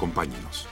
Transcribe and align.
Acompáñenos. 0.00 0.66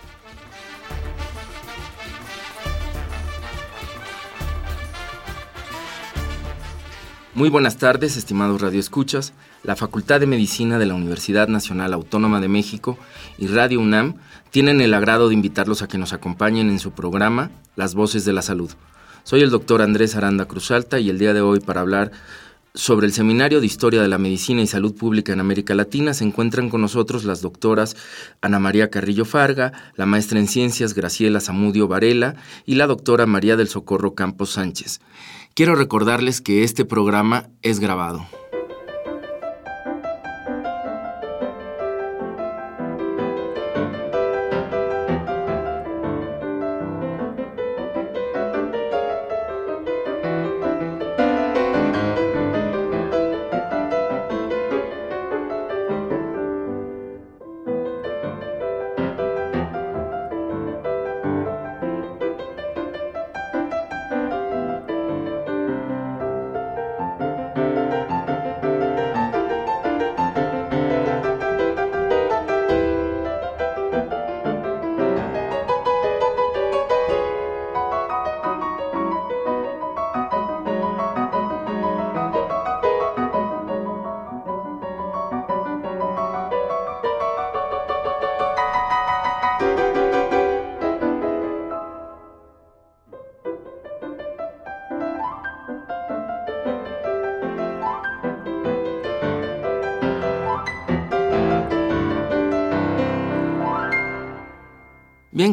Muy 7.35 7.51
buenas 7.51 7.77
tardes, 7.77 8.17
estimados 8.17 8.63
radioescuchas. 8.63 9.35
La 9.65 9.77
Facultad 9.77 10.21
de 10.21 10.27
Medicina 10.27 10.79
de 10.79 10.87
la 10.87 10.95
Universidad 10.95 11.47
Nacional 11.47 11.93
Autónoma 11.93 12.41
de 12.41 12.49
México 12.49 12.97
y 13.37 13.49
Radio 13.49 13.81
UNAM 13.81 14.15
tienen 14.51 14.81
el 14.81 14.95
agrado 14.95 15.29
de 15.29 15.35
invitarlos 15.35 15.83
a 15.83 15.89
que 15.89 15.99
nos 15.99 16.15
acompañen 16.15 16.71
en 16.71 16.79
su 16.79 16.93
programa 16.93 17.51
Las 17.77 17.95
Voces 17.95 18.25
de 18.25 18.33
la 18.33 18.41
Salud. 18.41 18.71
Soy 19.25 19.43
el 19.43 19.51
doctor 19.51 19.83
Andrés 19.83 20.17
Aranda 20.17 20.47
Cruzalta 20.47 21.01
y 21.01 21.11
el 21.11 21.19
día 21.19 21.35
de 21.35 21.43
hoy 21.43 21.61
para 21.61 21.83
hablar 21.83 22.13
sobre 22.79 23.07
el 23.07 23.13
Seminario 23.13 23.59
de 23.61 23.67
Historia 23.67 24.01
de 24.01 24.07
la 24.07 24.19
Medicina 24.19 24.63
y 24.63 24.69
Salud 24.69 24.95
Pública 24.95 25.33
en 25.33 25.41
América 25.41 25.75
Latina 25.75 26.15
se 26.15 26.23
encuentran 26.23 26.71
con 26.71 26.81
nosotros 26.81 27.25
las 27.25 27.43
doctoras 27.43 27.97
Ana 28.41 28.61
María 28.61 28.89
Carrillo 28.89 29.25
Farga, 29.25 29.73
la 29.97 30.07
maestra 30.07 30.39
en 30.39 30.47
Ciencias 30.47 30.95
Graciela 30.95 31.41
Zamudio 31.41 31.89
Varela 31.89 32.37
y 32.67 32.77
la 32.77 32.87
doctora 32.87 33.27
María 33.27 33.57
del 33.57 33.67
Socorro 33.67 34.15
Campos 34.15 34.51
Sánchez. 34.51 35.01
Quiero 35.55 35.75
recordarles 35.75 36.41
que 36.41 36.63
este 36.63 36.85
programa 36.85 37.49
es 37.63 37.81
grabado. 37.81 38.25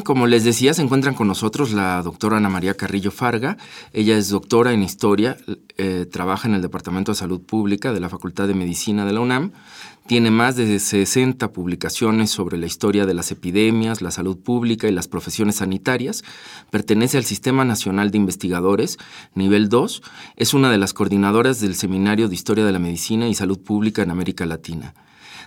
Como 0.04 0.28
les 0.28 0.44
decía, 0.44 0.74
se 0.74 0.82
encuentran 0.82 1.14
con 1.16 1.28
nosotros 1.28 1.72
la 1.72 2.02
doctora 2.02 2.38
Ana 2.38 2.50
María 2.50 2.76
Carrillo 2.76 3.12
Farga. 3.12 3.58
Ella 3.94 4.18
es 4.18 4.30
doctora 4.30 4.74
en 4.74 4.84
historia, 4.84 5.38
eh, 5.78 6.06
trabaja 6.12 6.48
en 6.48 6.56
el 6.56 6.62
Departamento 6.62 7.12
de 7.12 7.16
Salud 7.16 7.42
Pública 7.42 7.94
de 7.94 8.00
la 8.00 8.10
Facultad 8.10 8.48
de 8.48 8.54
Medicina 8.54 9.06
de 9.06 9.14
la 9.14 9.20
UNAM. 9.20 9.52
Tiene 10.08 10.32
más 10.32 10.56
de 10.56 10.80
60 10.80 11.52
publicaciones 11.52 12.30
sobre 12.30 12.58
la 12.58 12.66
historia 12.66 13.06
de 13.06 13.14
las 13.14 13.32
epidemias, 13.32 14.02
la 14.02 14.12
salud 14.12 14.38
pública 14.38 14.88
y 14.88 14.92
las 14.92 15.08
profesiones 15.08 15.58
sanitarias. 15.58 16.24
Pertenece 16.70 17.18
al 17.18 17.26
Sistema 17.26 17.66
Nacional 17.66 18.12
de 18.12 18.18
Investigadores, 18.18 18.98
nivel 19.34 19.70
2. 19.70 20.04
Es 20.36 20.54
una 20.54 20.70
de 20.70 20.78
las 20.78 20.94
coordinadoras 20.94 21.60
del 21.60 21.76
Seminario 21.76 22.28
de 22.28 22.36
Historia 22.36 22.66
de 22.66 22.72
la 22.72 22.80
Medicina 22.80 23.28
y 23.28 23.34
Salud 23.34 23.60
Pública 23.60 24.04
en 24.04 24.12
América 24.12 24.46
Latina. 24.46 24.94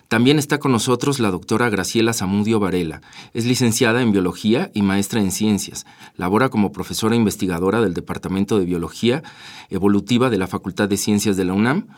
También 0.09 0.39
está 0.39 0.59
con 0.59 0.73
nosotros 0.73 1.21
la 1.21 1.31
doctora 1.31 1.69
Graciela 1.69 2.15
Zamudio 2.15 2.59
Varela. 2.59 3.03
Es 3.35 3.45
licenciada 3.45 4.01
en 4.01 4.11
Biología 4.11 4.71
y 4.73 4.81
maestra 4.81 5.21
en 5.21 5.31
Ciencias. 5.31 5.85
Labora 6.17 6.49
como 6.49 6.73
profesora 6.73 7.15
investigadora 7.15 7.83
del 7.83 7.93
Departamento 7.93 8.59
de 8.59 8.65
Biología 8.65 9.23
Evolutiva 9.69 10.31
de 10.31 10.39
la 10.39 10.47
Facultad 10.47 10.89
de 10.89 10.97
Ciencias 10.97 11.37
de 11.37 11.45
la 11.45 11.53
UNAM. 11.53 11.89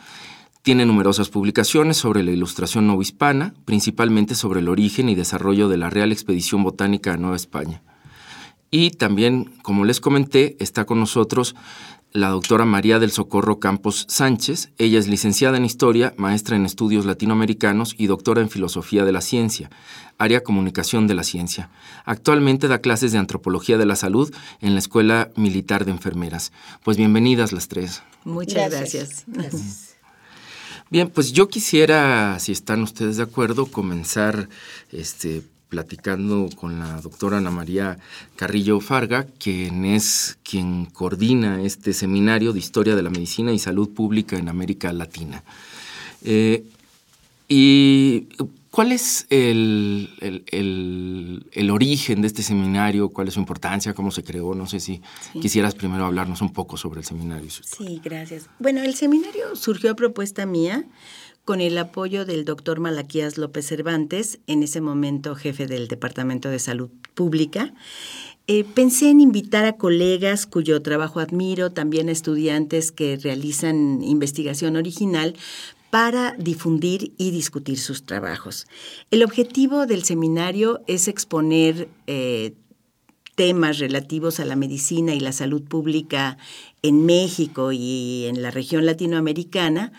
Tiene 0.63 0.87
numerosas 0.87 1.29
publicaciones 1.29 1.99
sobre 1.99 2.25
la 2.25 2.33
ilustración 2.33 2.89
novohispana, 2.89 3.55
principalmente 3.65 4.35
sobre 4.35 4.59
el 4.59 4.69
origen 4.69 5.09
y 5.09 5.15
desarrollo 5.15 5.69
de 5.69 5.77
la 5.77 5.89
Real 5.89 6.11
Expedición 6.11 6.65
Botánica 6.65 7.15
a 7.15 7.17
Nueva 7.17 7.37
España. 7.37 7.81
Y 8.73 8.91
también, 8.91 9.53
como 9.63 9.85
les 9.85 10.01
comenté, 10.01 10.57
está 10.59 10.85
con 10.85 10.99
nosotros 10.99 11.55
la 12.13 12.29
doctora 12.29 12.65
María 12.65 12.99
del 12.99 13.13
Socorro 13.13 13.61
Campos 13.61 14.07
Sánchez. 14.09 14.71
Ella 14.79 14.99
es 14.99 15.07
licenciada 15.07 15.57
en 15.57 15.65
Historia, 15.65 16.15
maestra 16.17 16.57
en 16.57 16.67
Estudios 16.67 17.07
Latinoamericanos 17.07 17.95
y 17.97 18.07
doctora 18.07 18.41
en 18.41 18.51
Filosofía 18.51 19.05
de 19.05 19.13
la 19.13 19.21
Ciencia, 19.21 19.71
área 20.19 20.43
Comunicación 20.43 21.07
de 21.07 21.15
la 21.15 21.23
Ciencia. 21.23 21.71
Actualmente 22.05 22.69
da 22.69 22.81
clases 22.81 23.13
de 23.13 23.19
Antropología 23.19 23.79
de 23.79 23.87
la 23.87 23.97
Salud 23.97 24.33
en 24.61 24.75
la 24.75 24.81
Escuela 24.81 25.31
Militar 25.37 25.85
de 25.85 25.93
Enfermeras. 25.93 26.53
Pues 26.83 26.97
bienvenidas 26.97 27.53
las 27.53 27.69
tres. 27.69 28.03
Muchas 28.25 28.71
gracias. 28.71 29.25
gracias. 29.27 29.97
Bien, 30.91 31.09
pues 31.09 31.33
yo 31.33 31.49
quisiera, 31.49 32.37
si 32.41 32.51
están 32.51 32.83
ustedes 32.83 33.17
de 33.17 33.23
acuerdo, 33.23 33.67
comenzar 33.67 34.49
este, 34.91 35.43
platicando 35.71 36.51
con 36.55 36.79
la 36.79 37.01
doctora 37.01 37.39
Ana 37.39 37.51
María 37.51 37.99
Carrillo 38.37 38.81
Farga, 38.81 39.27
quien 39.39 39.87
es 39.87 40.37
quien 40.43 40.85
coordina 40.85 41.63
este 41.63 41.95
seminario 41.95 42.53
de 42.53 42.59
Historia 42.59 42.97
de 42.97 43.03
la 43.03 43.09
Medicina 43.09 43.53
y 43.53 43.59
Salud 43.59 43.89
Pública 43.89 44.37
en 44.37 44.51
América 44.51 44.93
Latina. 44.93 45.43
Eh, 46.25 46.65
¿Y 47.49 48.29
cuál 48.71 48.93
es 48.93 49.27
el, 49.31 50.11
el, 50.51 51.71
origen 51.71 52.21
de 52.21 52.27
este 52.27 52.43
seminario? 52.43 53.09
¿Cuál 53.09 53.29
es 53.29 53.35
su 53.35 53.41
importancia? 53.41 53.95
¿Cómo 53.95 54.11
se 54.11 54.23
creó? 54.23 54.55
No 54.55 54.67
sé 54.67 54.79
si 54.81 55.01
quisieras 55.41 55.75
primero 55.75 56.05
hablarnos 56.05 56.43
un 56.43 56.53
poco 56.53 56.77
sobre 56.77 57.01
el 57.01 57.07
seminario. 57.07 57.51
Sí, 57.51 58.01
gracias. 58.05 58.49
Bueno, 58.59 58.83
el 58.83 58.95
seminario 58.95 59.57
surgió 59.57 59.91
a 59.91 59.95
propuesta 59.95 60.47
mía 60.47 60.85
con 61.45 61.61
el 61.61 61.77
apoyo 61.79 62.25
del 62.25 62.45
doctor 62.45 62.81
Malaquías 62.81 63.39
López 63.39 63.67
Cervantes, 63.67 64.39
en 64.47 64.63
ese 64.63 64.81
momento 64.81 65.35
jefe 65.35 65.67
del 65.67 65.89
Departamento 65.89 66.49
de 66.49 66.59
Salud 66.59 66.91
Pública. 67.15 67.73
Eh, 68.47 68.65
pensé 68.65 69.11
en 69.11 69.21
invitar 69.21 69.65
a 69.65 69.77
colegas 69.77 70.47
cuyo 70.47 70.83
trabajo 70.83 71.21
admiro, 71.21 71.71
también 71.73 72.09
estudiantes 72.09 72.93
que 72.93 73.17
realizan 73.17 74.03
investigación 74.03 74.77
original, 74.77 75.37
para 75.91 76.35
difundir 76.39 77.13
y 77.19 77.33
discutir 77.33 77.79
sus 77.79 78.05
trabajos. 78.05 78.67
El 79.11 79.25
objetivo 79.25 79.87
del 79.87 80.05
seminario 80.05 80.81
es 80.87 81.09
exponer 81.09 81.89
eh, 82.07 82.55
temas 83.35 83.79
relativos 83.79 84.39
a 84.39 84.45
la 84.45 84.55
medicina 84.55 85.15
y 85.15 85.21
la 85.21 85.33
salud 85.33 85.63
pública 85.63 86.39
en 86.83 87.07
México 87.07 87.73
y 87.73 88.27
en 88.27 88.43
la 88.43 88.51
región 88.51 88.87
latinoamericana, 88.87 89.93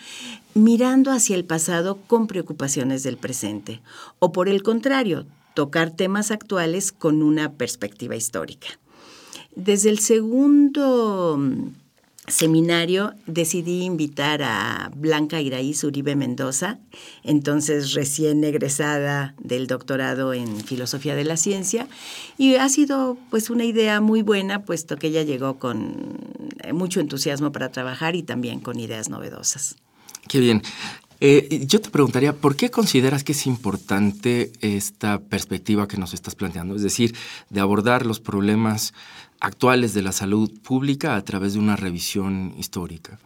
mirando 0.53 1.11
hacia 1.11 1.35
el 1.35 1.45
pasado 1.45 1.99
con 2.07 2.27
preocupaciones 2.27 3.03
del 3.03 3.17
presente, 3.17 3.81
o 4.19 4.31
por 4.31 4.49
el 4.49 4.63
contrario, 4.63 5.25
tocar 5.53 5.91
temas 5.91 6.31
actuales 6.31 6.91
con 6.91 7.21
una 7.21 7.53
perspectiva 7.53 8.15
histórica. 8.15 8.67
Desde 9.55 9.89
el 9.89 9.99
segundo 9.99 11.37
mm, 11.37 11.73
seminario 12.27 13.13
decidí 13.25 13.81
invitar 13.83 14.41
a 14.43 14.91
Blanca 14.95 15.41
Iraíz 15.41 15.83
Uribe 15.83 16.15
Mendoza, 16.15 16.79
entonces 17.23 17.93
recién 17.93 18.43
egresada 18.43 19.35
del 19.39 19.67
doctorado 19.67 20.33
en 20.33 20.61
Filosofía 20.61 21.15
de 21.15 21.25
la 21.25 21.35
Ciencia, 21.37 21.87
y 22.37 22.55
ha 22.55 22.69
sido 22.69 23.17
pues 23.29 23.49
una 23.49 23.65
idea 23.65 23.99
muy 23.99 24.21
buena, 24.21 24.63
puesto 24.63 24.95
que 24.97 25.07
ella 25.07 25.23
llegó 25.23 25.59
con 25.59 26.17
mucho 26.73 27.01
entusiasmo 27.01 27.51
para 27.51 27.71
trabajar 27.71 28.15
y 28.15 28.23
también 28.23 28.59
con 28.59 28.79
ideas 28.79 29.09
novedosas. 29.09 29.75
Qué 30.31 30.39
bien. 30.39 30.61
Eh, 31.19 31.65
yo 31.67 31.81
te 31.81 31.89
preguntaría, 31.89 32.31
¿por 32.31 32.55
qué 32.55 32.71
consideras 32.71 33.25
que 33.25 33.33
es 33.33 33.45
importante 33.45 34.53
esta 34.61 35.19
perspectiva 35.19 35.89
que 35.89 35.97
nos 35.97 36.13
estás 36.13 36.35
planteando? 36.35 36.73
Es 36.73 36.83
decir, 36.83 37.13
de 37.49 37.59
abordar 37.59 38.05
los 38.05 38.21
problemas 38.21 38.93
actuales 39.41 39.93
de 39.93 40.03
la 40.03 40.13
salud 40.13 40.49
pública 40.61 41.17
a 41.17 41.25
través 41.25 41.51
de 41.51 41.59
una 41.59 41.75
revisión 41.75 42.55
histórica. 42.57 43.19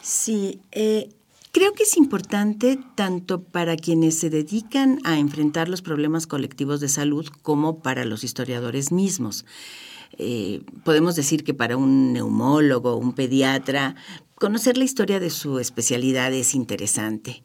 Sí, 0.00 0.60
eh, 0.72 1.10
Creo 1.54 1.72
que 1.72 1.84
es 1.84 1.96
importante 1.96 2.80
tanto 2.96 3.40
para 3.40 3.76
quienes 3.76 4.18
se 4.18 4.28
dedican 4.28 4.98
a 5.04 5.20
enfrentar 5.20 5.68
los 5.68 5.82
problemas 5.82 6.26
colectivos 6.26 6.80
de 6.80 6.88
salud 6.88 7.28
como 7.42 7.78
para 7.78 8.04
los 8.04 8.24
historiadores 8.24 8.90
mismos. 8.90 9.44
Eh, 10.18 10.62
podemos 10.84 11.16
decir 11.16 11.44
que 11.44 11.54
para 11.54 11.76
un 11.76 12.12
neumólogo, 12.12 12.96
un 12.96 13.12
pediatra, 13.14 13.96
conocer 14.34 14.76
la 14.76 14.84
historia 14.84 15.20
de 15.20 15.30
su 15.30 15.58
especialidad 15.58 16.32
es 16.32 16.54
interesante. 16.54 17.42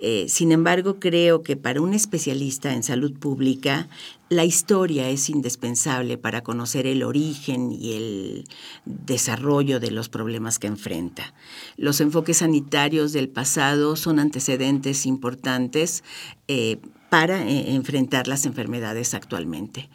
Eh, 0.00 0.26
sin 0.28 0.52
embargo, 0.52 0.98
creo 0.98 1.42
que 1.42 1.56
para 1.56 1.80
un 1.80 1.94
especialista 1.94 2.74
en 2.74 2.82
salud 2.82 3.18
pública, 3.18 3.88
la 4.28 4.44
historia 4.44 5.08
es 5.08 5.30
indispensable 5.30 6.18
para 6.18 6.42
conocer 6.42 6.86
el 6.86 7.04
origen 7.04 7.70
y 7.72 7.94
el 7.94 8.44
desarrollo 8.84 9.78
de 9.78 9.92
los 9.92 10.08
problemas 10.08 10.58
que 10.58 10.66
enfrenta. 10.66 11.34
Los 11.76 12.00
enfoques 12.00 12.38
sanitarios 12.38 13.12
del 13.12 13.28
pasado 13.28 13.96
son 13.96 14.18
antecedentes 14.18 15.06
importantes 15.06 16.02
eh, 16.48 16.78
para 17.08 17.46
enfrentar 17.48 18.26
las 18.26 18.46
enfermedades 18.46 19.12
actualmente. 19.12 19.90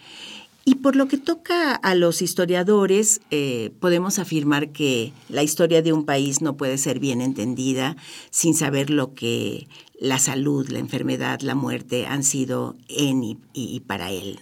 Y 0.68 0.76
por 0.76 0.98
lo 0.98 1.08
que 1.08 1.18
toca 1.18 1.76
a 1.76 1.96
los 1.96 2.22
historiadores, 2.22 3.22
eh, 3.32 3.72
podemos 3.80 4.20
afirmar 4.20 4.74
que 4.74 5.14
la 5.30 5.42
historia 5.42 5.82
de 5.82 5.94
un 5.94 6.04
país 6.04 6.42
no 6.42 6.58
puede 6.58 6.78
ser 6.78 7.00
bien 7.00 7.22
entendida 7.22 7.96
sin 8.32 8.54
saber 8.54 8.90
lo 8.90 9.14
que 9.14 9.70
la 9.98 10.20
salud, 10.20 10.68
la 10.68 10.80
enfermedad, 10.80 11.40
la 11.40 11.56
muerte 11.56 12.06
han 12.06 12.22
sido 12.22 12.76
en 12.90 13.40
y, 13.54 13.80
para 13.88 14.12
él. 14.12 14.42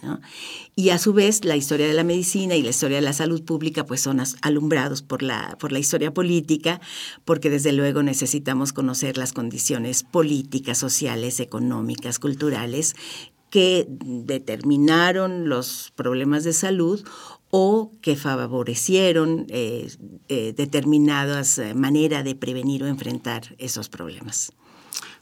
Y 0.74 0.90
a 0.90 0.98
su 0.98 1.12
vez, 1.12 1.44
la 1.44 1.54
historia 1.54 1.86
de 1.86 1.94
la 1.94 2.02
medicina 2.02 2.56
y 2.56 2.62
la 2.62 2.70
historia 2.70 2.96
de 2.96 3.02
la 3.02 3.12
salud 3.12 3.44
pública 3.44 3.86
pues 3.86 4.00
son 4.00 4.20
alumbrados 4.42 5.02
por 5.02 5.22
la, 5.22 5.56
por 5.60 5.70
la 5.70 5.78
historia 5.78 6.12
política, 6.12 6.80
porque 7.24 7.50
desde 7.50 7.70
luego 7.70 8.02
necesitamos 8.02 8.72
conocer 8.72 9.16
las 9.16 9.32
condiciones 9.32 10.02
políticas, 10.02 10.76
sociales, 10.76 11.38
económicas, 11.38 12.18
culturales 12.18 12.96
que 13.50 13.86
determinaron 13.88 15.48
los 15.48 15.92
problemas 15.94 16.44
de 16.44 16.52
salud 16.52 17.04
o 17.50 17.92
que 18.02 18.16
favorecieron 18.16 19.46
eh, 19.48 19.88
eh, 20.28 20.52
determinadas 20.56 21.58
eh, 21.58 21.74
maneras 21.74 22.24
de 22.24 22.34
prevenir 22.34 22.82
o 22.82 22.86
enfrentar 22.86 23.54
esos 23.58 23.88
problemas. 23.88 24.52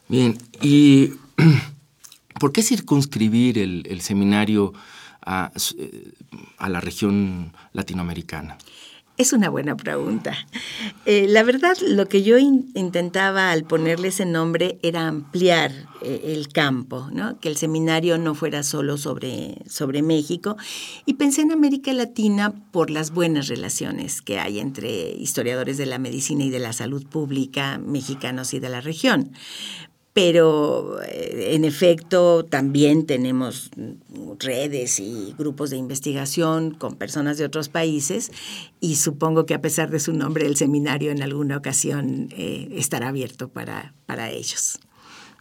Bien, 0.07 0.37
¿y 0.61 1.11
por 2.39 2.51
qué 2.51 2.61
circunscribir 2.61 3.57
el, 3.57 4.01
seminario 4.01 4.73
a, 5.21 5.51
la 6.67 6.81
región 6.81 7.53
latinoamericana? 7.73 8.57
Es 9.17 9.31
una 9.31 9.49
buena 9.49 9.77
pregunta. 9.77 10.35
Eh, 11.05 11.27
la 11.29 11.43
verdad, 11.43 11.77
lo 11.87 12.07
que 12.07 12.21
yo 12.21 12.37
intentaba 12.37 13.51
al 13.51 13.63
ponerle 13.63 14.09
ese 14.09 14.25
nombre 14.25 14.77
era 14.83 15.07
ampliar 15.07 15.71
eh, 16.01 16.33
el 16.35 16.49
campo, 16.49 17.09
¿no? 17.13 17.39
que 17.39 17.47
el 17.47 17.55
seminario 17.55 18.17
no 18.17 18.35
fuera 18.35 18.61
solo 18.61 18.97
sobre, 18.97 19.59
sobre 19.69 20.01
México. 20.01 20.57
Y 21.05 21.13
pensé 21.13 21.43
en 21.43 21.53
América 21.53 21.93
Latina 21.93 22.53
por 22.71 22.89
las 22.89 23.11
buenas 23.11 23.47
relaciones 23.47 24.21
que 24.21 24.37
hay 24.37 24.59
entre 24.59 25.11
historiadores 25.11 25.77
de 25.77 25.85
la 25.85 25.97
medicina 25.97 26.43
y 26.43 26.49
de 26.49 26.59
la 26.59 26.73
salud 26.73 27.07
pública 27.07 27.77
mexicanos 27.77 28.53
y 28.53 28.59
de 28.59 28.69
la 28.69 28.81
región 28.81 29.31
pero 30.15 31.01
eh, 31.03 31.55
en 31.55 31.65
efecto 31.65 32.45
también 32.45 33.05
tenemos 33.05 33.69
redes 34.39 35.01
y 35.01 35.35
grupos 35.37 35.71
de 35.71 35.75
investigación 35.75 36.71
con 36.71 36.95
personas 36.95 37.37
de 37.37 37.43
otros 37.43 37.67
países 37.67 38.31
y 38.79 38.95
supongo 38.95 39.45
que 39.45 39.53
a 39.53 39.61
pesar 39.61 39.89
de 39.89 39.99
su 39.99 40.13
nombre 40.13 40.47
el 40.47 40.55
seminario 40.55 41.11
en 41.11 41.21
alguna 41.21 41.57
ocasión 41.57 42.29
eh, 42.31 42.69
estará 42.77 43.09
abierto 43.09 43.49
para, 43.49 43.93
para 44.05 44.29
ellos. 44.31 44.79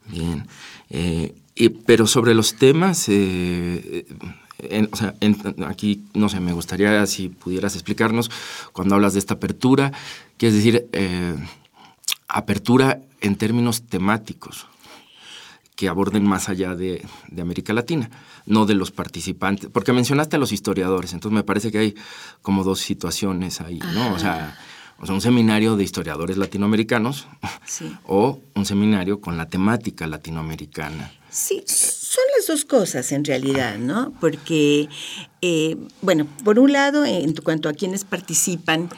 Bien, 0.08 0.48
eh, 0.90 1.36
pero 1.86 2.08
sobre 2.08 2.34
los 2.34 2.56
temas, 2.56 3.08
o 3.08 4.96
sea, 4.96 5.14
aquí, 5.68 6.02
no 6.14 6.28
sé, 6.28 6.40
me 6.40 6.52
gustaría 6.52 7.06
si 7.06 7.28
pudieras 7.28 7.74
explicarnos 7.74 8.28
cuando 8.72 8.96
hablas 8.96 9.12
de 9.12 9.20
esta 9.20 9.34
apertura, 9.34 9.92
que 10.36 10.48
es 10.48 10.54
decir, 10.54 10.88
apertura 12.34 13.00
en 13.20 13.36
términos 13.36 13.82
temáticos 13.86 14.66
que 15.76 15.88
aborden 15.88 16.24
más 16.24 16.48
allá 16.48 16.74
de, 16.74 17.04
América 17.40 17.72
Latina, 17.72 18.10
no 18.46 18.66
de 18.66 18.74
los 18.74 18.90
participantes, 18.90 19.70
porque 19.72 19.92
mencionaste 19.92 20.36
a 20.36 20.38
los 20.38 20.52
historiadores, 20.52 21.12
entonces 21.12 21.34
me 21.34 21.42
parece 21.42 21.72
que 21.72 21.78
hay 21.78 21.94
como 22.42 22.62
dos 22.62 22.80
situaciones 22.80 23.60
ahí, 23.60 23.80
¿no? 23.92 24.12
O 24.12 24.18
sea, 24.18 24.56
o 24.98 25.06
sea, 25.06 25.14
un 25.14 25.20
seminario 25.20 25.76
de 25.76 25.82
historiadores 25.82 26.36
latinoamericanos 26.36 27.26
o 28.06 28.40
un 28.54 28.66
seminario 28.66 29.20
con 29.20 29.36
la 29.36 29.46
temática 29.46 30.06
latinoamericana. 30.06 31.12
Sí, 31.28 31.64
son 31.66 32.22
las 32.36 32.46
dos 32.46 32.64
cosas 32.64 33.10
en 33.10 33.24
realidad, 33.24 33.78
¿no? 33.78 34.12
Porque, 34.20 34.88
eh, 35.40 35.76
bueno, 36.00 36.26
por 36.44 36.60
un 36.60 36.72
lado, 36.72 37.04
en 37.04 37.34
cuanto 37.34 37.68
a 37.68 37.72
quienes 37.72 38.04
participan, 38.04 38.88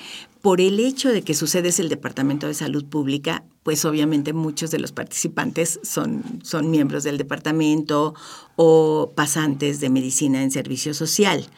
por 0.46 0.60
el 0.60 0.78
hecho 0.78 1.10
de 1.10 1.22
que 1.22 1.34
su 1.34 1.48
sede 1.48 1.70
es 1.70 1.80
el 1.80 1.88
Departamento 1.88 2.46
de 2.46 2.54
Salud 2.54 2.84
Pública, 2.84 3.42
pues 3.64 3.84
obviamente 3.84 4.32
muchos 4.32 4.70
de 4.70 4.78
los 4.78 4.92
participantes 4.92 5.80
son, 5.82 6.22
son 6.44 6.70
miembros 6.70 7.02
del 7.02 7.18
departamento 7.18 8.14
o 8.54 9.12
pasantes 9.16 9.80
de 9.80 9.90
medicina 9.90 10.44
en 10.44 10.52
servicio 10.52 10.94
social. 10.94 11.48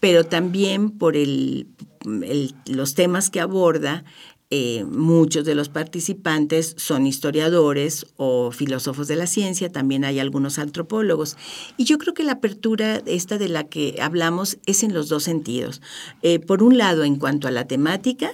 Pero 0.00 0.24
también 0.24 0.90
por 0.90 1.16
el, 1.16 1.68
los 2.66 2.94
temas 2.94 3.30
que 3.30 3.40
aborda, 3.40 4.04
eh, 4.52 4.84
muchos 4.84 5.44
de 5.44 5.54
los 5.54 5.68
participantes 5.68 6.74
son 6.76 7.06
historiadores 7.06 8.06
o 8.16 8.50
filósofos 8.50 9.06
de 9.06 9.14
la 9.14 9.28
ciencia, 9.28 9.70
también 9.70 10.04
hay 10.04 10.18
algunos 10.18 10.58
antropólogos. 10.58 11.36
Y 11.76 11.84
yo 11.84 11.98
creo 11.98 12.14
que 12.14 12.24
la 12.24 12.32
apertura 12.32 13.00
esta 13.06 13.38
de 13.38 13.48
la 13.48 13.68
que 13.68 13.98
hablamos 14.02 14.58
es 14.66 14.82
en 14.82 14.92
los 14.92 15.08
dos 15.08 15.22
sentidos. 15.22 15.80
Eh, 16.22 16.40
por 16.40 16.64
un 16.64 16.78
lado, 16.78 17.04
en 17.04 17.14
cuanto 17.14 17.46
a 17.46 17.52
la 17.52 17.68
temática, 17.68 18.32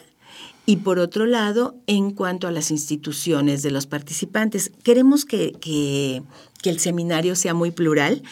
y 0.68 0.78
por 0.78 0.98
otro 0.98 1.26
lado, 1.26 1.76
en 1.86 2.10
cuanto 2.10 2.48
a 2.48 2.50
las 2.50 2.72
instituciones 2.72 3.62
de 3.62 3.70
los 3.70 3.86
participantes. 3.86 4.72
Queremos 4.82 5.24
que, 5.24 5.52
que, 5.52 6.22
el 6.64 6.80
seminario 6.80 7.36
sea 7.36 7.54
muy 7.54 7.70
plural. 7.70 8.24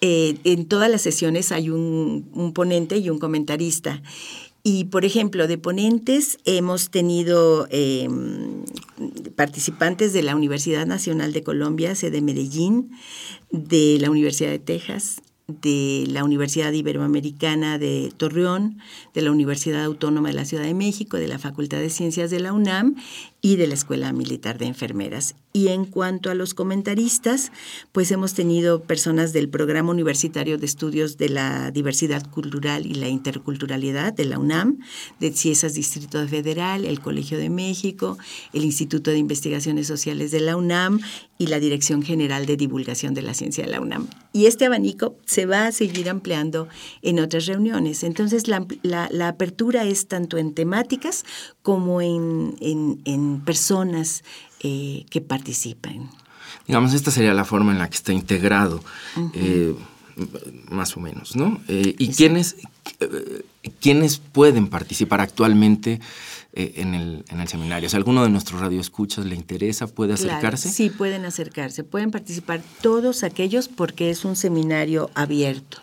Eh, 0.00 0.38
en 0.42 0.66
todas 0.66 0.90
las 0.90 1.02
sesiones 1.02 1.52
hay 1.52 1.70
un 1.70 2.52
ponente 2.52 2.98
y 2.98 3.10
un 3.10 3.20
comentarista. 3.20 4.02
Y, 4.68 4.86
por 4.86 5.04
ejemplo, 5.04 5.46
de 5.46 5.58
ponentes 5.58 6.38
hemos 6.44 6.90
tenido 6.90 7.68
em, 7.70 8.64
participantes 9.36 10.12
de 10.12 10.24
la 10.24 10.34
Universidad 10.34 10.88
Nacional 10.88 11.32
de 11.32 11.44
Colombia, 11.44 11.94
sede 11.94 12.20
Medellín, 12.20 12.90
de 13.52 13.96
la 14.00 14.10
Universidad 14.10 14.50
de 14.50 14.58
Texas, 14.58 15.22
de 15.46 16.06
la 16.08 16.24
Universidad 16.24 16.72
Iberoamericana 16.72 17.78
de 17.78 18.12
Torreón, 18.16 18.78
de 19.14 19.22
la 19.22 19.30
Universidad 19.30 19.84
Autónoma 19.84 20.30
de 20.30 20.34
la 20.34 20.44
Ciudad 20.44 20.64
de 20.64 20.74
México, 20.74 21.16
de 21.16 21.28
la 21.28 21.38
Facultad 21.38 21.78
de 21.78 21.88
Ciencias 21.88 22.32
de 22.32 22.40
la 22.40 22.52
UNAM 22.52 22.96
y 23.46 23.54
de 23.54 23.68
la 23.68 23.74
Escuela 23.74 24.12
Militar 24.12 24.58
de 24.58 24.66
Enfermeras. 24.66 25.36
Y 25.52 25.68
en 25.68 25.84
cuanto 25.84 26.30
a 26.30 26.34
los 26.34 26.52
comentaristas, 26.52 27.52
pues 27.92 28.10
hemos 28.10 28.34
tenido 28.34 28.82
personas 28.82 29.32
del 29.32 29.48
Programa 29.48 29.92
Universitario 29.92 30.58
de 30.58 30.66
Estudios 30.66 31.16
de 31.16 31.28
la 31.28 31.70
Diversidad 31.70 32.28
Cultural 32.28 32.86
y 32.86 32.94
la 32.94 33.06
Interculturalidad 33.06 34.12
de 34.12 34.24
la 34.24 34.40
UNAM, 34.40 34.80
de 35.20 35.30
CIESAS 35.32 35.74
Distrito 35.74 36.26
Federal, 36.26 36.84
el 36.84 36.98
Colegio 36.98 37.38
de 37.38 37.48
México, 37.48 38.18
el 38.52 38.64
Instituto 38.64 39.12
de 39.12 39.18
Investigaciones 39.18 39.86
Sociales 39.86 40.32
de 40.32 40.40
la 40.40 40.56
UNAM 40.56 40.98
y 41.38 41.46
la 41.46 41.60
Dirección 41.60 42.02
General 42.02 42.46
de 42.46 42.56
Divulgación 42.56 43.14
de 43.14 43.22
la 43.22 43.32
Ciencia 43.32 43.64
de 43.64 43.70
la 43.70 43.80
UNAM. 43.80 44.08
Y 44.32 44.46
este 44.46 44.66
abanico 44.66 45.14
se 45.24 45.46
va 45.46 45.68
a 45.68 45.72
seguir 45.72 46.10
ampliando 46.10 46.66
en 47.00 47.20
otras 47.20 47.46
reuniones. 47.46 48.02
Entonces, 48.02 48.48
la, 48.48 49.28
apertura 49.28 49.84
es 49.84 50.08
tanto 50.08 50.36
en 50.36 50.52
temáticas 50.52 51.24
como 51.62 52.00
en, 52.00 52.56
en 52.60 53.35
personas 53.40 54.24
eh, 54.60 55.04
que 55.10 55.20
participen. 55.20 56.08
Digamos, 56.66 56.94
esta 56.94 57.10
sería 57.10 57.34
la 57.34 57.44
forma 57.44 57.72
en 57.72 57.78
la 57.78 57.88
que 57.88 57.96
está 57.96 58.12
integrado, 58.12 58.82
eh, 59.34 59.74
más 60.70 60.96
o 60.96 61.00
menos, 61.00 61.36
¿no? 61.36 61.60
Eh, 61.68 61.94
¿Y 61.98 62.08
quiénes, 62.08 62.56
quiénes 63.80 64.18
pueden 64.18 64.68
participar 64.68 65.20
actualmente 65.20 66.00
en 66.54 66.94
el, 66.94 67.24
en, 67.28 67.40
el, 67.40 67.48
seminario? 67.48 67.88
Si 67.88 67.96
alguno 67.96 68.22
de 68.24 68.30
nuestros 68.30 68.60
radioescuchas 68.60 69.26
le 69.26 69.36
interesa, 69.36 69.86
¿puede 69.86 70.14
acercarse? 70.14 70.70
sí, 70.70 70.90
pueden 70.90 71.24
acercarse. 71.24 71.84
Pueden 71.84 72.10
participar 72.10 72.62
todos 72.80 73.22
aquellos 73.22 73.68
porque 73.68 74.10
es 74.10 74.24
un 74.24 74.34
seminario 74.34 75.10
abierto. 75.14 75.78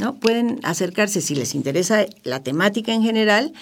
¿no? 0.00 0.16
Pueden 0.16 0.60
acercarse 0.62 1.20
si 1.20 1.34
les 1.34 1.54
interesa 1.54 2.06
la 2.22 2.42
temática 2.42 2.92
en 2.92 3.02
general 3.02 3.52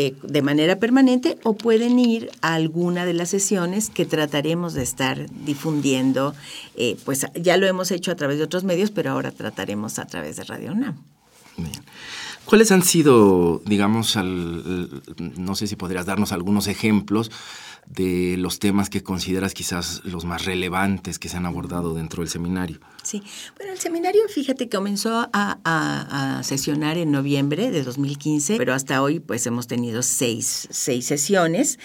eh, 0.00 0.14
de 0.22 0.42
manera 0.42 0.78
permanente 0.78 1.38
o 1.42 1.56
pueden 1.56 1.98
ir 1.98 2.30
a 2.40 2.54
alguna 2.54 3.04
de 3.04 3.14
las 3.14 3.30
sesiones 3.30 3.90
que 3.90 4.04
trataremos 4.04 4.72
de 4.74 4.84
estar 4.84 5.28
difundiendo. 5.44 6.36
Eh, 6.76 6.96
pues 7.04 7.26
ya 7.34 7.56
lo 7.56 7.66
hemos 7.66 7.90
hecho 7.90 8.12
a 8.12 8.14
través 8.14 8.38
de 8.38 8.44
otros 8.44 8.62
medios, 8.62 8.92
pero 8.92 9.10
ahora 9.10 9.32
trataremos 9.32 9.98
a 9.98 10.06
través 10.06 10.36
de 10.36 10.44
Radio 10.44 10.70
UNAM. 10.70 11.02
¿Cuáles 12.44 12.70
han 12.70 12.84
sido, 12.84 13.60
digamos, 13.66 14.16
no 14.16 15.54
sé 15.56 15.66
si 15.66 15.74
podrías 15.74 16.06
darnos 16.06 16.30
algunos 16.30 16.68
ejemplos 16.68 17.32
de 17.88 18.36
los 18.36 18.58
temas 18.58 18.90
que 18.90 19.02
consideras 19.02 19.54
quizás 19.54 20.02
los 20.04 20.24
más 20.24 20.44
relevantes 20.44 21.18
que 21.18 21.28
se 21.28 21.36
han 21.36 21.46
abordado 21.46 21.94
dentro 21.94 22.22
del 22.22 22.28
seminario? 22.28 22.80
Sí, 23.02 23.22
bueno, 23.56 23.72
el 23.72 23.78
seminario, 23.78 24.22
fíjate, 24.28 24.68
comenzó 24.68 25.28
a, 25.32 26.40
sesionar 26.44 26.98
en 26.98 27.10
noviembre 27.10 27.70
de 27.70 27.82
2015, 27.82 28.58
pero 28.58 28.74
hasta 28.74 29.02
hoy 29.02 29.20
pues 29.20 29.46
hemos 29.46 29.66
tenido 29.66 30.02
seis, 30.02 30.68
sesiones. 30.70 31.78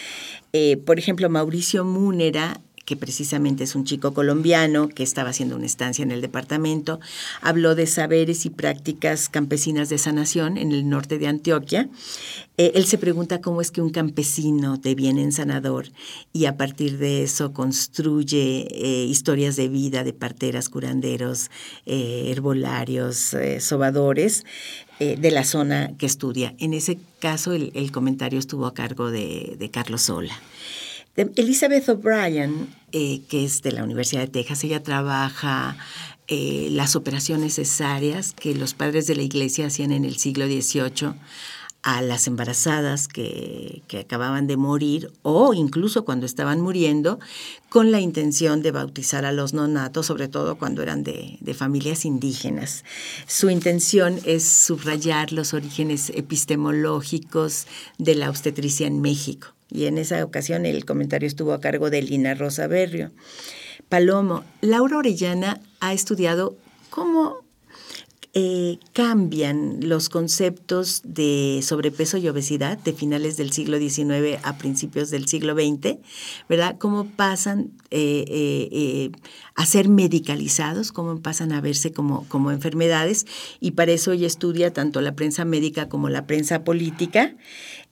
Eh, 0.52 0.78
por 0.78 1.00
ejemplo, 1.00 1.30
Mauricio 1.30 1.86
Múnera 1.86 2.62
que 2.86 2.98
precisamente 2.98 3.64
es 3.64 3.76
un 3.76 3.86
chico 3.86 4.14
colombiano 4.14 4.90
que 4.90 5.04
estaba 5.04 5.30
haciendo 5.30 5.56
una 5.56 5.66
estancia 5.66 6.04
en 6.04 6.12
el 6.12 6.22
departamento, 6.22 7.00
habló 7.42 7.76
de 7.76 7.88
saberes 7.88 8.46
y 8.46 8.50
prácticas 8.50 9.30
campesinas 9.30 9.90
de 9.90 9.98
sanación 9.98 10.58
en 10.58 10.72
el 10.72 10.90
norte 10.90 11.18
de 11.18 11.28
Antioquia. 11.28 11.90
Eh, 12.58 12.74
él 12.76 12.86
se 12.86 12.98
pregunta 12.98 13.42
cómo 13.42 13.62
es 13.62 13.72
que 13.72 13.82
un 13.82 13.90
campesino 13.90 14.78
deviene 14.78 15.24
en 15.24 15.32
sanador 15.32 15.88
y 16.34 16.46
a 16.46 16.58
partir 16.58 16.98
de 16.98 17.24
eso 17.24 17.54
construye 17.54 18.68
eh, 18.70 19.06
historias 19.06 19.56
de 19.56 19.70
vida 19.70 20.04
de 20.04 20.14
parteras, 20.14 20.70
curanderos, 20.70 21.50
eh, 21.86 22.28
herbolarios, 22.30 23.36
sobadores 23.60 24.46
de 25.00 25.32
la 25.32 25.44
zona 25.44 25.98
que 25.98 26.06
estudia. 26.06 26.56
En 26.60 26.74
ese 26.74 26.98
caso 27.20 27.52
el, 27.52 27.92
comentario 27.92 28.40
estuvo 28.40 28.66
a 28.66 28.74
cargo 28.74 29.12
de, 29.12 29.58
de 29.60 29.70
Carlos 29.70 30.04
Sola. 30.04 30.34
Elizabeth 31.16 31.88
O'Brien, 31.90 32.74
eh, 32.92 33.22
que 33.30 33.46
es 33.46 33.62
de 33.62 33.72
la 33.72 33.84
Universidad 33.84 34.22
de 34.22 34.30
Texas, 34.30 34.64
ella 34.64 34.82
trabaja 34.82 35.78
eh, 36.28 36.70
las 36.72 36.96
operaciones 36.96 37.56
cesáreas 37.56 38.34
que 38.34 38.56
los 38.56 38.74
padres 38.74 39.06
de 39.06 39.16
la 39.16 39.22
iglesia 39.22 39.68
hacían 39.68 39.92
en 39.92 40.06
el 40.06 40.18
siglo 40.18 40.48
XVIII 40.48 41.14
a 41.84 42.02
las 42.02 42.26
embarazadas 42.26 43.08
que, 43.08 43.84
acababan 44.00 44.48
de 44.48 44.58
morir 44.58 45.12
o 45.22 45.54
incluso 45.54 46.04
cuando 46.04 46.26
estaban 46.26 46.62
muriendo, 46.62 47.20
con 47.70 47.92
la 47.92 48.00
intención 48.00 48.64
de 48.64 48.72
bautizar 48.72 49.26
a 49.26 49.34
los 49.34 49.54
nonatos, 49.54 50.08
sobre 50.08 50.30
todo 50.30 50.58
cuando 50.58 50.82
eran 50.82 51.04
de 51.04 51.54
familias 51.54 52.06
indígenas. 52.06 52.86
Su 53.28 53.50
intención 53.50 54.20
es 54.26 54.48
subrayar 54.48 55.32
los 55.32 55.54
orígenes 55.54 56.10
epistemológicos 56.16 57.68
de 58.00 58.16
la 58.16 58.30
obstetricia 58.30 58.88
en 58.88 59.02
México 59.02 59.54
y 59.74 59.88
en 59.88 59.98
esa 59.98 60.24
ocasión 60.24 60.66
el 60.66 60.86
comentario 60.86 61.28
estuvo 61.28 61.52
a 61.54 61.60
cargo 61.60 61.90
de 61.90 62.02
Lina 62.02 62.36
Rosa 62.36 62.68
Berrio. 62.68 63.12
Palomo, 63.90 64.44
Laura 64.62 64.98
Orellana 64.98 65.60
ha 65.80 65.94
estudiado 65.94 66.56
cómo 66.90 67.44
eh, 68.36 68.80
cambian 68.94 69.88
los 69.88 70.10
conceptos 70.10 71.02
de 71.04 71.60
sobrepeso 71.62 72.18
y 72.18 72.28
obesidad 72.28 72.80
de 72.80 72.92
finales 72.92 73.38
del 73.38 73.52
siglo 73.52 73.78
XIX 73.78 74.40
a 74.42 74.58
principios 74.58 75.12
del 75.12 75.28
siglo 75.28 75.54
XX, 75.54 76.00
¿verdad? 76.50 76.78
Cómo 76.80 77.06
pasan 77.06 77.70
eh, 77.92 78.26
eh, 78.72 79.12
a 79.54 79.68
ser 79.68 79.88
medicalizados, 79.88 80.92
cómo 80.92 81.22
pasan 81.22 81.52
a 81.52 81.62
verse 81.62 81.92
como, 81.92 82.28
como 82.28 82.50
enfermedades, 82.50 83.28
y 83.60 83.72
para 83.72 83.92
eso 83.92 84.14
ella 84.14 84.26
estudia 84.26 84.74
tanto 84.74 85.02
la 85.02 85.14
prensa 85.14 85.46
médica 85.46 85.88
como 85.88 86.10
la 86.10 86.26
prensa 86.26 86.64
política. 86.64 87.36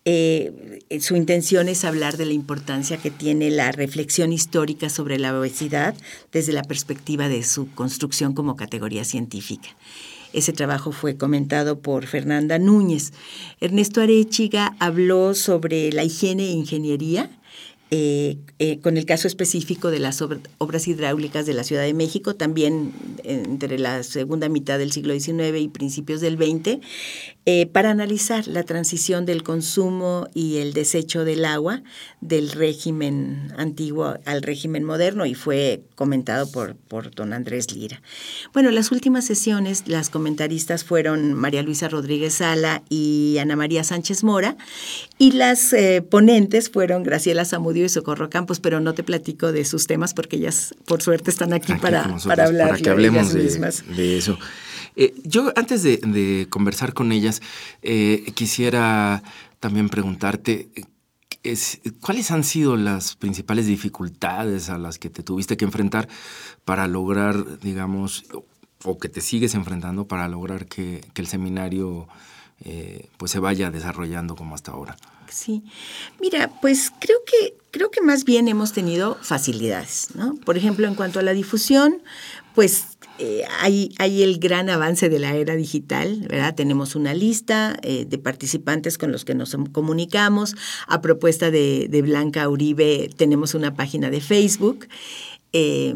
Eh, 0.03 0.79
su 0.99 1.15
intención 1.15 1.69
es 1.69 1.85
hablar 1.85 2.17
de 2.17 2.25
la 2.25 2.33
importancia 2.33 2.97
que 2.97 3.11
tiene 3.11 3.51
la 3.51 3.71
reflexión 3.71 4.33
histórica 4.33 4.89
sobre 4.89 5.19
la 5.19 5.37
obesidad 5.37 5.93
desde 6.31 6.53
la 6.53 6.63
perspectiva 6.63 7.29
de 7.29 7.43
su 7.43 7.71
construcción 7.71 8.33
como 8.33 8.55
categoría 8.55 9.03
científica. 9.03 9.69
Ese 10.33 10.53
trabajo 10.53 10.91
fue 10.91 11.17
comentado 11.17 11.79
por 11.79 12.07
Fernanda 12.07 12.57
Núñez. 12.57 13.11
Ernesto 13.59 14.01
Arechiga 14.01 14.75
habló 14.79 15.35
sobre 15.35 15.91
la 15.91 16.03
higiene 16.03 16.45
e 16.45 16.51
ingeniería 16.51 17.29
eh, 17.93 18.37
eh, 18.59 18.79
con 18.79 18.95
el 18.95 19.05
caso 19.05 19.27
específico 19.27 19.91
de 19.91 19.99
las 19.99 20.21
obras 20.21 20.87
hidráulicas 20.87 21.45
de 21.45 21.53
la 21.53 21.65
Ciudad 21.65 21.83
de 21.83 21.93
México, 21.93 22.35
también 22.35 22.93
entre 23.25 23.77
la 23.77 24.03
segunda 24.03 24.47
mitad 24.47 24.79
del 24.79 24.93
siglo 24.93 25.13
XIX 25.13 25.59
y 25.59 25.67
principios 25.67 26.21
del 26.21 26.37
XX, 26.37 26.79
eh, 27.45 27.65
para 27.65 27.89
analizar 27.89 28.47
la 28.47 28.63
transición 28.63 29.25
del 29.25 29.43
consumo 29.43 30.27
y 30.33 30.59
el 30.59 30.71
desecho 30.71 31.25
del 31.25 31.43
agua 31.43 31.83
del 32.21 32.51
régimen 32.51 33.51
antiguo 33.57 34.15
al 34.25 34.41
régimen 34.41 34.85
moderno 34.85 35.25
y 35.25 35.33
fue 35.33 35.83
comentado 35.95 36.49
por, 36.49 36.75
por 36.77 37.11
don 37.13 37.33
Andrés 37.33 37.75
Lira. 37.75 38.01
Bueno, 38.53 38.71
las 38.71 38.91
últimas 38.91 39.25
sesiones, 39.25 39.83
las 39.87 40.09
comentaristas 40.09 40.85
fueron 40.85 41.33
María 41.33 41.61
Luisa 41.61 41.89
Rodríguez 41.89 42.35
Sala 42.35 42.83
y 42.89 43.37
Ana 43.39 43.57
María 43.57 43.83
Sánchez 43.83 44.23
Mora 44.23 44.55
y 45.21 45.33
las 45.33 45.75
ponentes 46.09 46.71
fueron 46.71 47.03
Graciela 47.03 47.45
Zamudio 47.45 47.85
y 47.85 47.89
Socorro 47.89 48.31
Campos, 48.31 48.59
pero 48.59 48.79
no 48.79 48.95
te 48.95 49.03
platico 49.03 49.51
de 49.51 49.65
sus 49.65 49.85
temas 49.85 50.15
porque 50.15 50.37
ellas, 50.37 50.73
por 50.85 51.03
suerte, 51.03 51.29
están 51.29 51.53
aquí, 51.53 51.75
para, 51.75 52.17
para 52.25 52.45
hablar. 52.45 52.69
Para 52.69 52.81
que 52.81 52.89
hablemos 52.89 53.31
de, 53.31 54.17
eso. 54.17 54.39
Eh, 54.95 55.13
yo, 55.23 55.53
antes 55.55 55.83
de, 55.83 56.47
conversar 56.49 56.95
con 56.95 57.11
ellas, 57.11 57.39
eh, 57.83 58.31
quisiera 58.33 59.21
también 59.59 59.89
preguntarte. 59.89 60.69
¿Cuáles 61.99 62.31
han 62.31 62.43
sido 62.43 62.75
las 62.75 63.15
principales 63.15 63.67
dificultades 63.67 64.69
a 64.69 64.79
las 64.79 64.97
que 64.97 65.11
te 65.11 65.21
tuviste 65.21 65.55
que 65.55 65.65
enfrentar 65.65 66.09
para 66.65 66.87
lograr, 66.87 67.59
digamos, 67.59 68.25
o 68.83 68.97
que 68.97 69.07
te 69.07 69.21
sigues 69.21 69.53
enfrentando 69.53 70.07
para 70.07 70.27
lograr 70.27 70.65
que, 70.65 71.01
el 71.15 71.27
seminario 71.27 72.07
eh, 72.63 73.09
pues 73.17 73.31
se 73.31 73.39
vaya 73.39 73.71
desarrollando 73.71 74.35
como 74.35 74.55
hasta 74.55 74.71
ahora? 74.71 74.97
Sí. 75.29 75.63
Mira, 76.19 76.51
pues 76.61 76.91
creo 76.99 77.19
que, 77.25 77.55
creo 77.71 77.89
que 77.89 78.01
más 78.01 78.25
bien 78.25 78.47
hemos 78.47 78.73
tenido 78.73 79.17
facilidades, 79.21 80.09
¿no? 80.13 80.35
Por 80.45 80.57
ejemplo, 80.57 80.87
en 80.87 80.95
cuanto 80.95 81.19
a 81.19 81.23
la 81.23 81.31
difusión, 81.31 82.01
pues 82.53 82.85
eh, 83.17 83.43
hay, 83.61 83.93
hay, 83.97 84.23
el 84.23 84.39
gran 84.39 84.69
avance 84.69 85.07
de 85.07 85.19
la 85.19 85.35
era 85.35 85.55
digital, 85.55 86.25
¿verdad? 86.29 86.55
Tenemos 86.55 86.95
una 86.95 87.13
lista 87.13 87.77
eh, 87.81 88.05
de 88.05 88.17
participantes 88.17 88.97
con 88.97 89.11
los 89.11 89.23
que 89.25 89.35
nos 89.35 89.55
comunicamos. 89.71 90.55
A 90.87 91.01
propuesta 91.01 91.49
de, 91.49 92.01
Blanca 92.03 92.49
Uribe, 92.49 93.09
tenemos 93.15 93.53
una 93.53 93.73
página 93.73 94.09
de 94.09 94.21
Facebook. 94.21 94.87
Eh, 95.53 95.95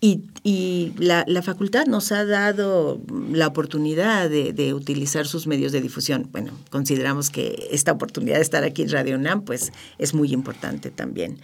y, 0.00 0.92
la, 0.98 1.42
facultad 1.42 1.86
nos 1.86 2.12
ha 2.12 2.24
dado 2.24 3.00
la 3.32 3.46
oportunidad 3.46 4.28
de, 4.30 4.74
utilizar 4.74 5.26
sus 5.26 5.46
medios 5.46 5.72
de 5.72 5.80
difusión. 5.80 6.28
Bueno, 6.32 6.52
consideramos 6.70 7.30
que 7.30 7.68
esta 7.70 7.92
oportunidad 7.92 8.36
de 8.36 8.42
estar 8.42 8.64
aquí 8.64 8.82
en 8.82 8.90
Radio 8.90 9.16
UNAM 9.16 9.42
pues, 9.42 9.72
es 9.98 10.14
muy 10.14 10.32
importante 10.32 10.90
también. 10.90 11.38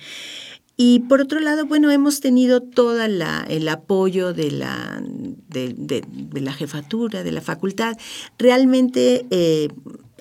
Y 0.77 1.01
por 1.01 1.21
otro 1.21 1.41
lado, 1.41 1.67
bueno, 1.67 1.91
hemos 1.91 2.21
tenido 2.21 2.63
todo 2.63 3.03
el 3.03 3.69
apoyo 3.69 4.33
de 4.33 4.51
la, 4.51 5.03
de, 5.49 6.05
la 6.33 6.53
jefatura, 6.53 7.23
de 7.23 7.33
la 7.33 7.41
facultad. 7.41 7.97
Realmente 8.39 9.27
eh, 9.31 9.69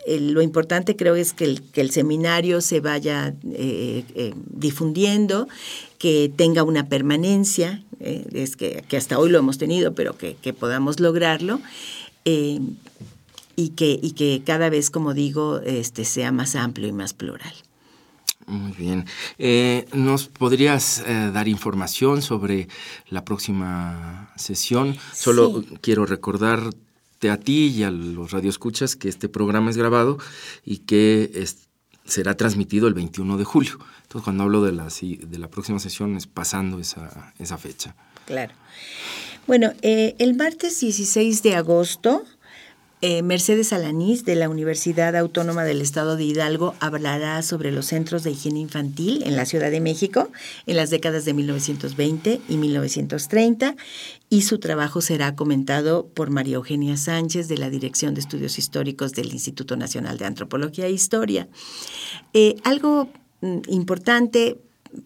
lo 0.08 0.42
importante 0.42 0.96
creo 0.96 1.16
es 1.16 1.34
que 1.34 1.46
el, 1.46 1.62
que 1.62 1.82
el 1.82 1.92
seminario 1.92 2.62
se 2.62 2.80
vaya 2.80 3.34
eh, 3.54 4.04
eh, 4.16 4.34
difundiendo, 4.50 5.48
que 6.01 6.34
tenga 6.36 6.63
una 6.63 6.89
permanencia, 6.89 7.84
eh, 8.00 8.25
es 8.34 8.55
que, 8.55 8.84
hasta 8.98 9.20
hoy 9.20 9.29
lo 9.29 9.38
hemos 9.38 9.60
tenido, 9.60 9.93
pero 9.93 10.17
que, 10.17 10.36
podamos 10.53 11.00
lograrlo. 11.00 11.62
y, 12.25 13.70
que, 13.75 14.00
y 14.01 14.13
que 14.13 14.41
cada 14.43 14.72
vez, 14.72 14.89
como 14.89 15.13
digo, 15.13 15.60
este, 15.60 16.03
sea 16.03 16.31
más 16.31 16.55
amplio 16.55 16.88
y 16.88 16.91
más 16.91 17.13
plural. 17.13 17.53
Muy 18.48 18.72
bien. 18.72 19.05
¿Nos 19.93 20.27
podrías 20.27 21.03
dar 21.05 21.48
información 21.48 22.24
sobre 22.24 22.67
la 23.10 23.24
próxima 23.24 24.34
sesión? 24.38 24.98
Solo 25.13 25.63
quiero 25.81 26.08
recordar 26.08 26.72
a 27.29 27.38
ti 27.38 27.67
y 27.67 27.84
a 27.84 27.91
los 27.91 28.31
radioescuchas 28.31 28.96
que 28.96 29.08
este 29.08 29.29
programa 29.29 29.70
es 29.70 29.77
grabado 29.77 30.17
y 30.65 30.79
que 30.79 31.46
será 32.05 32.36
transmitido 32.36 32.88
el 32.88 32.96
21 32.96 33.38
de 33.38 33.43
julio. 33.43 33.77
Entonces, 34.12 34.25
cuando 34.25 34.44
hablo 34.44 34.62
de 34.62 34.74
la, 34.74 34.89
de 34.89 35.39
la 35.39 35.48
próxima 35.48 35.80
sesión 35.80 36.18
es 36.18 36.27
pasando 36.27 36.80
esa, 36.80 37.34
esa 37.39 37.58
fecha. 37.58 37.96
Claro. 38.25 38.53
Bueno, 39.48 39.72
eh, 39.82 40.15
el 40.20 40.36
martes 40.36 40.82
16 40.82 41.41
de 41.44 41.56
agosto 41.56 42.25
Eh, 43.03 43.24
Mercedes 43.24 43.74
Alanís, 43.74 44.25
de 44.25 44.36
la 44.36 44.48
Universidad 44.48 45.15
Autónoma 45.15 45.63
del 45.63 45.82
Estado 45.82 46.18
de 46.18 46.24
Hidalgo, 46.24 46.75
hablará 46.80 47.41
sobre 47.41 47.72
los 47.72 47.88
centros 47.88 48.24
de 48.24 48.30
higiene 48.30 48.60
infantil 48.60 49.24
en 49.25 49.36
la 49.36 49.46
Ciudad 49.46 49.72
de 49.72 49.82
México 49.82 50.30
en 50.68 50.75
las 50.75 50.91
décadas 50.91 51.25
de 51.25 51.34
1920 51.34 52.41
y 52.48 52.58
1930 52.58 53.75
y 54.30 54.44
su 54.44 54.60
trabajo 54.60 55.01
será 55.01 55.36
comentado 55.36 56.06
por 56.13 56.30
María 56.30 56.58
Eugenia 56.58 56.96
Sánchez 56.96 57.48
de 57.48 57.58
la 57.58 57.72
Dirección 57.72 58.13
de 58.13 58.22
Estudios 58.22 58.60
Históricos 58.60 59.13
del 59.13 59.34
Instituto 59.34 59.75
Nacional 59.77 60.20
de 60.20 60.25
Antropología 60.25 60.86
e 60.86 60.91
Historia. 60.91 61.48
Eh, 62.34 62.58
algo 62.63 63.10
importante 63.67 64.57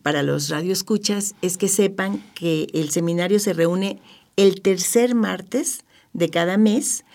para 0.01 0.23
los 0.23 0.49
radioescuchas 0.49 1.35
es 1.41 1.57
que 1.57 1.67
sepan 1.67 2.23
que 2.33 2.67
el 2.73 2.89
seminario 2.89 3.39
se 3.39 3.53
reúne 3.53 3.99
el 4.35 4.61
tercer 4.61 5.15
martes 5.15 5.85
de 6.13 6.29
cada 6.29 6.57
mes 6.57 7.05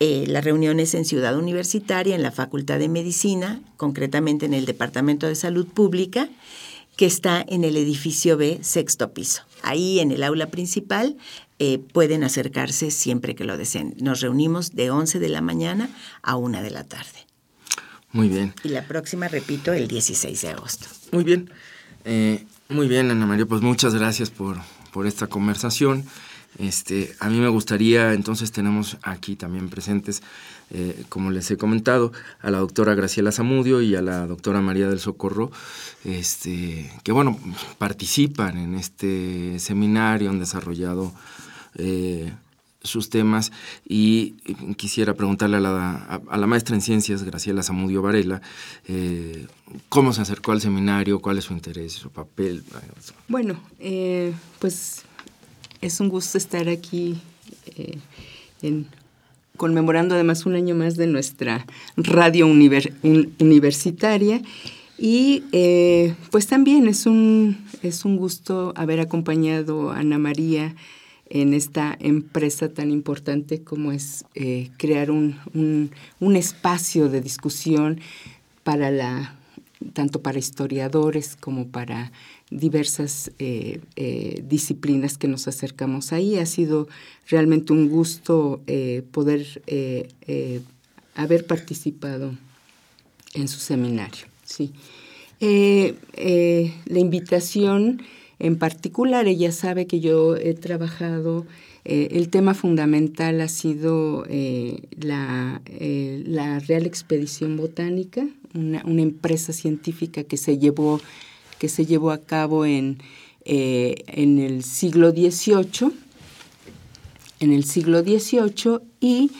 eh, 0.00 0.26
las 0.28 0.44
reuniones 0.44 0.94
en 0.94 1.04
Ciudad 1.04 1.36
Universitaria, 1.36 2.14
en 2.14 2.22
la 2.22 2.30
Facultad 2.30 2.78
de 2.78 2.88
Medicina, 2.88 3.60
concretamente 3.76 4.46
en 4.46 4.54
el 4.54 4.64
Departamento 4.64 5.26
de 5.26 5.34
Salud 5.34 5.66
Pública, 5.66 6.28
que 6.96 7.06
está 7.06 7.44
en 7.48 7.64
el 7.64 7.76
edificio 7.76 8.36
B, 8.36 8.60
sexto 8.62 9.12
piso. 9.12 9.42
Ahí 9.62 9.98
en 9.98 10.12
el 10.12 10.22
aula 10.22 10.50
principal 10.50 11.16
eh, 11.58 11.78
pueden 11.78 12.22
acercarse 12.22 12.92
siempre 12.92 13.34
que 13.34 13.44
lo 13.44 13.56
deseen. 13.56 13.94
Nos 14.00 14.20
reunimos 14.20 14.72
de 14.72 14.90
11 14.90 15.18
de 15.18 15.28
la 15.28 15.40
mañana 15.40 15.90
a 16.22 16.36
1 16.36 16.62
de 16.62 16.70
la 16.70 16.84
tarde. 16.84 17.27
Muy 18.12 18.28
bien. 18.28 18.54
Y 18.64 18.68
la 18.68 18.86
próxima, 18.86 19.28
repito, 19.28 19.72
el 19.72 19.88
16 19.88 20.40
de 20.40 20.48
agosto. 20.48 20.86
Muy 21.12 21.24
bien. 21.24 21.50
Eh, 22.04 22.44
muy 22.68 22.88
bien, 22.88 23.10
Ana 23.10 23.26
María, 23.26 23.46
pues 23.46 23.62
muchas 23.62 23.94
gracias 23.94 24.30
por, 24.30 24.56
por 24.92 25.06
esta 25.06 25.26
conversación. 25.26 26.04
Este, 26.58 27.14
a 27.20 27.28
mí 27.28 27.38
me 27.38 27.48
gustaría, 27.48 28.14
entonces 28.14 28.50
tenemos 28.50 28.96
aquí 29.02 29.36
también 29.36 29.68
presentes, 29.68 30.22
eh, 30.70 31.04
como 31.08 31.30
les 31.30 31.50
he 31.50 31.56
comentado, 31.56 32.12
a 32.40 32.50
la 32.50 32.58
doctora 32.58 32.94
Graciela 32.94 33.30
Zamudio 33.30 33.80
y 33.80 33.94
a 33.94 34.02
la 34.02 34.26
doctora 34.26 34.60
María 34.60 34.88
del 34.88 34.98
Socorro, 34.98 35.52
este, 36.04 36.90
que 37.04 37.12
bueno, 37.12 37.38
participan 37.78 38.58
en 38.58 38.74
este 38.74 39.58
seminario, 39.60 40.30
han 40.30 40.40
desarrollado 40.40 41.12
eh, 41.76 42.32
sus 42.88 43.10
temas 43.10 43.52
y 43.86 44.32
quisiera 44.76 45.14
preguntarle 45.14 45.58
a 45.58 45.60
la, 45.60 46.46
maestra 46.46 46.74
en 46.74 46.80
ciencias, 46.80 47.22
Graciela 47.22 47.62
Zamudio 47.62 48.02
Varela, 48.02 48.40
eh, 48.86 49.46
cómo 49.88 50.12
se 50.12 50.22
acercó 50.22 50.52
al 50.52 50.60
seminario, 50.60 51.20
cuál 51.20 51.38
es 51.38 51.44
su 51.44 51.52
interés, 51.52 51.92
su 51.92 52.10
papel. 52.10 52.64
Bueno, 53.28 53.60
pues 54.58 55.04
es 55.80 56.00
un 56.00 56.08
gusto 56.08 56.38
estar 56.38 56.68
aquí 56.68 57.20
eh, 57.76 57.98
conmemorando 59.56 60.14
además 60.14 60.46
un 60.46 60.54
año 60.54 60.74
más 60.74 60.96
de 60.96 61.06
nuestra 61.06 61.66
radio 61.96 62.46
universitaria. 62.46 64.40
Y 64.98 65.44
eh, 65.52 66.14
pues 66.30 66.48
también 66.48 66.88
es 66.88 67.06
un, 67.06 67.58
es 67.82 68.04
un 68.04 68.16
gusto 68.16 68.72
haber 68.74 68.98
acompañado 68.98 69.90
a 69.90 69.98
Ana 69.98 70.18
María 70.18 70.74
en 71.30 71.54
esta 71.54 71.96
empresa 72.00 72.68
tan 72.72 72.90
importante 72.90 73.62
como 73.62 73.92
es 73.92 74.24
eh, 74.34 74.70
crear 74.76 75.10
un, 75.10 75.36
un, 76.20 76.36
espacio 76.36 77.08
de 77.08 77.20
discusión 77.20 78.00
para 78.62 78.90
la, 78.90 79.38
tanto 79.92 80.22
para 80.22 80.38
historiadores 80.38 81.36
como 81.36 81.68
para 81.68 82.12
diversas 82.50 83.30
eh, 83.38 83.80
eh, 83.96 84.42
disciplinas 84.46 85.18
que 85.18 85.28
nos 85.28 85.48
acercamos 85.48 86.12
ahí. 86.12 86.38
Ha 86.38 86.46
sido 86.46 86.88
realmente 87.28 87.72
un 87.72 87.88
gusto 87.88 88.62
poder 89.12 89.62
haber 91.14 91.46
participado 91.46 92.34
en 93.34 93.48
su 93.48 93.58
seminario. 93.58 94.26
Sí. 94.44 94.72
la 95.40 96.98
invitación 96.98 98.02
en 98.38 98.56
particular, 98.56 99.26
ella 99.26 99.52
sabe 99.52 99.86
que 99.86 100.00
yo 100.00 100.36
he 100.36 100.54
trabajado, 100.54 101.46
el 101.84 102.28
tema 102.28 102.52
fundamental 102.52 103.40
ha 103.40 103.48
sido 103.48 104.24
la, 105.00 105.62
la, 105.80 106.58
Real 106.58 106.84
Expedición 106.84 107.56
Botánica, 107.56 108.28
una, 108.54 108.82
empresa 109.02 109.52
científica 109.52 110.22
que 110.22 110.36
se 110.36 110.58
llevó 110.58 111.00
que 111.58 111.68
se 111.68 111.86
llevó 111.86 112.10
a 112.10 112.18
cabo 112.18 112.64
en, 112.64 112.98
eh, 113.44 114.04
en 114.06 114.38
el 114.38 114.62
siglo 114.62 115.10
XVIII, 115.10 115.90
en 117.40 117.52
el 117.52 117.64
siglo 117.64 118.02
XVIII 118.02 118.78
y 119.00 119.30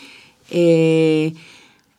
eh, 0.51 1.33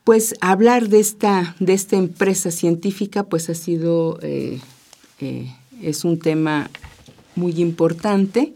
pues 0.05 0.35
hablar 0.41 0.89
de 0.89 1.01
esta, 1.01 1.57
de 1.59 1.73
esta 1.73 1.97
empresa 1.97 2.51
científica 2.51 3.25
pues 3.25 3.49
ha 3.49 3.55
sido, 3.55 4.19
eh, 4.23 4.61
es 5.83 6.05
un 6.05 6.19
tema 6.19 6.71
muy 7.37 7.61
importante. 7.61 8.55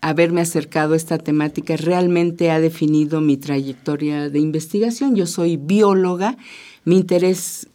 haberme 0.00 0.40
acercado 0.40 0.94
a 0.94 0.96
esta 0.96 1.18
temática 1.18 1.76
realmente 1.76 2.50
ha 2.50 2.60
definido 2.60 3.20
mi 3.20 3.36
trayectoria 3.36 4.28
de 4.28 4.38
investigación. 4.38 5.16
Yo 5.16 5.26
soy 5.26 5.56
bióloga, 5.56 6.36
mi 6.84 6.96
interés 6.96 7.66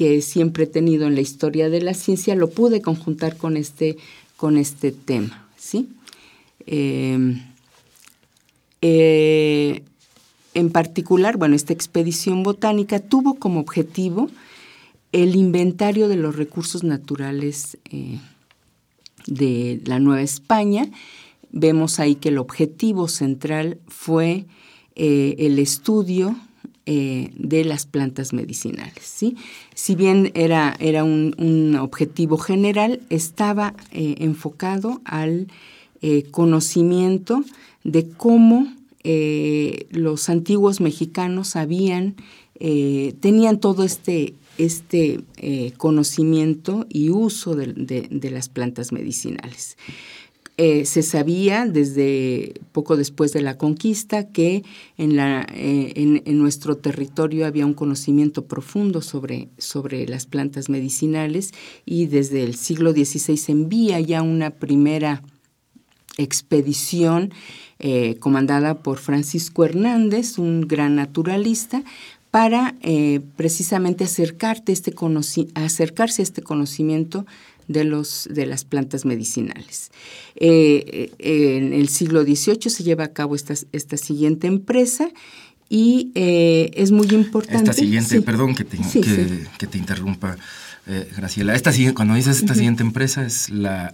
que 0.00 0.22
siempre 0.22 0.64
he 0.64 0.66
tenido 0.66 1.06
en 1.06 1.14
la 1.14 1.20
historia 1.20 1.68
de 1.68 1.82
la 1.82 1.94
ciencia, 1.94 2.34
lo 2.34 2.48
pude 2.48 2.80
conjuntar 2.80 3.36
con 3.36 3.56
este, 3.56 3.98
con 4.36 4.56
este 4.56 4.92
tema. 4.92 5.46
¿sí? 5.56 5.88
Eh, 8.82 9.82
en 10.54 10.70
particular, 10.70 11.36
bueno, 11.36 11.54
esta 11.54 11.72
expedición 11.72 12.42
botánica 12.42 12.98
tuvo 12.98 13.34
como 13.34 13.60
objetivo 13.60 14.30
el 15.12 15.36
inventario 15.36 16.08
de 16.08 16.16
los 16.16 16.36
recursos 16.36 16.84
naturales 16.84 17.78
eh, 17.90 18.18
de 19.26 19.80
la 19.84 19.98
Nueva 19.98 20.22
España. 20.22 20.88
Vemos 21.50 21.98
ahí 21.98 22.14
que 22.14 22.28
el 22.28 22.38
objetivo 22.38 23.08
central 23.08 23.78
fue 23.88 24.46
eh, 24.94 25.34
el 25.38 25.58
estudio 25.58 26.36
eh, 26.86 27.30
de 27.34 27.64
las 27.64 27.86
plantas 27.86 28.32
medicinales. 28.32 29.04
¿sí? 29.04 29.36
Si 29.74 29.94
bien 29.94 30.30
era, 30.34 30.76
era 30.78 31.04
un, 31.04 31.76
objetivo 31.80 32.38
general, 32.38 33.00
estaba 33.10 33.74
enfocado 33.92 35.00
al 35.04 35.48
conocimiento 36.30 37.44
de 37.84 38.08
cómo 38.08 38.66
los 39.02 40.28
antiguos 40.28 40.80
mexicanos 40.80 41.56
habían, 41.56 42.16
tenían 42.58 43.60
todo 43.60 43.84
este, 43.84 44.34
este 44.58 45.24
conocimiento 45.76 46.86
y 46.88 47.10
uso 47.10 47.54
de 47.54 48.30
las 48.30 48.48
plantas 48.48 48.92
medicinales. 48.92 49.76
Eh, 50.62 50.84
se 50.84 51.02
sabía 51.02 51.64
desde 51.64 52.52
poco 52.72 52.98
después 52.98 53.32
de 53.32 53.40
la 53.40 53.56
conquista 53.56 54.28
que 54.28 54.62
en, 54.98 55.16
la, 55.16 55.46
eh, 55.54 55.94
en, 55.96 56.38
nuestro 56.38 56.76
territorio 56.76 57.46
había 57.46 57.64
un 57.64 57.72
conocimiento 57.72 58.44
profundo 58.44 59.00
sobre, 59.00 59.48
sobre 59.56 60.06
las 60.06 60.26
plantas 60.26 60.68
medicinales 60.68 61.52
y 61.86 62.08
desde 62.08 62.42
el 62.42 62.56
siglo 62.56 62.92
XVI 62.92 63.38
se 63.38 63.52
envía 63.52 64.00
ya 64.00 64.20
una 64.20 64.50
primera 64.50 65.22
expedición 66.16 67.32
eh, 67.78 68.16
comandada 68.18 68.82
por 68.82 68.98
Francisco 68.98 69.64
Hernández, 69.64 70.38
un 70.38 70.62
gran 70.62 70.96
naturalista, 70.96 71.82
para 72.30 72.76
precisamente 73.36 74.04
acercarte 74.04 74.70
este 74.70 74.94
acercarse 75.56 76.22
a 76.22 76.24
este 76.24 76.42
conocimiento 76.42 77.26
de, 77.70 77.84
los, 77.84 78.28
de 78.30 78.46
las 78.46 78.64
plantas 78.64 79.04
medicinales. 79.04 79.90
Eh, 80.34 81.12
eh, 81.18 81.56
en 81.56 81.72
el 81.72 81.88
siglo 81.88 82.22
XVIII 82.24 82.68
se 82.68 82.82
lleva 82.82 83.04
a 83.04 83.12
cabo 83.12 83.36
esta, 83.36 83.54
esta 83.72 83.96
siguiente 83.96 84.48
empresa 84.48 85.08
y 85.68 86.10
eh, 86.16 86.72
es 86.74 86.90
muy 86.90 87.06
importante. 87.10 87.70
Esta 87.70 87.72
siguiente, 87.72 88.22
perdón 88.22 88.56
que 88.56 88.64
te, 88.64 88.76
que, 89.56 89.66
te 89.68 89.78
interrumpa, 89.78 90.36
Graciela. 90.86 91.54
Esta, 91.54 91.72
cuando 91.94 92.14
dices 92.14 92.38
esta 92.38 92.54
siguiente 92.54 92.82
empresa 92.82 93.24
es 93.24 93.48
la, 93.50 93.92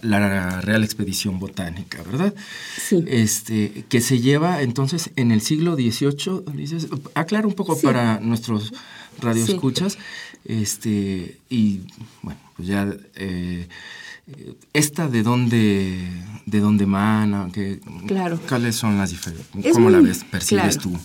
Real 0.61 0.83
Expedición 0.83 1.39
Botánica, 1.39 2.01
¿verdad? 2.03 2.33
Sí. 2.81 3.03
Este, 3.07 3.85
que 3.89 4.01
se 4.01 4.19
lleva 4.19 4.61
entonces 4.61 5.11
en 5.15 5.31
el 5.31 5.41
siglo 5.41 5.75
XVIII, 5.75 6.43
dices, 6.55 6.87
aclara 7.13 7.45
un 7.45 7.53
poco 7.53 7.79
para 7.79 8.19
nuestros 8.19 8.73
radioescuchas, 9.19 9.97
este, 10.45 11.37
y 11.49 11.81
bueno, 12.21 12.39
pues 12.55 12.67
ya, 12.67 12.91
eh, 13.15 13.67
¿esta 14.73 15.07
de 15.07 15.23
dónde, 15.23 16.09
de 16.45 16.59
dónde 16.59 16.85
emana? 16.85 17.49
claro. 18.07 18.39
¿Cuáles 18.47 18.75
son 18.75 18.97
las 18.97 19.11
diferencias? 19.11 19.73
¿Cómo 19.73 19.89
la 19.89 19.99
ves, 19.99 20.23
percibes 20.23 20.77
tú? 20.77 20.97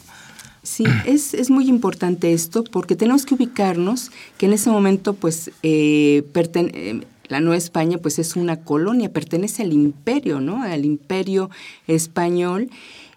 Sí, 0.62 0.84
es, 1.06 1.34
es, 1.34 1.50
muy 1.50 1.68
importante 1.68 2.32
esto 2.32 2.62
porque 2.62 2.94
tenemos 2.94 3.26
que 3.26 3.34
ubicarnos 3.34 4.12
que 4.38 4.46
en 4.46 4.52
ese 4.52 4.70
momento, 4.70 5.12
pues, 5.14 5.50
eh, 5.64 6.22
eh, 6.34 7.00
la 7.28 7.40
Nueva 7.40 7.56
España, 7.56 7.98
pues, 7.98 8.20
es 8.20 8.36
una 8.36 8.60
colonia, 8.60 9.12
pertenece 9.12 9.62
al 9.62 9.72
imperio, 9.72 10.40
¿no? 10.40 10.62
Al 10.62 10.84
imperio 10.84 11.50
español 11.88 12.70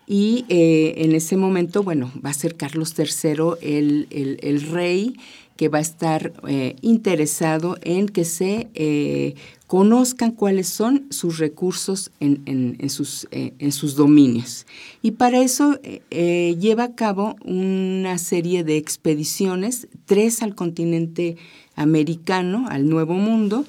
Y 0.08 0.46
en 0.50 1.16
ese 1.16 1.36
momento, 1.36 1.82
bueno, 1.82 2.12
va 2.24 2.30
a 2.30 2.34
ser 2.34 2.56
Carlos 2.56 2.94
III 2.98 3.58
el, 3.62 4.08
el 4.42 4.62
rey 4.62 5.16
que 5.56 5.70
va 5.70 5.78
a 5.78 5.82
estar 5.82 6.34
eh, 6.48 6.76
interesado 6.82 7.78
en 7.82 8.08
que 8.08 8.26
se 8.26 8.70
eh, 8.74 9.36
conozcan 9.68 10.32
cuáles 10.32 10.68
son 10.68 11.06
sus 11.10 11.38
recursos 11.38 12.12
en, 12.20 12.78
sus, 12.90 13.28
eh, 13.32 13.54
en 13.60 13.72
sus, 13.72 13.96
dominios. 13.96 14.66
Y 15.02 15.12
para 15.12 15.42
eso 15.42 15.80
lleva 16.10 16.84
a 16.84 16.96
cabo 16.96 17.36
una 17.44 18.18
serie 18.18 18.64
de 18.64 18.78
expediciones, 18.78 19.88
tres 20.06 20.44
al 20.44 20.56
continente 20.56 21.38
americano, 21.76 22.68
al 22.70 22.88
Nuevo 22.88 23.14
Mundo, 23.14 23.66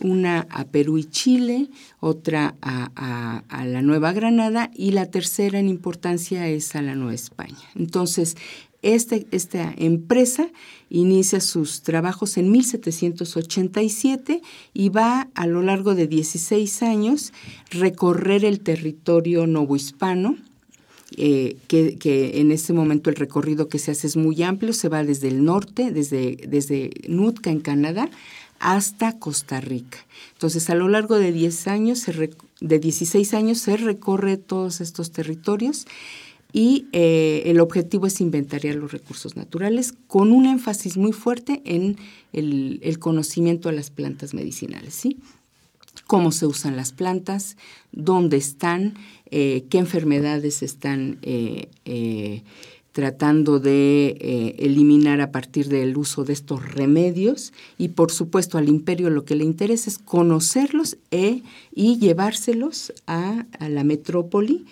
una 0.00 0.46
a 0.50 0.64
Perú 0.64 0.98
y 0.98 1.04
Chile, 1.04 1.68
otra 2.00 2.54
a, 2.62 3.42
a, 3.48 3.64
la 3.64 3.82
Nueva 3.82 4.12
Granada 4.12 4.70
y 4.74 4.92
la 4.92 5.06
tercera 5.06 5.58
en 5.58 5.68
importancia 5.68 6.46
es 6.48 6.74
a 6.76 6.82
la 6.82 6.94
Nueva 6.94 7.14
España. 7.14 7.58
Entonces, 7.74 8.36
este, 8.82 9.26
esta 9.32 9.74
empresa 9.76 10.48
inicia 10.88 11.40
sus 11.40 11.82
trabajos 11.82 12.36
en 12.36 12.50
1787 12.50 14.40
y 14.72 14.88
va 14.88 15.28
a 15.34 15.46
lo 15.46 15.62
largo 15.62 15.94
de 15.94 16.06
16 16.06 16.82
años 16.82 17.32
recorrer 17.70 18.44
el 18.44 18.60
territorio 18.60 19.46
novohispano, 19.46 20.36
eh, 21.16 21.56
que, 21.66 22.32
en 22.40 22.52
ese 22.52 22.72
momento 22.72 23.10
el 23.10 23.16
recorrido 23.16 23.68
que 23.68 23.78
se 23.78 23.90
hace 23.90 24.06
es 24.06 24.16
muy 24.16 24.42
amplio, 24.42 24.72
se 24.72 24.88
va 24.88 25.02
desde 25.02 25.28
el 25.28 25.44
norte, 25.44 25.90
desde, 25.90 26.36
desde 26.46 26.90
Nootka 27.08 27.50
en 27.50 27.60
Canadá, 27.60 28.10
hasta 28.60 29.18
Costa 29.18 29.60
Rica. 29.60 29.98
Entonces, 30.34 30.68
a 30.70 30.74
lo 30.74 30.88
largo 30.88 31.18
de 31.18 31.32
10 31.32 31.68
años, 31.68 32.04
de 32.60 32.78
16 32.78 33.34
años, 33.34 33.58
se 33.58 33.76
recorre 33.76 34.36
todos 34.36 34.80
estos 34.80 35.10
territorios 35.12 35.86
y 36.52 36.86
eh, 36.92 37.42
el 37.46 37.60
objetivo 37.60 38.06
es 38.06 38.20
inventariar 38.20 38.76
los 38.76 38.92
recursos 38.92 39.36
naturales 39.36 39.92
con 40.06 40.32
un 40.32 40.46
énfasis 40.46 40.96
muy 40.96 41.12
fuerte 41.12 41.60
en 41.64 41.96
el, 42.32 42.98
conocimiento 42.98 43.68
de 43.68 43.76
las 43.76 43.90
plantas 43.90 44.32
medicinales, 44.32 44.94
¿sí? 44.94 45.18
Cómo 46.06 46.32
se 46.32 46.46
usan 46.46 46.76
las 46.76 46.92
plantas, 46.92 47.56
dónde 47.92 48.38
están, 48.38 48.94
eh, 49.30 49.64
qué 49.68 49.78
enfermedades 49.78 50.62
están 50.62 51.18
eh, 51.22 52.42
tratando 52.92 53.60
de 53.60 54.54
eliminar 54.58 55.20
a 55.20 55.30
partir 55.30 55.68
del 55.68 55.96
uso 55.98 56.24
de 56.24 56.32
estos 56.32 56.72
remedios 56.72 57.52
y 57.76 57.88
por 57.88 58.10
supuesto 58.10 58.56
al 58.56 58.68
imperio 58.68 59.10
lo 59.10 59.24
que 59.24 59.36
le 59.36 59.44
interesa 59.44 59.90
es 59.90 59.98
conocerlos 59.98 60.96
e, 61.10 61.42
y 61.74 61.98
llevárselos 61.98 62.92
a, 63.06 63.46
a 63.58 63.68
la 63.68 63.84
metrópoli 63.84 64.64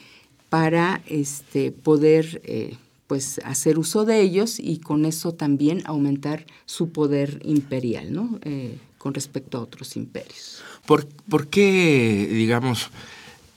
para 0.49 1.03
este, 1.07 1.73
poder 1.73 2.41
eh, 2.45 2.77
pues, 3.07 3.41
hacer 3.45 3.79
uso 3.79 4.05
de 4.05 4.21
ellos 4.21 4.59
y 4.59 4.79
con 4.79 5.05
eso 5.05 5.33
también 5.33 5.83
aumentar 5.87 6.47
su 6.67 6.91
poder 6.91 7.41
imperial, 7.45 8.13
¿no? 8.13 8.39
Eh, 8.43 8.79
con 8.99 9.15
respecto 9.15 9.59
a 9.59 9.61
otros 9.61 9.97
imperios. 9.97 10.63
¿Por, 10.87 11.07
qué, 11.49 12.29
digamos, 12.31 12.91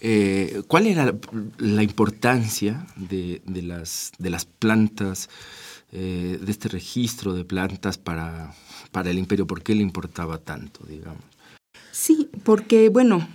eh, 0.01 0.61
cuál 0.67 0.87
era 0.87 1.15
la, 1.57 1.83
importancia 1.83 2.85
de, 2.95 3.41
las, 3.45 4.11
de 4.17 4.29
las 4.29 4.45
plantas, 4.45 5.29
de 5.91 6.39
este 6.47 6.69
registro 6.69 7.33
de 7.33 7.45
plantas 7.45 7.97
para, 7.97 8.53
para 8.91 9.09
el 9.09 9.17
imperio? 9.17 9.47
¿Por 9.47 9.63
qué 9.63 9.73
le 9.73 9.81
importaba 9.81 10.37
tanto, 10.37 10.85
digamos? 10.87 11.23
Sí, 11.91 12.29
porque, 12.43 12.89
bueno, 12.89 13.27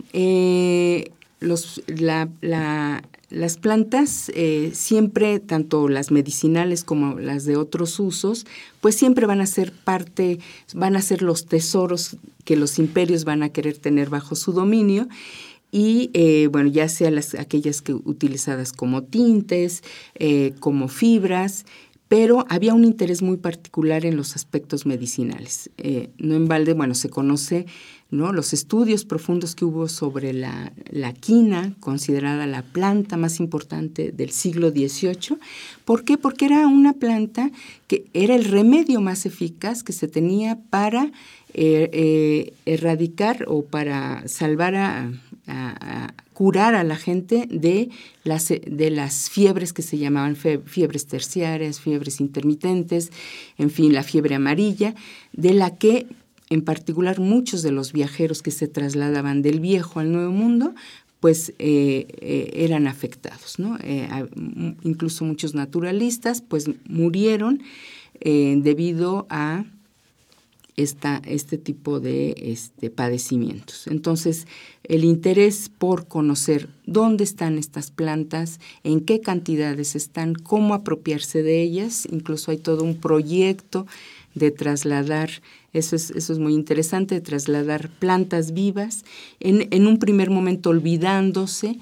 los, 1.41 1.83
la, 1.87 3.03
las 3.35 3.57
plantas 3.57 4.31
eh, 4.35 4.71
siempre, 4.75 5.41
tanto 5.41 5.89
las 5.89 6.11
medicinales 6.11 6.85
como 6.85 7.19
las 7.19 7.45
de 7.45 7.57
otros 7.57 7.99
usos, 7.99 8.47
pues 8.81 8.95
siempre 8.95 9.27
van 9.27 9.41
a 9.41 9.47
ser 9.47 9.73
parte, 9.73 10.39
van 10.73 10.95
a 10.95 11.03
ser 11.03 11.21
los 11.21 11.47
tesoros 11.47 12.17
que 12.45 12.57
los 12.57 12.79
imperios 12.79 13.25
van 13.25 13.43
a 13.43 13.49
querer 13.49 13.77
tener 13.77 14.09
bajo 14.09 14.37
su 14.37 14.53
dominio 14.53 15.09
y 15.73 16.11
eh, 16.15 16.49
bueno, 16.53 16.71
ya 16.71 16.89
sea 16.89 17.11
las, 17.11 17.35
aquellas 17.35 17.83
que 17.83 17.95
utilizadas 17.95 18.73
como 18.73 19.03
tintes, 19.03 19.83
eh, 20.15 20.55
como 20.61 20.87
fibras, 20.87 21.67
pero 22.07 22.47
había 22.49 22.75
un 22.75 22.85
interés 22.85 23.23
muy 23.23 23.37
particular 23.37 24.07
en 24.07 24.17
los 24.17 24.37
aspectos 24.37 24.87
medicinales. 24.87 25.71
no 26.19 26.37
en 26.37 26.47
balde, 26.47 26.75
bueno, 26.75 26.95
se 26.95 27.09
conoce 27.09 27.67
los 28.15 28.53
estudios 28.53 29.05
profundos 29.05 29.55
que 29.55 29.65
hubo 29.65 29.89
sobre 29.89 30.33
la, 30.33 30.73
quina, 31.21 31.75
considerada 31.81 32.47
la 32.47 32.63
planta 32.63 33.17
más 33.17 33.41
importante 33.41 34.13
del 34.13 34.31
siglo 34.31 34.71
XVIII. 34.71 35.39
¿Por 35.85 36.05
qué? 36.05 36.17
Porque 36.17 36.47
era 36.47 36.67
una 36.67 36.93
planta 36.93 37.51
que 37.89 38.07
era 38.15 38.35
el 38.35 38.45
remedio 38.45 39.01
más 39.01 39.27
eficaz 39.27 39.83
que 39.83 39.93
se 39.93 40.09
tenía 40.09 40.59
para 40.71 41.11
eh, 41.55 41.91
eh, 41.93 42.55
erradicar 42.67 43.45
o 43.49 43.65
para 43.65 44.27
salvar 44.29 44.75
a, 44.77 45.11
curar 46.33 46.75
a 46.75 46.85
la 46.85 46.97
gente 46.97 47.47
de 47.51 47.91
las, 48.25 48.49
de 48.49 48.91
las 48.91 49.29
fiebres 49.29 49.73
que 49.73 49.83
se 49.83 49.99
llamaban 49.99 50.37
fiebres 50.37 51.07
terciarias, 51.07 51.81
fiebres 51.81 52.21
intermitentes, 52.21 53.13
en 53.59 53.71
fin, 53.71 53.93
la 53.93 54.03
fiebre 54.03 54.35
amarilla, 54.35 54.95
de 55.33 55.53
la 55.53 55.77
que 55.77 56.07
en 56.55 56.63
particular 56.63 57.19
muchos 57.19 57.63
de 57.63 57.73
los 57.73 57.93
viajeros 57.93 58.41
que 58.41 58.53
se 58.53 58.69
trasladaban 58.69 59.43
del 59.43 59.59
viejo 59.59 59.99
al 59.99 60.13
nuevo 60.13 60.31
mundo, 60.31 60.73
pues 61.19 61.51
eh, 61.59 62.07
eh, 62.21 62.51
eran 62.55 62.87
afectados. 62.87 63.57
Eh, 63.83 64.09
incluso 64.83 65.25
muchos 65.25 65.55
naturalistas 65.55 66.43
pues 66.43 66.71
murieron 66.89 67.63
debido 68.21 69.27
a 69.29 69.65
esta, 70.77 71.21
este 71.27 71.59
tipo 71.59 71.99
de 71.99 72.35
este, 72.39 72.89
padecimientos. 72.89 73.89
Entonces, 73.89 74.47
el 74.85 75.05
interés 75.05 75.71
por 75.77 76.07
conocer 76.07 76.69
dónde 76.87 77.25
están 77.25 77.59
estas 77.59 77.91
plantas, 77.91 78.61
en 78.85 79.01
qué 79.01 79.21
cantidades 79.21 79.97
están, 79.97 80.35
cómo 80.35 80.73
apropiarse 80.73 81.43
de 81.43 81.61
ellas, 81.63 82.07
incluso 82.11 82.53
hay 82.53 82.59
todo 82.59 82.85
un 82.85 82.97
proyecto 82.97 83.87
de 84.35 84.51
trasladar, 84.51 85.31
eso 85.73 85.97
es, 85.97 86.11
eso 86.11 86.33
es 86.33 86.39
muy 86.39 86.55
interesante, 86.55 87.15
de 87.15 87.21
trasladar 87.21 87.89
plantas 87.89 88.53
vivas, 88.53 89.05
en, 89.41 89.69
en 89.71 89.87
un 89.87 89.99
primer 89.99 90.31
momento 90.31 90.71
olvidándose 90.71 91.79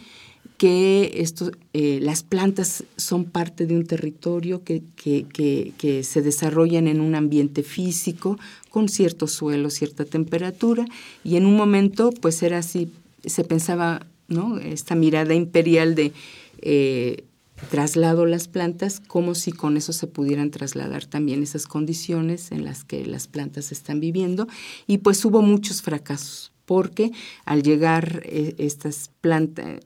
que 0.62 1.24
eh, 1.72 1.98
las 2.00 2.22
plantas 2.22 2.84
son 2.96 3.24
parte 3.24 3.66
de 3.66 3.74
un 3.74 3.84
territorio 3.84 4.62
que, 4.62 4.84
que, 4.94 5.26
que, 5.32 5.72
que, 5.76 6.04
se 6.04 6.22
desarrollan 6.22 6.86
en 6.86 7.00
un 7.00 7.16
ambiente 7.16 7.64
físico, 7.64 8.38
con 8.70 8.88
cierto 8.88 9.26
suelo, 9.26 9.70
cierta 9.70 10.04
temperatura, 10.04 10.84
y 11.24 11.34
en 11.34 11.46
un 11.46 11.56
momento 11.56 12.12
pues 12.12 12.44
era 12.44 12.58
así, 12.58 12.92
se 13.24 13.42
pensaba, 13.42 14.06
¿no? 14.28 14.58
Esta 14.58 14.94
mirada 14.94 15.34
imperial 15.34 15.96
de... 15.96 16.12
Eh, 16.60 17.24
traslado 17.70 18.26
las 18.26 18.48
plantas 18.48 19.00
como 19.00 19.34
si 19.34 19.52
con 19.52 19.76
eso 19.76 19.92
se 19.92 20.06
pudieran 20.06 20.50
trasladar 20.50 21.06
también 21.06 21.42
esas 21.42 21.66
condiciones 21.66 22.52
en 22.52 22.64
las 22.64 22.84
que 22.84 23.06
las 23.06 23.26
plantas 23.26 23.72
están 23.72 24.00
viviendo 24.00 24.46
y 24.86 24.98
pues 24.98 25.24
hubo 25.24 25.42
muchos 25.42 25.82
fracasos 25.82 26.52
porque 26.66 27.12
al 27.44 27.62
llegar 27.62 28.22
eh, 28.24 28.54
estas, 28.58 29.10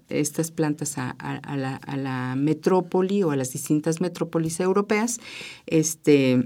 estas 0.09 0.51
plantas 0.51 0.99
a, 0.99 1.17
la, 1.57 2.35
metrópoli 2.37 3.23
o 3.23 3.31
a 3.31 3.37
las 3.37 3.53
distintas 3.53 4.01
metrópolis 4.01 4.61
europeas, 4.61 5.19
este, 5.67 6.45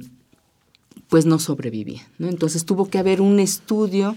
pues 1.09 1.27
no 1.27 1.39
sobrevivían. 1.39 2.07
Entonces 2.21 2.65
tuvo 2.65 2.89
que 2.89 2.99
haber 2.99 3.21
un 3.21 3.41
estudio 3.41 4.17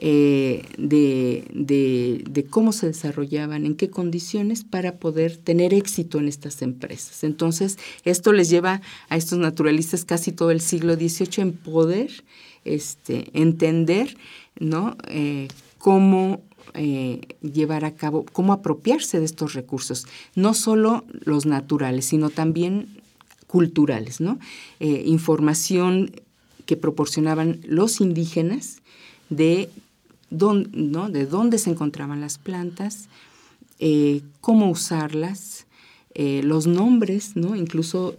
eh, 0.00 0.64
de, 0.78 2.46
cómo 2.50 2.72
se 2.72 2.86
desarrollaban, 2.86 3.66
en 3.66 3.74
qué 3.74 3.90
condiciones 3.90 4.62
para 4.62 4.96
poder 4.96 5.36
tener 5.36 5.74
éxito 5.74 6.18
en 6.18 6.28
estas 6.28 6.62
empresas. 6.62 7.24
Entonces, 7.24 7.78
esto 8.04 8.32
les 8.32 8.48
lleva 8.48 8.80
a 9.08 9.16
estos 9.16 9.38
naturalistas 9.38 10.04
casi 10.04 10.30
todo 10.30 10.52
el 10.52 10.60
siglo 10.60 10.94
XVIII 10.94 11.42
en 11.42 11.52
poder 11.52 12.24
este, 12.64 13.28
entender 13.32 14.16
¿no? 14.60 14.96
Eh, 15.08 15.48
cómo 15.78 16.42
eh, 16.74 17.20
llevar 17.40 17.84
a 17.84 17.96
cabo, 17.96 18.24
cómo 18.32 18.52
apropiarse 18.52 19.18
de 19.18 19.24
estos 19.24 19.54
recursos, 19.54 20.06
no 20.36 20.54
solo 20.54 21.04
los 21.24 21.44
naturales, 21.44 22.06
sino 22.06 22.30
también 22.30 23.00
culturales, 23.48 24.20
¿no? 24.20 24.38
información 24.78 26.12
que 26.66 26.76
proporcionaban 26.76 27.60
los 27.64 28.02
indígenas 28.02 28.82
de 29.30 29.70
¿no? 30.30 31.08
de 31.08 31.26
dónde 31.26 31.58
se 31.58 31.70
encontraban 31.70 32.20
las 32.20 32.38
plantas, 32.38 33.08
eh, 33.78 34.22
cómo 34.40 34.70
usarlas, 34.70 35.66
eh, 36.14 36.42
los 36.42 36.66
nombres, 36.66 37.36
¿no? 37.36 37.54
incluso 37.54 38.14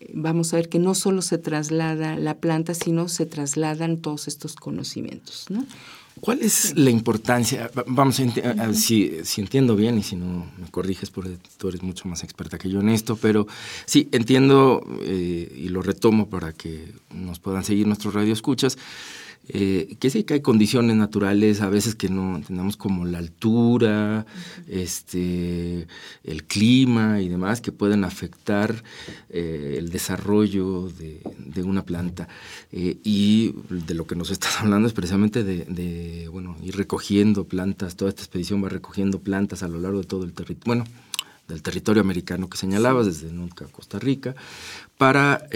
eh, 0.00 0.10
vamos 0.14 0.52
a 0.52 0.56
ver 0.56 0.68
que 0.68 0.78
no 0.78 0.94
solo 0.94 1.22
se 1.22 1.38
traslada 1.38 2.16
la 2.16 2.34
planta, 2.34 2.74
sino 2.74 3.08
se 3.08 3.26
trasladan 3.26 3.98
todos 3.98 4.28
estos 4.28 4.56
conocimientos. 4.56 5.46
¿no? 5.48 5.64
¿Cuál 6.20 6.40
es 6.40 6.76
la 6.76 6.88
importancia? 6.88 7.70
Vamos, 7.86 8.20
a, 8.20 8.72
si, 8.72 9.20
entiendo 9.36 9.76
bien 9.76 9.98
y 9.98 10.02
si 10.02 10.16
no 10.16 10.46
me 10.58 10.70
corriges 10.70 11.10
porque 11.10 11.36
tú 11.58 11.68
eres 11.68 11.82
mucho 11.82 12.08
más 12.08 12.24
experta 12.24 12.56
que 12.56 12.70
yo 12.70 12.80
en 12.80 12.88
esto, 12.88 13.16
pero 13.16 13.46
sí, 13.84 14.08
entiendo 14.12 14.82
eh, 15.02 15.52
y 15.54 15.68
lo 15.68 15.82
retomo 15.82 16.30
para 16.30 16.54
que 16.54 16.90
nos 17.14 17.38
puedan 17.38 17.64
seguir 17.64 17.86
nuestros 17.86 18.14
radioescuchas. 18.14 18.78
Eh, 19.48 19.96
que 20.00 20.10
sí 20.10 20.24
que 20.24 20.34
hay 20.34 20.40
condiciones 20.40 20.96
naturales 20.96 21.60
a 21.60 21.68
veces 21.68 21.94
que 21.94 22.08
no 22.08 22.40
tenemos 22.44 22.76
como 22.76 23.04
la 23.04 23.18
altura, 23.18 24.26
este, 24.66 25.86
el 26.24 26.44
clima 26.44 27.20
y 27.20 27.28
demás 27.28 27.60
que 27.60 27.70
pueden 27.70 28.02
afectar 28.02 28.82
eh, 29.30 29.76
el 29.78 29.90
desarrollo 29.90 30.88
de, 30.88 31.62
una 31.62 31.84
planta. 31.84 32.28
Eh, 32.72 32.98
y 33.04 33.54
de 33.68 33.94
lo 33.94 34.06
que 34.06 34.16
nos 34.16 34.30
estás 34.36 34.60
hablando 34.60 34.88
es 34.88 34.94
precisamente 34.94 35.44
de, 35.44 36.28
bueno, 36.30 36.56
ir 36.62 36.76
recogiendo 36.76 37.44
plantas, 37.44 37.96
toda 37.96 38.08
esta 38.10 38.22
expedición 38.22 38.62
va 38.64 38.68
recogiendo 38.68 39.20
plantas 39.20 39.62
a 39.62 39.68
lo 39.68 39.78
largo 39.78 40.00
de 40.00 40.06
todo 40.06 40.24
el 40.24 40.32
territorio, 40.32 40.62
bueno, 40.66 40.84
del 41.48 41.62
territorio 41.62 42.02
americano 42.02 42.50
que 42.50 42.58
señalabas, 42.58 43.06
desde 43.06 43.32
nunca 43.32 43.66
Costa 43.66 43.98
Rica, 44.00 44.34
para 44.98 45.46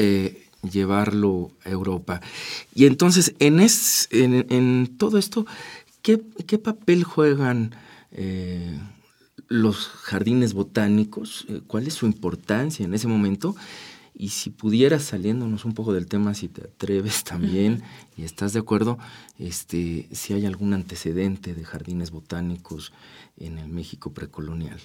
llevarlo 0.63 1.51
a 1.65 1.71
Europa. 1.71 2.21
Y 2.75 2.87
entonces, 2.87 3.35
en, 3.39 3.61
en, 4.11 4.97
todo 4.99 5.19
esto, 5.19 5.47
¿qué, 6.03 6.19
papel 6.59 7.05
juegan 7.05 7.75
eh, 8.13 8.79
los 9.49 9.89
jardines 9.89 10.53
botánicos? 10.53 11.47
Eh, 11.49 11.61
¿Cuál 11.67 11.87
es 11.87 11.95
su 11.95 12.07
importancia 12.07 12.85
en 12.85 12.95
ese 12.95 13.09
momento? 13.09 13.57
Y 14.15 14.31
si 14.31 14.51
pudieras, 14.51 15.05
saliéndonos 15.05 15.65
un 15.65 15.73
poco 15.73 15.95
del 15.95 16.07
tema, 16.07 16.35
si 16.35 16.49
te 16.49 16.65
atreves 16.65 17.25
también 17.25 17.83
y 18.17 18.25
estás 18.25 18.53
de 18.53 18.59
acuerdo, 18.59 18.99
este, 19.39 20.09
si 20.13 20.35
hay 20.35 20.45
algún 20.45 20.75
antecedente 20.75 21.55
de 21.55 21.65
jardines 21.65 22.11
botánicos 22.11 22.93
en 23.39 23.59
el 23.59 23.69
México 23.69 24.13
precolonial. 24.13 24.79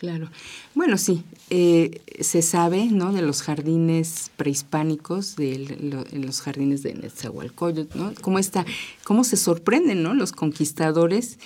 Claro. 0.00 0.30
Bueno, 0.74 0.96
sí, 0.96 1.24
eh, 1.50 2.00
se 2.20 2.40
sabe 2.40 2.86
¿no? 2.86 3.12
de 3.12 3.20
los 3.20 3.42
jardines 3.42 4.30
prehispánicos, 4.38 5.36
de 5.36 6.06
los 6.12 6.40
jardines 6.40 6.82
de 6.82 6.94
Netzahualcoyot, 6.94 7.94
¿no? 7.96 8.14
Cómo, 8.22 8.38
está, 8.38 8.64
cómo 9.04 9.24
se 9.24 9.36
sorprenden 9.36 10.02
¿no? 10.02 10.14
los 10.14 10.32
conquistadores, 10.32 11.38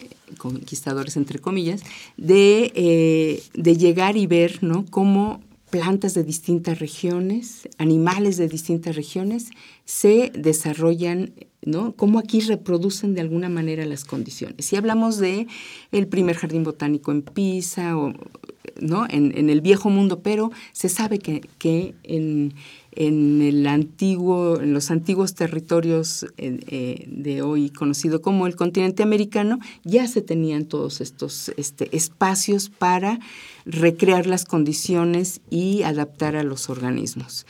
eh, 0.00 0.08
conquistadores 0.38 1.18
entre 1.18 1.40
comillas, 1.40 1.82
de, 2.16 2.72
eh, 2.74 3.42
de 3.52 3.76
llegar 3.76 4.16
y 4.16 4.26
ver 4.26 4.62
¿no? 4.62 4.86
cómo 4.88 5.42
plantas 5.68 6.14
de 6.14 6.24
distintas 6.24 6.78
regiones, 6.78 7.68
animales 7.76 8.38
de 8.38 8.48
distintas 8.48 8.96
regiones, 8.96 9.50
se 9.84 10.32
desarrollan 10.34 11.34
¿no? 11.64 11.92
Cómo 11.92 12.18
aquí 12.18 12.40
reproducen 12.40 13.14
de 13.14 13.20
alguna 13.20 13.48
manera 13.48 13.84
las 13.86 14.04
condiciones. 14.04 14.64
Si 14.66 14.76
hablamos 14.76 15.18
de 15.18 15.46
el 15.92 16.06
primer 16.06 16.36
jardín 16.36 16.64
botánico 16.64 17.12
en 17.12 17.22
Pisa 17.22 17.96
o 17.96 18.12
¿no? 18.80 19.06
en, 19.08 19.48
el 19.50 19.60
viejo 19.60 19.90
mundo, 19.90 20.20
pero 20.20 20.50
se 20.72 20.88
sabe 20.88 21.18
que, 21.18 21.42
que 21.58 21.94
en, 22.02 22.54
en 22.96 23.42
el 23.42 23.66
antiguo, 23.66 24.60
en 24.60 24.72
los 24.72 24.90
antiguos 24.90 25.34
territorios 25.34 26.24
eh, 26.36 26.60
eh, 26.68 27.04
de 27.08 27.42
hoy 27.42 27.70
conocido 27.70 28.22
como 28.22 28.46
el 28.46 28.54
continente 28.56 29.02
americano, 29.02 29.58
ya 29.82 30.06
se 30.06 30.22
tenían 30.22 30.66
todos 30.66 31.00
estos 31.00 31.52
este, 31.56 31.94
espacios 31.96 32.68
para 32.70 33.18
recrear 33.66 34.26
las 34.26 34.44
condiciones 34.44 35.40
y 35.50 35.82
adaptar 35.82 36.36
a 36.36 36.44
los 36.44 36.70
organismos. 36.70 37.46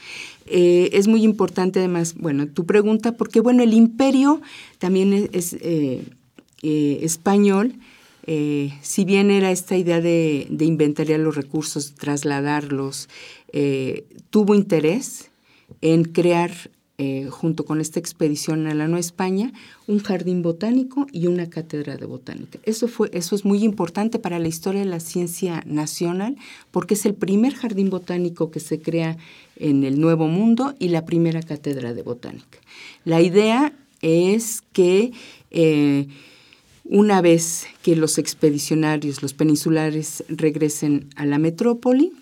Eh, 0.47 0.89
es 0.93 1.07
muy 1.07 1.23
importante 1.23 1.79
además, 1.79 2.15
bueno, 2.15 2.47
tu 2.47 2.65
pregunta, 2.65 3.11
porque 3.13 3.39
bueno, 3.39 3.63
el 3.63 3.73
imperio 3.73 4.41
también 4.79 5.29
es, 5.31 5.55
español, 6.63 7.75
si 8.81 9.05
bien 9.05 9.29
era 9.29 9.51
esta 9.51 9.77
idea 9.77 10.01
de, 10.01 10.47
de 10.49 10.65
inventariar 10.65 11.19
los 11.19 11.35
recursos, 11.35 11.93
trasladarlos, 11.93 13.07
tuvo 14.31 14.55
interés 14.55 15.29
en 15.81 16.03
crear, 16.03 16.51
eh, 16.97 17.27
junto 17.29 17.65
con 17.65 17.81
esta 17.81 17.99
expedición 17.99 18.67
a 18.67 18.73
la 18.73 18.87
Nueva 18.87 18.99
España, 18.99 19.51
un 19.87 19.99
jardín 19.99 20.41
botánico 20.41 21.07
y 21.11 21.27
una 21.27 21.49
cátedra 21.49 21.97
de 21.97 22.05
botánica. 22.05 22.59
Eso, 22.63 22.87
fue, 22.87 23.09
eso 23.13 23.35
es 23.35 23.43
muy 23.43 23.63
importante 23.63 24.17
para 24.17 24.39
la 24.39 24.47
historia 24.47 24.81
de 24.81 24.87
la 24.87 24.99
ciencia 24.99 25.61
nacional, 25.65 26.37
porque 26.71 26.93
es 26.93 27.05
el 27.05 27.13
primer 27.13 27.53
jardín 27.53 27.89
botánico 27.89 28.49
que 28.49 28.59
se 28.59 28.79
crea 28.79 29.17
en 29.57 29.83
el 29.83 29.99
Nuevo 29.99 30.27
Mundo 30.27 30.73
y 30.79 30.89
la 30.89 31.05
primera 31.05 31.41
cátedra 31.41 31.93
de 31.93 32.01
botánica. 32.01 32.59
La 33.03 33.21
idea 33.21 33.73
es 34.01 34.61
que 34.71 35.11
eh, 35.51 36.07
una 36.85 37.21
vez 37.21 37.65
que 37.81 37.95
los 37.95 38.17
expedicionarios, 38.17 39.21
los 39.21 39.33
peninsulares, 39.33 40.23
regresen 40.29 41.09
a 41.15 41.25
la 41.25 41.39
metrópoli, 41.39 42.13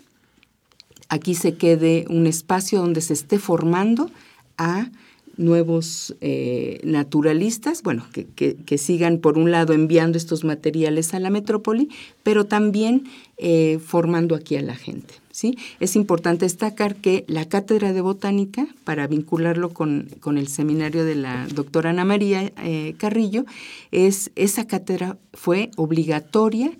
aquí 1.13 1.35
se 1.35 1.55
quede 1.55 2.05
un 2.09 2.25
espacio 2.25 2.79
donde 2.79 3.01
se 3.01 3.13
esté 3.13 3.37
formando 3.37 4.09
a 4.57 4.89
nuevos 5.37 6.15
eh, 6.21 6.79
naturalistas, 6.83 7.81
bueno, 7.81 8.05
que, 8.13 8.77
sigan 8.77 9.19
por 9.19 9.37
un 9.37 9.51
lado 9.51 9.73
enviando 9.73 10.17
estos 10.17 10.43
materiales 10.43 11.13
a 11.13 11.19
la 11.19 11.29
metrópoli, 11.29 11.89
pero 12.23 12.45
también 12.45 13.03
eh, 13.37 13.79
formando 13.83 14.35
aquí 14.35 14.55
a 14.55 14.61
la 14.61 14.75
gente. 14.75 15.15
¿sí? 15.31 15.57
Es 15.79 15.95
importante 15.95 16.45
destacar 16.45 16.95
que 16.95 17.25
la 17.27 17.45
cátedra 17.45 17.93
de 17.93 18.01
botánica, 18.01 18.67
para 18.83 19.07
vincularlo 19.07 19.69
con, 19.69 20.07
el 20.37 20.47
seminario 20.47 21.03
de 21.05 21.15
la 21.15 21.47
doctora 21.53 21.91
Ana 21.91 22.05
María 22.05 22.51
eh, 22.63 22.93
Carrillo, 22.97 23.45
es, 23.91 24.31
esa 24.35 24.67
cátedra 24.67 25.17
fue 25.33 25.71
obligatoria 25.77 26.71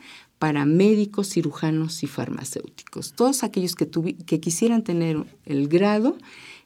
para 0.43 0.65
médicos, 0.65 1.29
cirujanos 1.29 2.03
y 2.03 2.07
farmacéuticos. 2.07 3.13
Todos 3.13 3.45
aquellos 3.45 3.75
que, 3.75 3.87
que 4.25 4.41
quisieran 4.41 4.83
tener 4.83 5.23
el 5.45 5.69
grado 5.69 6.17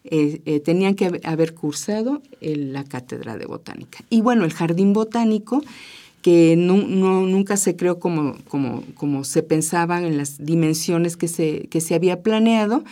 eh, 0.02 0.42
eh, 0.46 0.58
tenían 0.58 0.96
que 0.96 1.20
haber 1.22 1.54
cursado 1.54 2.20
la 2.40 2.82
cátedra 2.82 3.36
de 3.38 3.46
botánica. 3.46 4.00
Y 4.10 4.20
bueno, 4.20 4.44
el 4.44 4.52
jardín 4.52 4.94
botánico, 4.94 5.62
que 6.22 6.56
nunca 6.56 7.56
se 7.56 7.76
creó 7.76 8.00
como, 8.00 8.34
se 9.22 9.44
pensaba 9.44 10.02
en 10.02 10.16
las 10.16 10.44
dimensiones 10.44 11.16
que 11.16 11.28
se, 11.28 11.94
había 11.94 12.20
planeado, 12.20 12.82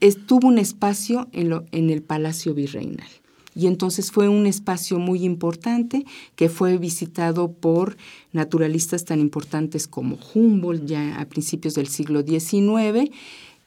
estuvo 0.00 0.48
un 0.48 0.58
espacio 0.58 1.28
en, 1.30 1.62
en 1.70 1.90
el 1.90 2.02
Palacio 2.02 2.54
Virreinal. 2.54 3.06
Y 3.54 3.66
entonces 3.66 4.10
fue 4.10 4.28
un 4.28 4.46
espacio 4.46 4.98
muy 4.98 5.24
importante 5.24 6.04
que 6.36 6.48
fue 6.48 6.78
visitado 6.78 7.52
por 7.52 7.96
naturalistas 8.32 9.04
tan 9.04 9.20
importantes 9.20 9.86
como 9.86 10.18
Humboldt 10.34 10.86
ya 10.86 11.20
a 11.20 11.26
principios 11.26 11.74
del 11.74 11.88
siglo 11.88 12.22
XIX 12.22 13.10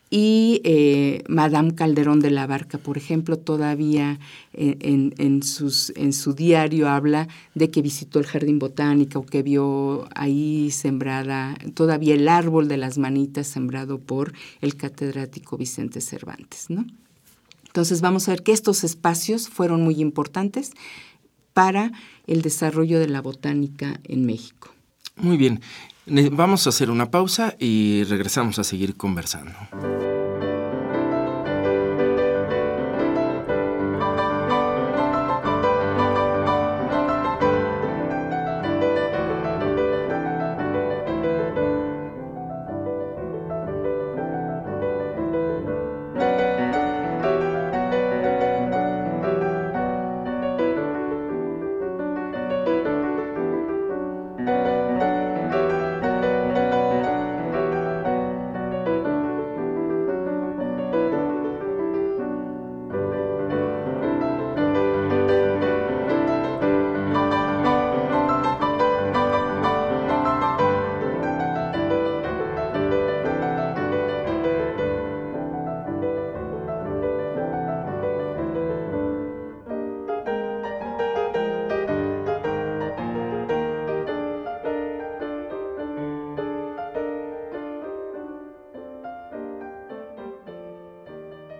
y 0.10 0.62
eh, 0.63 1.24
Madame 1.28 1.74
Calderón 1.74 2.19
de 2.19 2.30
la 2.30 2.45
Barca, 2.45 2.78
por 2.78 2.98
ejemplo, 2.98 3.38
todavía 3.38 4.19
en, 4.54 5.13
en, 5.17 5.41
en, 5.95 6.13
su 6.13 6.34
diario 6.34 6.89
habla 6.89 7.28
de 7.56 7.71
que 7.71 7.82
visitó 7.82 8.19
el 8.19 8.26
jardín 8.26 8.60
botánico 8.60 9.26
que 9.26 9.41
vio 9.41 10.08
ahí 10.15 10.69
sembrada, 10.71 11.58
todavía 11.74 12.13
el 12.13 12.28
árbol 12.28 12.67
de 12.67 12.78
las 12.78 12.98
manitas 12.98 13.48
sembrado 13.48 14.00
por 14.00 14.34
el 14.62 14.76
catedrático 14.76 15.58
Vicente 15.58 16.02
Cervantes, 16.02 16.69
¿no? 16.69 16.86
Entonces 17.75 17.99
vamos 17.99 18.29
a 18.29 18.31
ver 18.31 18.41
que 18.41 18.53
estos 18.53 18.85
espacios 18.85 19.49
fueron 19.49 19.83
muy 19.83 19.99
importantes 19.99 20.71
para 21.51 21.91
el 22.25 22.41
desarrollo 22.41 23.01
de 23.01 23.09
la 23.09 23.21
botánica 23.21 23.99
en 24.05 24.25
México. 24.25 24.73
Muy 25.17 25.35
bien, 25.35 25.59
vamos 26.31 26.65
a 26.65 26.69
hacer 26.69 26.89
una 26.89 27.11
pausa 27.11 27.53
y 27.59 28.05
regresamos 28.05 28.59
a 28.59 28.63
seguir 28.63 28.95
conversando. 28.95 29.51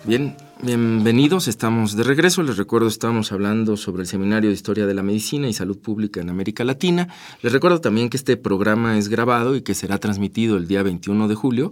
Bien, 0.08 0.38
bienvenidos, 0.62 1.48
estamos 1.48 1.96
de 1.96 2.04
regreso. 2.04 2.44
Les 2.44 2.58
recuerdo, 2.58 2.88
estamos 2.88 3.32
hablando 3.32 3.76
sobre 3.76 4.04
el 4.04 4.08
Seminario 4.08 4.52
de 4.52 4.54
Historia 4.54 4.86
de 4.86 4.94
la 4.94 5.02
Medicina 5.02 5.48
y 5.48 5.54
Salud 5.54 5.80
Pública 5.80 6.22
en 6.22 6.30
América 6.30 6.64
Latina. 6.64 7.08
Les 7.42 7.52
recuerdo 7.52 7.82
también 7.82 8.12
que 8.12 8.18
este 8.18 8.38
programa 8.38 9.00
es 9.00 9.10
grabado 9.10 9.56
y 9.56 9.64
que 9.64 9.74
será 9.74 9.98
transmitido 9.98 10.58
el 10.58 10.68
día 10.68 10.84
21 10.84 11.28
de 11.28 11.34
julio. 11.34 11.72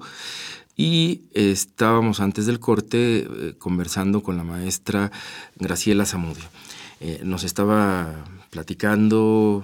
Y 0.76 1.22
estábamos 1.36 2.20
antes 2.22 2.48
del 2.48 2.60
corte 2.60 3.20
eh, 3.20 3.54
conversando 3.60 4.24
con 4.24 4.36
la 4.36 4.44
maestra 4.44 5.12
Graciela 5.58 6.08
Zamudio. 6.08 6.46
Eh, 7.02 7.22
nos 7.24 7.44
estaba 7.44 8.26
platicando 8.54 9.64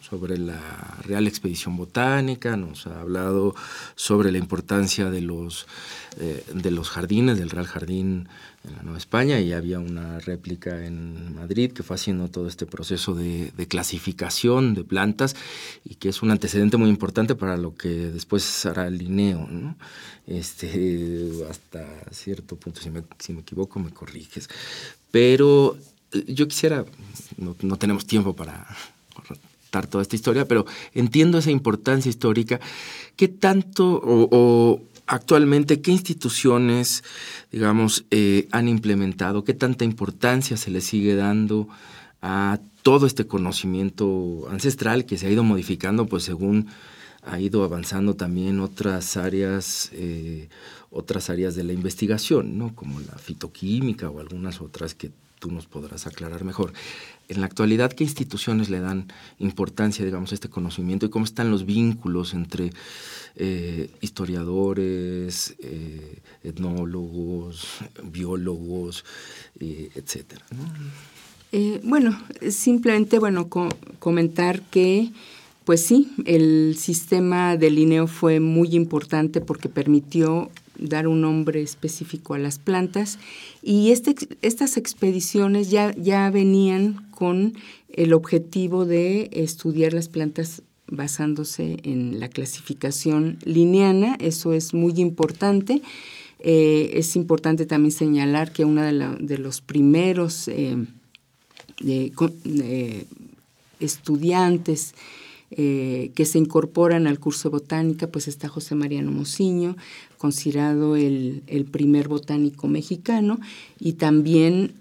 sobre 0.00 0.38
la 0.38 0.60
Real 1.02 1.26
Expedición 1.26 1.76
Botánica, 1.76 2.56
nos 2.56 2.86
ha 2.86 3.00
hablado 3.00 3.56
sobre 3.96 4.30
la 4.30 4.38
importancia 4.38 5.10
de 5.10 5.20
los, 5.20 5.66
eh, 6.20 6.44
de 6.54 6.70
los 6.70 6.88
jardines, 6.88 7.36
del 7.36 7.50
Real 7.50 7.66
Jardín 7.66 8.28
en 8.62 8.76
la 8.76 8.82
Nueva 8.82 8.98
España, 8.98 9.40
y 9.40 9.52
había 9.52 9.80
una 9.80 10.20
réplica 10.20 10.86
en 10.86 11.34
Madrid 11.34 11.72
que 11.72 11.82
fue 11.82 11.96
haciendo 11.96 12.28
todo 12.28 12.46
este 12.46 12.64
proceso 12.64 13.12
de, 13.12 13.52
clasificación 13.66 14.74
de 14.74 14.84
plantas 14.84 15.34
y 15.84 15.96
que 15.96 16.08
es 16.08 16.22
un 16.22 16.30
antecedente 16.30 16.76
muy 16.76 16.90
importante 16.90 17.34
para 17.34 17.56
lo 17.56 17.74
que 17.74 17.88
después 17.88 18.66
hará 18.66 18.86
el 18.86 18.98
Linneo, 18.98 19.48
este, 20.28 21.32
hasta 21.50 21.84
cierto 22.12 22.54
punto, 22.54 22.80
si 22.80 22.90
me, 22.90 23.02
si 23.18 23.32
me 23.32 23.40
equivoco 23.40 23.80
me 23.80 23.90
corriges. 23.90 24.48
Pero 25.10 25.76
yo 26.26 26.48
quisiera, 26.48 26.84
no, 27.36 27.76
tenemos 27.76 28.06
tiempo 28.06 28.34
para 28.34 28.66
contar 29.14 29.86
toda 29.86 30.02
esta 30.02 30.16
historia, 30.16 30.46
pero 30.46 30.66
entiendo 30.94 31.38
esa 31.38 31.50
importancia 31.50 32.08
histórica. 32.08 32.60
¿Qué 33.16 33.28
tanto 33.28 34.00
o, 34.04 34.80
actualmente 35.06 35.80
qué 35.80 35.90
instituciones, 35.90 37.02
digamos, 37.50 38.04
eh, 38.10 38.46
han 38.50 38.68
implementado, 38.68 39.44
qué 39.44 39.54
tanta 39.54 39.84
importancia 39.84 40.56
se 40.56 40.70
le 40.70 40.80
sigue 40.80 41.14
dando 41.14 41.68
a 42.20 42.58
todo 42.82 43.06
este 43.06 43.26
conocimiento 43.26 44.48
ancestral 44.50 45.04
que 45.04 45.18
se 45.18 45.26
ha 45.26 45.30
ido 45.30 45.44
modificando, 45.44 46.06
pues 46.06 46.24
según 46.24 46.68
ha 47.22 47.40
ido 47.40 47.64
avanzando 47.64 48.14
también 48.14 48.60
otras 48.60 49.16
áreas, 49.16 49.90
eh, 49.92 50.48
otras 50.90 51.30
áreas 51.30 51.54
de 51.54 51.64
la 51.64 51.72
investigación, 51.72 52.56
¿no? 52.56 52.74
Como 52.74 53.00
la 53.00 53.18
fitoquímica 53.18 54.08
o 54.08 54.20
algunas 54.20 54.60
otras 54.60 54.94
que 54.94 55.10
tú 55.38 55.50
nos 55.50 55.66
podrás 55.66 56.06
aclarar 56.06 56.44
mejor. 56.44 56.72
En 57.28 57.40
la 57.40 57.46
actualidad, 57.46 57.92
¿qué 57.92 58.04
instituciones 58.04 58.70
le 58.70 58.80
dan 58.80 59.12
importancia, 59.38 60.04
digamos, 60.04 60.32
a 60.32 60.34
este 60.34 60.48
conocimiento 60.48 61.06
y 61.06 61.10
cómo 61.10 61.24
están 61.24 61.50
los 61.50 61.66
vínculos 61.66 62.34
entre 62.34 62.70
eh, 63.36 63.90
historiadores, 64.00 65.54
eh, 65.58 66.20
etnólogos, 66.42 67.66
biólogos, 68.04 69.04
eh, 69.60 69.90
etcétera? 69.94 70.44
bueno, 71.82 72.22
simplemente, 72.50 73.18
bueno, 73.18 73.48
comentar 73.98 74.60
que 74.64 75.12
pues 75.68 75.84
sí, 75.84 76.10
el 76.24 76.76
sistema 76.78 77.58
de 77.58 77.70
lineo 77.70 78.06
fue 78.06 78.40
muy 78.40 78.74
importante 78.74 79.42
porque 79.42 79.68
permitió 79.68 80.50
dar 80.78 81.08
un 81.08 81.20
nombre 81.20 81.62
específico 81.62 82.34
a 82.34 82.38
las 82.38 82.58
plantas 82.58 83.18
y 83.62 83.90
este, 83.90 84.14
estas 84.42 84.76
expediciones 84.76 85.70
ya, 85.70 85.94
ya 85.96 86.30
venían 86.30 87.06
con 87.10 87.54
el 87.92 88.12
objetivo 88.12 88.84
de 88.84 89.28
estudiar 89.32 89.92
las 89.92 90.08
plantas 90.08 90.62
basándose 90.86 91.78
en 91.82 92.20
la 92.20 92.28
clasificación 92.28 93.38
lineana, 93.44 94.16
eso 94.20 94.52
es 94.52 94.72
muy 94.74 94.94
importante. 94.96 95.82
Eh, 96.40 96.90
es 96.94 97.16
importante 97.16 97.66
también 97.66 97.92
señalar 97.92 98.52
que 98.52 98.64
uno 98.64 98.82
de, 98.82 99.38
los 99.38 99.60
primeros 99.60 100.48
eh, 100.48 100.76
estudiantes 103.80 104.94
eh, 105.50 106.10
que 106.14 106.26
se 106.26 106.38
incorporan 106.38 107.06
al 107.06 107.18
curso 107.18 107.48
de 107.48 107.54
botánica, 107.54 108.06
pues 108.06 108.28
está 108.28 108.48
José 108.48 108.74
Mariano 108.74 109.10
Mociño, 109.10 109.76
considerado 110.18 110.96
el, 110.96 111.42
primer 111.70 112.08
botánico 112.08 112.68
mexicano, 112.68 113.38
y 113.78 113.94
también 113.94 114.72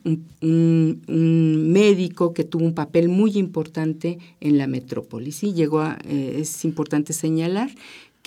un, 0.41 1.71
médico 1.71 2.33
que 2.33 2.43
tuvo 2.43 2.65
un 2.65 2.73
papel 2.73 3.07
muy 3.07 3.37
importante 3.37 4.17
en 4.41 4.57
la 4.57 4.67
metrópoli. 4.67 5.31
¿sí? 5.31 5.53
Llegó 5.53 5.83
eh, 5.83 6.37
es 6.39 6.65
importante 6.65 7.13
señalar 7.13 7.69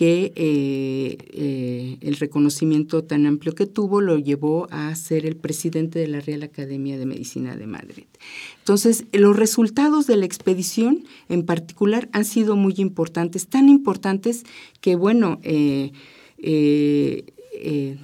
que 0.01 0.33
eh, 0.35 1.19
eh, 1.35 1.99
el 2.01 2.17
reconocimiento 2.17 3.05
tan 3.05 3.27
amplio 3.27 3.55
que 3.55 3.67
tuvo 3.67 4.01
lo 4.01 4.19
llevó 4.19 4.67
a 4.71 4.95
ser 4.95 5.27
el 5.27 5.37
presidente 5.37 5.99
de 5.99 6.09
la 6.09 6.21
Real 6.21 6.43
Academia 6.43 6.97
de 6.97 7.05
Medicina 7.05 7.55
de 7.55 7.67
Madrid. 7.67 8.05
Entonces, 8.61 9.05
los 9.13 9.37
resultados 9.37 10.07
de 10.07 10.17
la 10.17 10.25
expedición 10.25 11.05
en 11.29 11.45
particular 11.45 12.09
han 12.13 12.25
sido 12.25 12.57
muy 12.57 12.77
importantes, 12.79 13.47
tan 13.47 13.69
importantes 13.69 14.45
que, 14.81 14.97
bueno, 14.97 15.39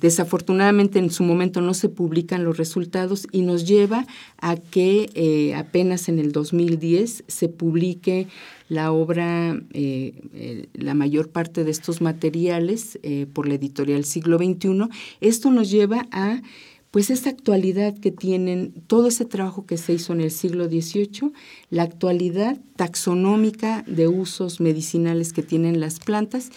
desafortunadamente 0.01 0.99
en 0.99 1.11
su 1.11 1.25
momento 1.25 1.61
no 1.63 1.73
se 1.73 1.89
publican 1.89 2.45
los 2.45 2.59
resultados 2.59 3.27
y 3.33 3.43
nos 3.43 3.67
lleva 3.67 4.07
a 4.39 4.57
que 4.57 5.55
apenas 5.57 6.09
en 6.09 6.19
el 6.19 6.33
2010 6.33 7.25
se 7.27 7.49
publique 7.49 8.29
la 8.69 8.93
obra, 8.93 9.61
eh, 9.73 10.69
la 10.75 10.95
mayor 10.95 11.31
parte 11.31 11.65
de 11.65 11.71
estos 11.71 12.01
materiales 12.01 12.99
eh, 13.03 13.27
por 13.33 13.47
la 13.47 13.55
editorial 13.55 14.05
Siglo 14.05 14.39
XXI. 14.39 14.89
Esto 15.21 15.51
nos 15.51 15.71
lleva 15.71 16.07
a 16.11 16.43
pues 16.91 17.11
esa 17.11 17.29
actualidad 17.31 17.99
que 17.99 18.11
tienen, 18.11 18.73
todo 18.87 19.09
ese 19.09 19.27
trabajo 19.27 19.67
que 19.67 19.77
se 19.77 19.93
hizo 19.93 20.15
en 20.15 20.23
el 20.23 20.31
siglo 20.31 20.67
XVIII, 20.67 21.33
la 21.69 21.83
actualidad 21.83 22.59
taxonómica 22.77 23.85
de 23.87 24.09
usos 24.09 24.61
medicinales 24.61 25.35
que 25.35 25.43
tienen 25.43 25.79
las 25.79 25.99
plantas 25.99 26.51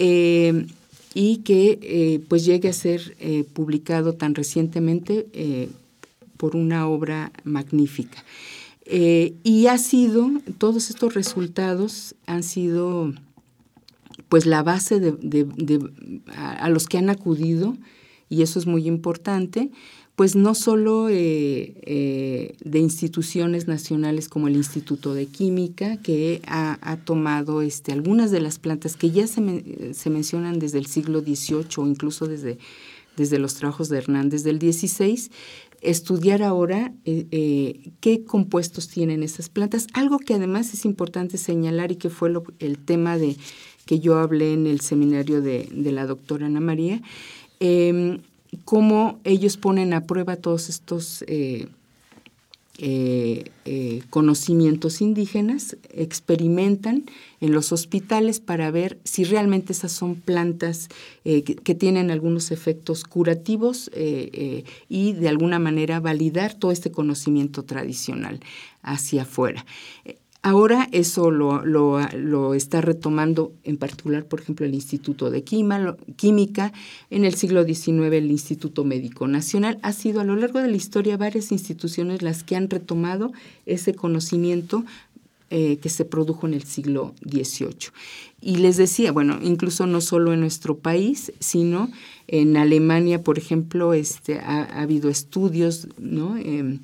eh, 0.00 0.66
y 1.14 1.38
que 1.38 2.20
pues 2.28 2.44
llegue 2.44 2.68
a 2.68 2.72
ser 2.72 3.16
publicado 3.52 4.14
tan 4.14 4.34
recientemente 4.34 5.26
por 6.38 6.56
una 6.56 6.88
obra 6.88 7.32
magnífica. 7.44 8.24
Eh, 8.90 9.34
y 9.42 9.66
ha 9.66 9.76
sido, 9.76 10.30
todos 10.56 10.88
estos 10.88 11.12
resultados 11.12 12.14
han 12.24 12.42
sido 12.42 13.12
pues 14.30 14.46
la 14.46 14.62
base 14.62 14.98
de, 14.98 15.90
a, 16.34 16.68
los 16.70 16.86
que 16.86 16.96
han 16.96 17.10
acudido, 17.10 17.76
y 18.30 18.40
eso 18.40 18.58
es 18.58 18.66
muy 18.66 18.86
importante, 18.86 19.70
pues 20.18 20.34
no 20.34 20.54
solo 20.56 21.08
eh, 21.08 21.74
eh, 21.82 22.56
de 22.64 22.78
instituciones 22.80 23.68
nacionales 23.68 24.28
como 24.28 24.48
el 24.48 24.56
Instituto 24.56 25.14
de 25.14 25.26
Química, 25.26 25.96
que 25.98 26.42
ha, 26.44 26.98
tomado 27.04 27.62
este, 27.62 27.92
algunas 27.92 28.30
de 28.30 28.40
las 28.40 28.58
plantas 28.58 28.96
que 28.96 29.12
ya 29.12 29.28
se, 29.28 29.94
se, 29.94 30.10
mencionan 30.10 30.58
desde 30.58 30.78
el 30.78 30.86
siglo 30.86 31.20
XVIII 31.20 31.68
o 31.76 31.86
incluso 31.86 32.26
desde, 32.26 32.58
desde 33.16 33.38
los 33.38 33.54
trabajos 33.54 33.88
de 33.88 33.98
Hernández 33.98 34.42
del 34.42 34.58
XVI, 34.58 35.30
estudiar 35.80 36.42
ahora 36.42 36.92
eh, 37.04 37.26
eh, 37.30 37.90
qué 38.00 38.24
compuestos 38.24 38.88
tienen 38.88 39.22
esas 39.22 39.48
plantas. 39.48 39.86
Algo 39.92 40.18
que 40.18 40.34
además 40.34 40.74
es 40.74 40.84
importante 40.84 41.38
señalar 41.38 41.92
y 41.92 41.96
que 41.96 42.10
fue 42.10 42.32
el 42.58 42.78
tema 42.78 43.16
de 43.18 43.36
que 43.86 44.00
yo 44.00 44.18
hablé 44.18 44.52
en 44.52 44.66
el 44.66 44.80
seminario 44.80 45.40
de, 45.40 45.68
la 45.72 46.06
doctora 46.06 46.46
Ana 46.46 46.60
María, 46.60 47.00
em, 47.60 48.20
cómo 48.64 49.20
ellos 49.24 49.56
ponen 49.56 49.92
a 49.92 50.04
prueba 50.04 50.36
todos 50.36 50.68
estos 50.68 51.24
eh, 51.26 51.68
eh, 52.80 53.50
eh, 53.64 54.02
conocimientos 54.08 55.00
indígenas, 55.00 55.76
experimentan 55.90 57.06
en 57.40 57.50
los 57.50 57.72
hospitales 57.72 58.38
para 58.38 58.70
ver 58.70 59.00
si 59.02 59.24
realmente 59.24 59.72
esas 59.72 59.90
son 59.90 60.14
plantas 60.14 60.88
eh, 61.24 61.42
que, 61.42 61.74
tienen 61.74 62.12
algunos 62.12 62.52
efectos 62.52 63.02
curativos 63.02 63.90
y 64.88 65.12
de 65.12 65.28
alguna 65.28 65.58
manera 65.58 65.98
validar 65.98 66.54
todo 66.54 66.70
este 66.70 66.92
conocimiento 66.92 67.64
tradicional 67.64 68.38
hacia 68.82 69.22
afuera. 69.22 69.66
Ahora 70.40 70.88
eso 70.92 71.32
lo, 71.32 72.54
está 72.54 72.80
retomando 72.80 73.52
en 73.64 73.76
particular, 73.76 74.24
por 74.24 74.40
ejemplo, 74.40 74.64
el 74.64 74.74
Instituto 74.74 75.30
de 75.30 75.42
Química, 75.42 76.72
en 77.10 77.24
el 77.24 77.34
siglo 77.34 77.64
XIX 77.64 78.12
el 78.12 78.30
Instituto 78.30 78.84
Médico 78.84 79.26
Nacional. 79.26 79.78
Ha 79.82 79.92
sido 79.92 80.20
a 80.20 80.24
lo 80.24 80.36
largo 80.36 80.60
de 80.60 80.68
la 80.68 80.76
historia 80.76 81.16
varias 81.16 81.50
instituciones 81.50 82.22
las 82.22 82.44
que 82.44 82.54
han 82.54 82.70
retomado 82.70 83.32
ese 83.66 83.94
conocimiento 83.94 84.84
eh, 85.50 85.78
que 85.78 85.88
se 85.88 86.04
produjo 86.04 86.46
en 86.46 86.54
el 86.54 86.62
siglo 86.62 87.14
XVIII. 87.24 87.90
Y 88.40 88.56
les 88.56 88.76
decía, 88.76 89.12
bueno, 89.12 89.38
incluso 89.42 89.86
no 89.86 90.02
solo 90.02 90.34
en 90.34 90.40
nuestro 90.40 90.76
país, 90.76 91.32
sino 91.40 91.90
en 92.26 92.56
Alemania, 92.58 93.22
por 93.22 93.38
ejemplo, 93.38 93.94
este, 93.94 94.38
ha, 94.38 94.64
habido 94.80 95.08
estudios, 95.08 95.88
¿no? 95.98 96.36
Em, 96.36 96.80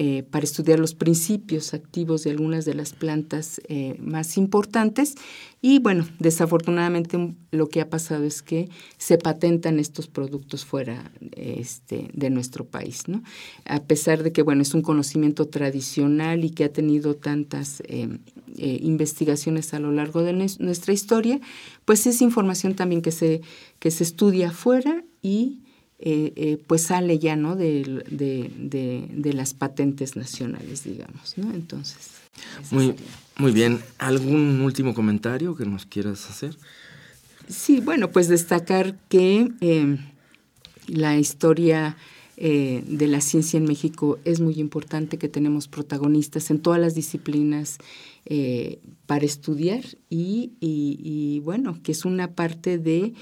eh, 0.00 0.22
para 0.22 0.44
estudiar 0.44 0.78
los 0.78 0.94
principios 0.94 1.74
activos 1.74 2.22
de 2.22 2.30
algunas 2.30 2.64
de 2.64 2.72
las 2.72 2.92
plantas 2.92 3.60
eh, 3.66 3.96
más 3.98 4.36
importantes. 4.36 5.16
Y 5.60 5.80
bueno, 5.80 6.06
desafortunadamente 6.20 7.34
lo 7.50 7.68
que 7.68 7.80
ha 7.80 7.90
pasado 7.90 8.22
es 8.22 8.40
que 8.40 8.68
se 8.96 9.18
patentan 9.18 9.80
estos 9.80 10.06
productos 10.06 10.64
fuera 10.64 11.10
este, 11.32 12.10
de 12.12 12.30
nuestro 12.30 12.64
país, 12.64 13.08
¿no? 13.08 13.24
A 13.64 13.82
pesar 13.82 14.22
de 14.22 14.30
que, 14.30 14.42
bueno, 14.42 14.62
es 14.62 14.72
un 14.72 14.82
conocimiento 14.82 15.48
tradicional 15.48 16.44
y 16.44 16.50
que 16.50 16.62
ha 16.62 16.72
tenido 16.72 17.14
tantas 17.14 17.82
eh, 17.88 18.20
investigaciones 18.56 19.74
a 19.74 19.80
lo 19.80 19.90
largo 19.90 20.22
de 20.22 20.32
nuestra 20.32 20.92
historia, 20.92 21.40
pues 21.84 22.06
es 22.06 22.22
información 22.22 22.76
también 22.76 23.02
que 23.02 23.10
se, 23.10 23.40
que 23.80 23.90
se 23.90 24.04
estudia 24.04 24.50
afuera 24.50 25.02
y 25.22 25.58
eh, 26.00 26.32
eh, 26.36 26.62
pues 26.64 26.82
sale 26.82 27.18
ya, 27.18 27.34
¿no? 27.34 27.56
De, 27.56 27.82
de, 28.08 29.32
las 29.32 29.52
patentes 29.52 30.14
nacionales, 30.14 30.84
digamos, 30.84 31.36
¿no? 31.36 31.52
Entonces. 31.52 32.10
Muy, 32.70 32.94
muy 33.36 33.50
bien. 33.50 33.80
¿Algún 33.98 34.60
último 34.60 34.94
comentario 34.94 35.56
que 35.56 35.66
nos 35.66 35.86
quieras 35.86 36.30
hacer? 36.30 36.56
Sí, 37.48 37.80
bueno, 37.80 38.10
pues 38.12 38.28
destacar 38.28 38.96
que 39.08 39.50
eh, 39.60 39.98
la 40.86 41.18
historia 41.18 41.96
de 42.40 43.08
la 43.08 43.20
ciencia 43.20 43.56
en 43.56 43.64
México 43.64 44.20
es 44.24 44.38
muy 44.38 44.60
importante, 44.60 45.18
que 45.18 45.28
tenemos 45.28 45.66
protagonistas 45.66 46.52
en 46.52 46.60
todas 46.60 46.80
las 46.80 46.94
disciplinas 46.94 47.78
para 49.06 49.24
estudiar 49.24 49.82
y, 50.08 50.52
y, 50.60 51.40
bueno, 51.40 51.82
que 51.82 51.90
es 51.90 52.04
una 52.04 52.30
parte 52.36 52.78
de 52.78 53.12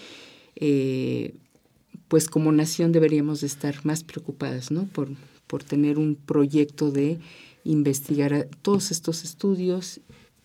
pues 2.09 2.29
como 2.29 2.53
nación 2.53 2.93
deberíamos 2.93 3.41
de 3.41 3.47
estar 3.47 3.85
más 3.85 4.05
preocupadas, 4.05 4.71
¿no? 4.71 4.85
Por, 4.85 5.09
por 5.47 5.65
tener 5.65 5.99
un 5.99 6.15
proyecto 6.15 6.91
de 6.91 7.19
investigar 7.65 8.49
todos 8.63 8.91
estos 8.91 9.25
estudios 9.25 10.01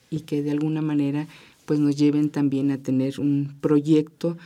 y 0.10 0.22
que 0.22 0.42
de 0.42 0.52
alguna 0.52 0.82
manera 0.82 1.28
pues 1.66 1.80
nos 1.80 1.96
lleven 1.96 2.30
también 2.30 2.72
a 2.72 2.78
tener 2.78 3.20
un 3.20 3.56
proyecto 3.62 4.38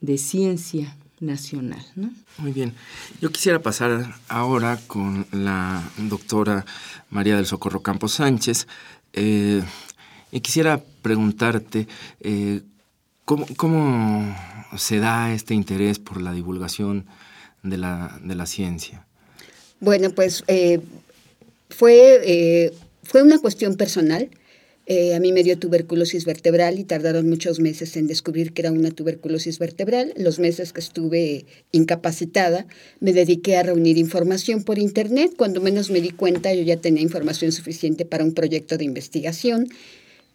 de 0.00 0.18
ciencia 0.18 0.96
nacional. 1.20 1.84
¿no? 1.96 2.10
Muy 2.38 2.52
bien. 2.52 2.74
Yo 3.20 3.30
quisiera 3.30 3.60
pasar 3.60 4.14
ahora 4.28 4.78
con 4.86 5.26
la 5.32 5.82
doctora 5.96 6.66
María 7.10 7.36
del 7.36 7.46
Socorro 7.46 7.80
Campos 7.80 8.12
Sánchez 8.12 8.66
eh, 9.12 9.62
y 10.30 10.40
quisiera 10.40 10.82
preguntarte 11.02 11.88
eh, 12.20 12.62
¿cómo, 13.24 13.46
cómo 13.56 14.34
se 14.76 14.98
da 14.98 15.32
este 15.32 15.54
interés 15.54 15.98
por 15.98 16.20
la 16.20 16.32
divulgación 16.32 17.06
de 17.62 17.78
la, 17.78 18.18
de 18.22 18.34
la 18.34 18.46
ciencia? 18.46 19.06
Bueno, 19.80 20.10
pues 20.10 20.44
eh, 20.46 20.80
fue, 21.68 22.20
eh, 22.24 22.72
fue 23.02 23.22
una 23.22 23.38
cuestión 23.38 23.76
personal. 23.76 24.30
Eh, 24.86 25.14
a 25.14 25.20
mí 25.20 25.32
me 25.32 25.42
dio 25.42 25.58
tuberculosis 25.58 26.26
vertebral 26.26 26.78
y 26.78 26.84
tardaron 26.84 27.28
muchos 27.28 27.58
meses 27.58 27.96
en 27.96 28.06
descubrir 28.06 28.52
que 28.52 28.62
era 28.62 28.70
una 28.70 28.90
tuberculosis 28.90 29.58
vertebral. 29.58 30.12
Los 30.16 30.38
meses 30.38 30.74
que 30.74 30.80
estuve 30.80 31.46
incapacitada, 31.72 32.66
me 33.00 33.14
dediqué 33.14 33.56
a 33.56 33.62
reunir 33.62 33.96
información 33.96 34.62
por 34.62 34.78
Internet. 34.78 35.32
Cuando 35.36 35.62
menos 35.62 35.90
me 35.90 36.02
di 36.02 36.10
cuenta, 36.10 36.52
yo 36.52 36.62
ya 36.62 36.76
tenía 36.76 37.02
información 37.02 37.50
suficiente 37.50 38.04
para 38.04 38.24
un 38.24 38.34
proyecto 38.34 38.76
de 38.76 38.84
investigación. 38.84 39.68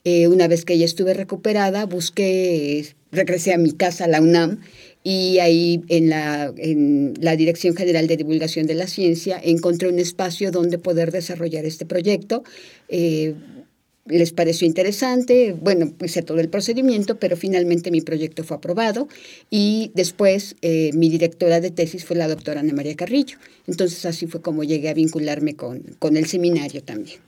Una 0.05 0.47
vez 0.47 0.65
que 0.65 0.77
ya 0.77 0.85
estuve 0.85 1.13
recuperada, 1.13 1.85
busqué 1.85 2.95
regresé 3.11 3.53
a 3.53 3.57
mi 3.57 3.71
casa, 3.71 4.05
a 4.05 4.07
la 4.07 4.21
UNAM, 4.21 4.59
y 5.03 5.39
ahí 5.39 5.81
en 5.87 6.09
la, 6.09 6.53
en 6.57 7.13
la 7.19 7.35
Dirección 7.35 7.75
General 7.75 8.07
de 8.07 8.17
Divulgación 8.17 8.67
de 8.67 8.75
la 8.75 8.87
Ciencia 8.87 9.39
encontré 9.41 9.87
un 9.87 9.99
espacio 9.99 10.51
donde 10.51 10.77
poder 10.77 11.11
desarrollar 11.11 11.65
este 11.65 11.85
proyecto. 11.85 12.43
Eh, 12.89 13.33
les 14.05 14.33
pareció 14.33 14.65
interesante, 14.65 15.53
bueno, 15.53 15.93
hice 16.03 16.23
todo 16.23 16.39
el 16.39 16.49
procedimiento, 16.49 17.19
pero 17.19 17.37
finalmente 17.37 17.91
mi 17.91 18.01
proyecto 18.01 18.43
fue 18.43 18.57
aprobado 18.57 19.07
y 19.51 19.91
después 19.93 20.55
eh, 20.61 20.89
mi 20.93 21.09
directora 21.09 21.61
de 21.61 21.69
tesis 21.69 22.05
fue 22.05 22.15
la 22.17 22.27
doctora 22.27 22.61
Ana 22.61 22.73
María 22.73 22.95
Carrillo. 22.95 23.37
Entonces 23.67 24.05
así 24.05 24.25
fue 24.25 24.41
como 24.41 24.63
llegué 24.63 24.89
a 24.89 24.95
vincularme 24.95 25.55
con, 25.55 25.81
con 25.99 26.17
el 26.17 26.25
seminario 26.25 26.83
también. 26.83 27.19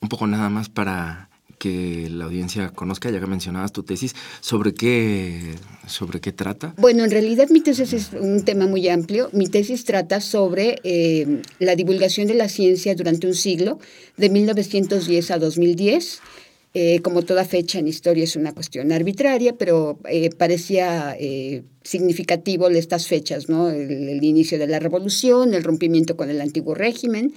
Un 0.00 0.08
poco 0.08 0.28
nada 0.28 0.48
más 0.48 0.68
para 0.68 1.29
que 1.60 2.08
la 2.10 2.24
audiencia 2.24 2.70
conozca, 2.70 3.10
ya 3.10 3.20
que 3.20 3.26
mencionabas 3.26 3.70
tu 3.70 3.82
tesis, 3.82 4.14
¿sobre 4.40 4.72
qué, 4.72 5.56
sobre 5.86 6.18
qué 6.18 6.32
trata? 6.32 6.74
Bueno, 6.78 7.04
en 7.04 7.10
realidad 7.10 7.50
mi 7.50 7.60
tesis 7.60 7.92
es 7.92 8.12
un 8.18 8.42
tema 8.46 8.66
muy 8.66 8.88
amplio. 8.88 9.28
Mi 9.32 9.46
tesis 9.46 9.84
trata 9.84 10.22
sobre 10.22 10.80
eh, 10.84 11.42
la 11.58 11.76
divulgación 11.76 12.26
de 12.28 12.34
la 12.34 12.48
ciencia 12.48 12.94
durante 12.94 13.26
un 13.26 13.34
siglo, 13.34 13.78
de 14.16 14.30
1910 14.30 15.30
a 15.30 15.38
2010. 15.38 16.20
Eh, 16.72 17.00
como 17.02 17.22
toda 17.22 17.44
fecha 17.44 17.78
en 17.78 17.88
historia 17.88 18.24
es 18.24 18.36
una 18.36 18.54
cuestión 18.54 18.90
arbitraria, 18.90 19.56
pero 19.56 19.98
eh, 20.08 20.30
parecía 20.30 21.14
significativo 21.82 22.68
estas 22.68 23.06
fechas, 23.06 23.50
¿no? 23.50 23.68
el, 23.68 24.22
inicio 24.24 24.58
de 24.58 24.66
la 24.66 24.78
revolución, 24.78 25.52
el 25.52 25.64
rompimiento 25.64 26.16
con 26.16 26.30
el 26.30 26.40
antiguo 26.40 26.74
régimen, 26.74 27.34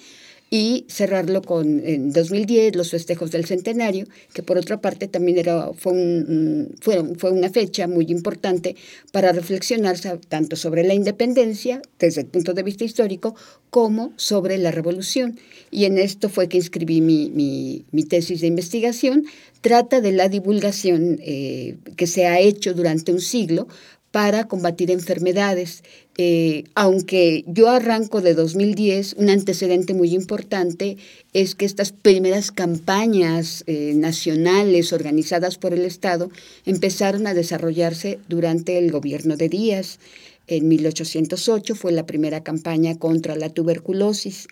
y 0.53 0.85
cerrarlo 0.87 1.41
con 1.41 1.81
en 1.83 2.13
2010 2.13 2.75
los 2.75 2.91
festejos 2.91 3.31
del 3.31 3.45
centenario, 3.45 4.05
que 4.35 4.43
por 4.43 4.59
otra 4.59 4.79
parte 4.79 5.07
también 5.07 5.39
era, 5.39 5.73
fue, 5.73 6.67
fue, 6.79 7.15
fue 7.17 7.31
una 7.31 7.49
fecha 7.49 7.87
muy 7.87 8.05
importante 8.09 8.75
para 9.11 9.31
reflexionar 9.31 9.97
tanto 10.29 10.55
sobre 10.55 10.83
la 10.83 10.93
independencia 10.93 11.81
desde 11.97 12.21
el 12.21 12.27
punto 12.27 12.53
de 12.53 12.61
vista 12.61 12.83
histórico 12.83 13.33
como 13.71 14.13
sobre 14.15 14.59
la 14.59 14.69
revolución. 14.69 15.39
Y 15.71 15.85
en 15.85 15.97
esto 15.97 16.29
fue 16.29 16.47
que 16.49 16.57
inscribí 16.57 17.01
mi, 17.01 17.31
mi, 17.31 17.85
mi 17.89 18.03
tesis 18.03 18.41
de 18.41 18.45
investigación. 18.45 19.25
Trata 19.61 20.01
de 20.01 20.11
la 20.11 20.29
divulgación 20.29 21.17
eh, 21.23 21.77
que 21.95 22.05
se 22.05 22.27
ha 22.27 22.39
hecho 22.39 22.75
durante 22.75 23.11
un 23.11 23.21
siglo 23.21 23.67
para 24.13 24.47
combatir 24.47 24.91
enfermedades. 24.91 25.83
Eh, 26.17 26.65
aunque 26.75 27.43
yo 27.47 27.69
arranco 27.69 28.21
de 28.21 28.35
2010, 28.35 29.15
un 29.17 29.29
antecedente 29.29 29.95
muy 29.95 30.13
importante 30.13 30.97
es 31.33 31.55
que 31.55 31.65
estas 31.65 31.91
primeras 31.91 32.51
campañas 32.51 33.63
eh, 33.65 33.93
nacionales 33.95 34.93
organizadas 34.93 35.57
por 35.57 35.73
el 35.73 35.85
Estado 35.85 36.29
empezaron 36.65 37.25
a 37.25 37.33
desarrollarse 37.33 38.19
durante 38.29 38.77
el 38.77 38.91
gobierno 38.91 39.37
de 39.37 39.49
Díaz. 39.49 39.99
En 40.45 40.67
1808 40.67 41.73
fue 41.73 41.91
la 41.91 42.05
primera 42.05 42.43
campaña 42.43 42.95
contra 42.99 43.35
la 43.35 43.49
tuberculosis. 43.49 44.47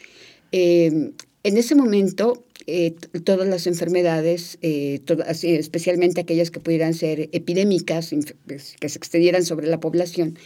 Eh, 0.51 1.12
en 1.43 1.57
ese 1.57 1.76
momento 1.76 2.43
eh, 2.66 2.95
todas 3.24 3.47
las 3.47 3.68
enfermedades, 3.68 4.57
especialmente 4.62 6.22
aquellas 6.22 6.51
que 6.51 6.59
pudieran 6.59 6.93
ser 6.93 7.30
epidémicas, 7.34 8.14
pues, 8.47 8.76
que 8.80 8.89
se 8.89 8.97
extendieran 8.97 9.43
sobre 9.43 9.68
la 9.68 9.80
población, 9.80 10.38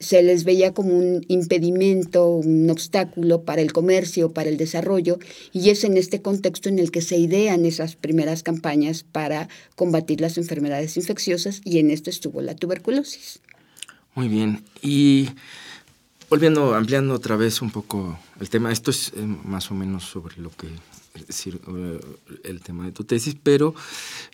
se 0.00 0.22
les 0.22 0.44
veía 0.44 0.72
como 0.72 0.96
un 0.96 1.24
impedimento, 1.28 2.28
un 2.28 2.70
obstáculo 2.70 3.42
para 3.42 3.62
el 3.62 3.72
comercio, 3.72 4.32
para 4.32 4.48
el 4.48 4.56
desarrollo, 4.56 5.18
y 5.52 5.70
es 5.70 5.84
en 5.84 5.96
este 5.96 6.22
contexto 6.22 6.68
en 6.68 6.78
el 6.78 6.90
que 6.90 7.02
se 7.02 7.18
idean 7.18 7.64
esas 7.64 7.96
primeras 7.96 8.42
campañas 8.42 9.02
para 9.02 9.48
combatir 9.74 10.20
las 10.20 10.38
enfermedades 10.38 10.96
infecciosas, 10.96 11.60
y 11.64 11.78
en 11.78 11.90
esto 11.90 12.10
estuvo 12.10 12.40
la 12.40 12.54
tuberculosis. 12.54 13.40
Muy 14.14 14.28
bien, 14.28 14.64
y 14.82 15.28
volviendo, 16.30 16.74
ampliando 16.74 17.14
otra 17.14 17.36
vez 17.36 17.62
un 17.62 17.70
poco 17.70 18.18
el 18.40 18.48
tema, 18.50 18.72
esto 18.72 18.90
es 18.90 19.12
eh, 19.16 19.20
más 19.22 19.70
o 19.70 19.74
menos 19.74 20.04
sobre 20.04 20.36
lo 20.38 20.50
que 20.50 20.68
eh, 21.20 22.00
el 22.44 22.60
tema 22.60 22.86
de 22.86 22.92
tu 22.92 23.04
tesis, 23.04 23.36
pero 23.42 23.74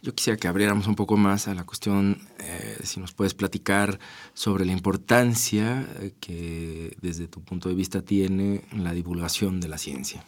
yo 0.02 0.14
quisiera 0.14 0.36
que 0.36 0.48
abriéramos 0.48 0.86
un 0.86 0.94
poco 0.94 1.16
más 1.16 1.48
a 1.48 1.54
la 1.54 1.64
cuestión, 1.64 2.18
eh, 2.40 2.78
si 2.82 3.00
nos 3.00 3.12
puedes 3.12 3.34
platicar 3.34 3.98
sobre 4.34 4.64
la 4.64 4.72
importancia 4.72 5.88
eh, 6.00 6.12
que 6.20 6.96
desde 7.00 7.26
tu 7.26 7.40
punto 7.40 7.68
de 7.68 7.74
vista 7.74 8.02
tiene 8.02 8.62
la 8.76 8.92
divulgación 8.92 9.60
de 9.60 9.68
la 9.68 9.78
ciencia. 9.78 10.24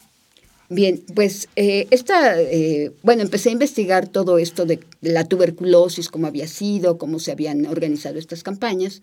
Bien, 0.69 1.01
pues 1.15 1.49
esta, 1.55 2.35
bueno, 3.05 3.23
empecé 3.23 3.51
a 3.51 3.53
investigar 3.53 4.09
todo 4.09 4.37
esto 4.39 4.67
de 4.67 4.81
la 5.01 5.25
tuberculosis, 5.25 6.09
cómo 6.09 6.27
había 6.27 6.49
sido, 6.49 6.99
cómo 6.99 7.21
se 7.21 7.31
habían 7.31 7.67
organizado 7.67 8.19
estas 8.19 8.43
campañas. 8.43 9.01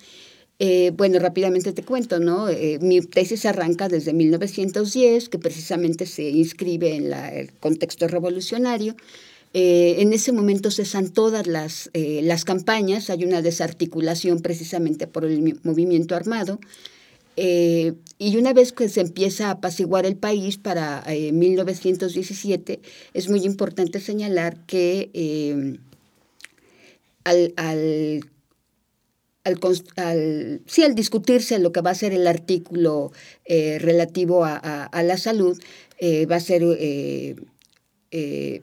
Eh, 0.65 0.93
bueno, 0.95 1.19
rápidamente 1.19 1.73
te 1.73 1.83
cuento, 1.83 2.21
¿no? 2.21 2.47
Eh, 2.47 2.79
mi 2.79 3.01
tesis 3.01 3.45
arranca 3.45 3.89
desde 3.89 4.13
1910, 4.13 5.27
que 5.27 5.37
precisamente 5.37 6.05
se 6.05 6.29
inscribe 6.29 6.95
en 6.95 7.11
el 7.11 7.51
contexto 7.51 8.07
revolucionario. 8.07 8.95
Eh, 9.53 9.95
en 9.99 10.13
ese 10.13 10.31
momento 10.31 10.71
cesan 10.71 11.09
todas 11.09 11.47
las, 11.47 11.89
las 11.93 12.45
campañas, 12.45 13.09
hay 13.09 13.25
una 13.25 13.41
desarticulación 13.41 14.39
precisamente 14.39 15.05
por 15.05 15.25
el 15.25 15.59
movimiento 15.63 16.15
armado. 16.15 16.61
y 17.35 18.37
una 18.37 18.53
vez 18.53 18.71
que 18.71 18.87
se 18.87 19.01
empieza 19.01 19.47
a 19.47 19.51
apaciguar 19.57 20.05
el 20.05 20.15
país 20.15 20.57
para 20.57 21.03
1917, 21.09 22.79
es 23.13 23.27
muy 23.27 23.43
importante 23.43 23.99
señalar 23.99 24.65
que 24.65 25.09
al, 27.25 27.53
al 27.57 28.23
al, 29.43 30.61
sí, 30.65 30.83
al 30.83 30.95
discutirse 30.95 31.59
lo 31.59 31.71
que 31.71 31.81
va 31.81 31.91
a 31.91 31.95
ser 31.95 32.13
el 32.13 32.27
artículo 32.27 33.11
eh, 33.45 33.77
relativo 33.79 34.45
a, 34.45 35.03
la 35.03 35.17
salud, 35.17 35.61
eh, 35.99 36.25
va 36.25 36.37
a 36.37 36.39
ser, 36.39 36.63
eh, 36.63 37.35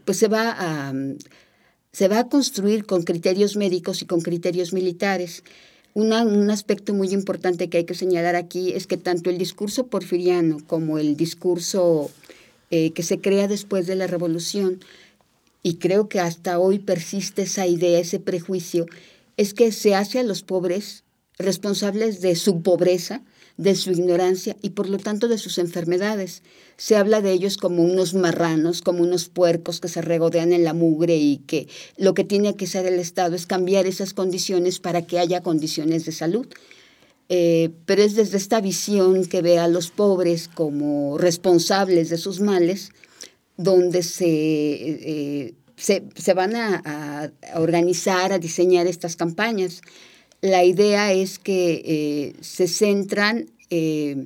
pues 0.04 0.18
se 0.18 0.28
va, 0.28 0.54
a, 0.58 0.94
se 1.92 2.08
va 2.08 2.20
a 2.20 2.28
construir 2.28 2.86
con 2.86 3.02
criterios 3.02 3.56
médicos 3.56 4.02
y 4.02 4.06
con 4.06 4.20
criterios 4.20 4.72
militares. 4.72 5.42
un 5.94 6.50
aspecto 6.50 6.94
muy 6.94 7.08
importante 7.08 7.68
que 7.68 7.78
hay 7.78 7.84
que 7.84 7.94
señalar 7.94 8.36
aquí 8.36 8.72
es 8.72 8.86
que 8.86 8.96
tanto 8.96 9.28
el 9.28 9.38
discurso 9.38 9.86
porfiriano 9.88 10.58
como 10.66 10.98
el 10.98 11.16
discurso 11.16 12.10
que 12.70 13.02
se 13.02 13.18
crea 13.18 13.48
después 13.48 13.88
de 13.88 13.96
la 13.96 14.06
revolución, 14.06 14.78
y 15.62 15.74
creo 15.74 16.08
que 16.08 16.20
hasta 16.20 16.58
hoy 16.58 16.78
persiste 16.78 17.42
esa 17.42 17.66
idea, 17.66 17.98
ese 17.98 18.20
prejuicio, 18.20 18.86
es 19.40 19.54
que 19.54 19.72
se 19.72 19.94
hace 19.94 20.18
a 20.18 20.22
los 20.22 20.42
pobres 20.42 21.02
responsables 21.38 22.20
de 22.20 22.36
su 22.36 22.60
pobreza, 22.60 23.22
de 23.56 23.74
su 23.74 23.90
ignorancia 23.90 24.54
y 24.60 24.70
por 24.70 24.86
lo 24.90 24.98
tanto 24.98 25.28
de 25.28 25.38
sus 25.38 25.56
enfermedades. 25.56 26.42
Se 26.76 26.94
habla 26.94 27.22
de 27.22 27.32
ellos 27.32 27.56
como 27.56 27.82
unos 27.82 28.12
marranos, 28.12 28.82
como 28.82 29.02
unos 29.02 29.30
puercos 29.30 29.80
que 29.80 29.88
se 29.88 30.02
regodean 30.02 30.52
en 30.52 30.62
la 30.62 30.74
mugre 30.74 31.16
y 31.16 31.38
que 31.38 31.68
lo 31.96 32.12
que 32.12 32.24
tiene 32.24 32.54
que 32.54 32.66
hacer 32.66 32.84
el 32.84 32.98
Estado 32.98 33.34
es 33.34 33.46
cambiar 33.46 33.86
esas 33.86 34.12
condiciones 34.12 34.78
para 34.78 35.06
que 35.06 35.18
haya 35.18 35.40
condiciones 35.40 36.04
de 36.04 36.12
salud. 36.12 36.46
Eh, 37.30 37.70
pero 37.86 38.02
es 38.02 38.16
desde 38.16 38.36
esta 38.36 38.60
visión 38.60 39.24
que 39.24 39.40
ve 39.40 39.58
a 39.58 39.68
los 39.68 39.90
pobres 39.90 40.48
como 40.48 41.16
responsables 41.16 42.10
de 42.10 42.18
sus 42.18 42.40
males, 42.40 42.90
donde 43.56 44.02
se 44.02 44.26
eh, 44.26 45.54
se, 45.80 46.34
van 46.34 46.54
a, 46.56 47.32
organizar, 47.54 48.32
a 48.32 48.38
diseñar 48.38 48.86
estas 48.86 49.16
campañas. 49.16 49.82
La 50.42 50.64
idea 50.64 51.12
es 51.12 51.38
que 51.38 51.82
eh, 51.84 52.36
se 52.40 52.68
centran 52.68 53.50
eh, 53.70 54.24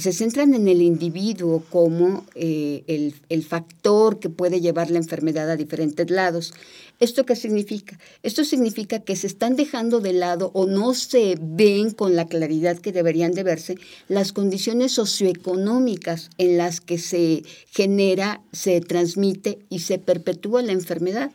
se 0.00 0.12
centran 0.12 0.54
en 0.54 0.68
el 0.68 0.82
individuo 0.82 1.62
como 1.70 2.24
eh, 2.34 2.82
el, 2.86 3.14
el, 3.28 3.44
factor 3.44 4.18
que 4.18 4.28
puede 4.28 4.60
llevar 4.60 4.90
la 4.90 4.98
enfermedad 4.98 5.50
a 5.50 5.56
diferentes 5.56 6.10
lados. 6.10 6.54
¿Esto 7.00 7.24
qué 7.24 7.34
significa? 7.34 7.98
Esto 8.22 8.44
significa 8.44 9.00
que 9.00 9.16
se 9.16 9.26
están 9.26 9.56
dejando 9.56 10.00
de 10.00 10.12
lado 10.12 10.50
o 10.52 10.66
no 10.66 10.92
se 10.92 11.36
ven 11.40 11.92
con 11.92 12.14
la 12.14 12.26
claridad 12.26 12.78
que 12.78 12.92
deberían 12.92 13.32
de 13.32 13.42
verse 13.42 13.76
las 14.08 14.32
condiciones 14.32 14.92
socioeconómicas 14.92 16.30
en 16.36 16.58
las 16.58 16.80
que 16.80 16.98
se 16.98 17.42
genera, 17.70 18.42
se 18.52 18.80
transmite 18.80 19.60
y 19.70 19.78
se 19.78 19.98
perpetúa 19.98 20.62
la 20.62 20.72
enfermedad. 20.72 21.30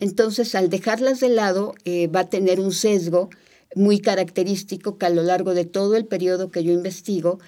Entonces, 0.00 0.54
al 0.54 0.68
dejarlas 0.68 1.20
de 1.20 1.28
lado, 1.28 1.74
eh, 1.84 2.08
va 2.08 2.20
a 2.20 2.30
tener 2.30 2.60
un 2.60 2.72
sesgo 2.72 3.30
muy 3.74 4.00
característico 4.00 4.98
que 4.98 5.06
a 5.06 5.10
lo 5.10 5.22
largo 5.22 5.54
de 5.54 5.64
todo 5.64 5.96
el 5.96 6.06
periodo 6.06 6.50
que 6.50 6.64
yo 6.64 6.72
investigo, 6.72 7.38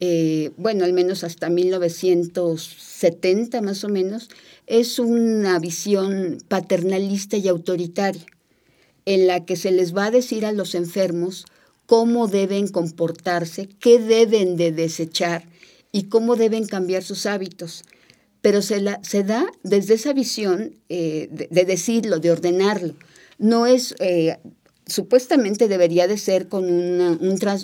eh, 0.00 0.50
bueno, 0.56 0.84
al 0.84 0.92
menos 0.92 1.24
hasta 1.24 1.48
1970 1.48 3.62
más 3.62 3.84
o 3.84 3.88
menos, 3.88 4.28
es 4.66 4.98
una 4.98 5.58
visión 5.58 6.38
paternalista 6.48 7.36
y 7.36 7.48
autoritaria, 7.48 8.26
en 9.04 9.26
la 9.26 9.44
que 9.44 9.56
se 9.56 9.70
les 9.70 9.96
va 9.96 10.06
a 10.06 10.10
decir 10.10 10.44
a 10.44 10.52
los 10.52 10.74
enfermos 10.74 11.46
cómo 11.86 12.26
deben 12.26 12.68
comportarse, 12.68 13.68
qué 13.80 13.98
deben 13.98 14.56
de 14.56 14.72
desechar 14.72 15.44
y 15.92 16.04
cómo 16.04 16.36
deben 16.36 16.66
cambiar 16.66 17.02
sus 17.02 17.26
hábitos. 17.26 17.84
Pero 18.42 18.62
se, 18.62 18.80
la, 18.80 19.00
se 19.02 19.24
da 19.24 19.46
desde 19.62 19.94
esa 19.94 20.12
visión 20.12 20.74
eh, 20.88 21.28
de, 21.30 21.64
decirlo, 21.64 22.18
de 22.18 22.32
ordenarlo. 22.32 22.94
No 23.38 23.66
es, 23.66 23.94
eh, 23.98 24.36
supuestamente 24.86 25.68
debería 25.68 26.06
de 26.06 26.16
ser 26.16 26.48
con 26.48 26.64
un, 26.64 27.20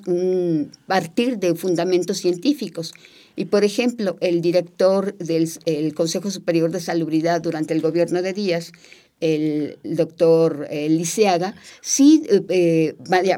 un 0.06 0.72
partir 0.86 1.38
de 1.38 1.54
fundamentos 1.54 2.18
científicos, 2.18 2.92
y, 3.36 3.46
por 3.46 3.64
ejemplo, 3.64 4.16
el 4.20 4.42
director 4.42 5.16
del 5.16 5.94
Consejo 5.94 6.30
Superior 6.30 6.70
de 6.70 6.80
Salubridad 6.80 7.40
durante 7.40 7.72
el 7.72 7.80
gobierno 7.80 8.20
de 8.20 8.32
Díaz, 8.32 8.72
el 9.20 9.78
doctor 9.84 10.66
eh, 10.68 10.88
Liceaga, 10.88 11.54
sí, 11.80 12.24
eh, 12.48 12.94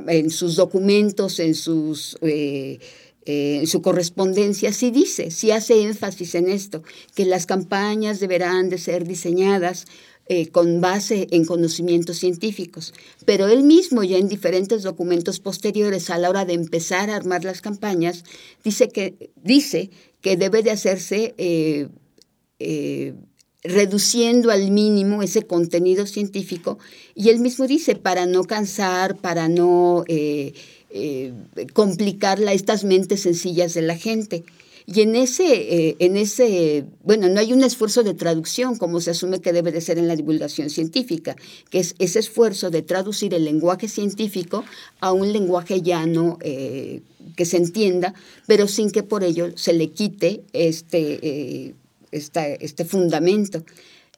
en 0.09 0.31
sus 0.31 0.57
documentos, 0.57 1.39
en 1.39 1.55
sus... 1.55 2.17
Eh, 2.23 2.79
su 3.65 3.81
correspondencia 3.81 4.71
sí 4.71 4.91
dice, 4.91 5.31
sí 5.31 5.51
hace 5.51 5.81
énfasis 5.81 6.35
en 6.35 6.47
esto, 6.47 6.83
que 7.15 7.25
las 7.25 7.47
campañas 7.47 8.21
deberán 8.21 8.69
de 8.69 8.77
ser 8.77 9.07
diseñadas 9.09 9.87
eh, 10.27 10.49
con 10.49 10.81
base 10.81 11.27
en 11.33 11.45
conocimientos 11.45 12.17
científicos. 12.17 12.95
Pero 13.27 13.47
él 13.47 13.63
mismo 13.63 14.03
ya 14.05 14.17
en 14.17 14.29
diferentes 14.29 14.83
documentos 14.83 15.39
posteriores 15.39 16.09
a 16.09 16.17
la 16.17 16.31
hora 16.31 16.47
de 16.47 16.55
empezar 16.55 17.11
a 17.11 17.17
armar 17.17 17.45
las 17.45 17.61
campañas, 17.61 18.25
dice 18.65 18.89
que, 18.89 19.31
dice 19.43 19.91
que 20.23 20.39
debe 20.39 20.63
de 20.63 20.71
hacerse 20.71 21.35
eh, 21.37 21.89
eh, 22.59 23.13
reduciendo 23.63 24.51
al 24.51 24.71
mínimo 24.71 25.23
ese 25.23 25.43
contenido 25.43 26.07
científico 26.07 26.79
y 27.15 27.29
él 27.29 27.41
mismo 27.41 27.67
dice 27.67 27.95
para 27.95 28.25
no 28.25 28.45
cansar, 28.45 29.17
para 29.17 29.49
no 29.49 30.05
complicar 31.75 32.41
estas 32.41 32.85
mentes 32.85 33.21
sencillas 33.21 33.75
de 33.75 33.83
la 33.83 33.99
gente. 33.99 34.43
Y 34.87 35.01
en 35.01 35.17
ese, 35.17 35.47
eh, 35.47 35.97
en 35.99 36.17
ese, 36.17 36.85
bueno, 37.03 37.29
no 37.29 37.41
hay 37.41 37.55
un 37.55 37.65
esfuerzo 37.65 38.03
de 38.03 38.13
traducción 38.13 38.77
como 38.77 39.01
se 39.01 39.13
asume 39.13 39.41
que 39.41 39.55
debe 39.55 39.73
de 39.73 39.81
ser 39.81 39.97
en 39.97 40.09
la 40.09 40.17
divulgación 40.17 40.69
científica, 40.69 41.37
que 41.71 41.79
es 41.79 41.95
ese 41.99 42.19
esfuerzo 42.19 42.69
de 42.69 42.83
traducir 42.83 43.33
el 43.33 43.45
lenguaje 43.45 43.89
científico 43.89 44.63
a 45.01 45.13
un 45.13 45.33
lenguaje 45.33 45.81
llano 45.81 46.39
eh, 46.43 47.01
que 47.35 47.47
se 47.47 47.57
entienda, 47.57 48.13
pero 48.47 48.69
sin 48.69 48.91
que 48.91 49.03
por 49.03 49.25
ello 49.25 49.57
se 49.57 49.73
le 49.73 49.91
quite 49.91 50.43
este, 50.53 51.19
eh, 51.23 51.75
este 52.11 52.85
fundamento. 52.85 53.65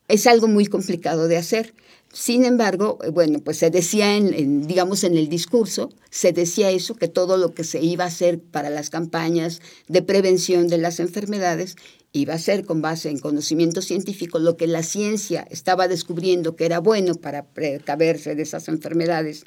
Es 0.09 0.27
algo 0.27 0.49
muy 0.49 0.67
complicado 0.67 1.29
de 1.29 1.37
hacer. 1.37 1.75
Sin 2.19 2.47
embargo, 2.47 2.99
eh, 3.05 3.11
bueno, 3.11 3.41
pues 3.41 3.59
se 3.59 3.69
decía, 3.69 4.17
en, 4.17 4.67
digamos, 4.67 5.05
en 5.05 5.19
el 5.19 5.29
discurso, 5.29 5.91
se 6.09 6.33
decía 6.33 6.71
eso, 6.71 6.95
que 6.95 7.09
todo 7.09 7.37
lo 7.37 7.53
que 7.53 7.63
se 7.63 7.83
iba 7.85 8.05
a 8.05 8.07
hacer 8.07 8.41
para 8.41 8.71
las 8.71 8.89
campañas 8.89 9.61
de 9.87 10.01
prevención 10.01 10.67
de 10.69 10.79
las 10.79 10.99
enfermedades 10.99 11.77
iba 12.13 12.33
a 12.33 12.39
ser 12.39 12.65
con 12.65 12.81
base 12.81 13.11
en 13.11 13.19
conocimiento 13.19 13.83
científico, 13.83 14.39
lo 14.39 14.57
que 14.57 14.67
la 14.67 14.83
ciencia 14.83 15.47
estaba 15.51 15.89
descubriendo 15.89 16.57
que 16.57 16.65
era 16.65 16.79
bueno 16.79 17.17
para 17.17 17.45
precaverse 17.45 18.35
de 18.35 18.45
esas 18.45 18.69
enfermedades 18.69 19.45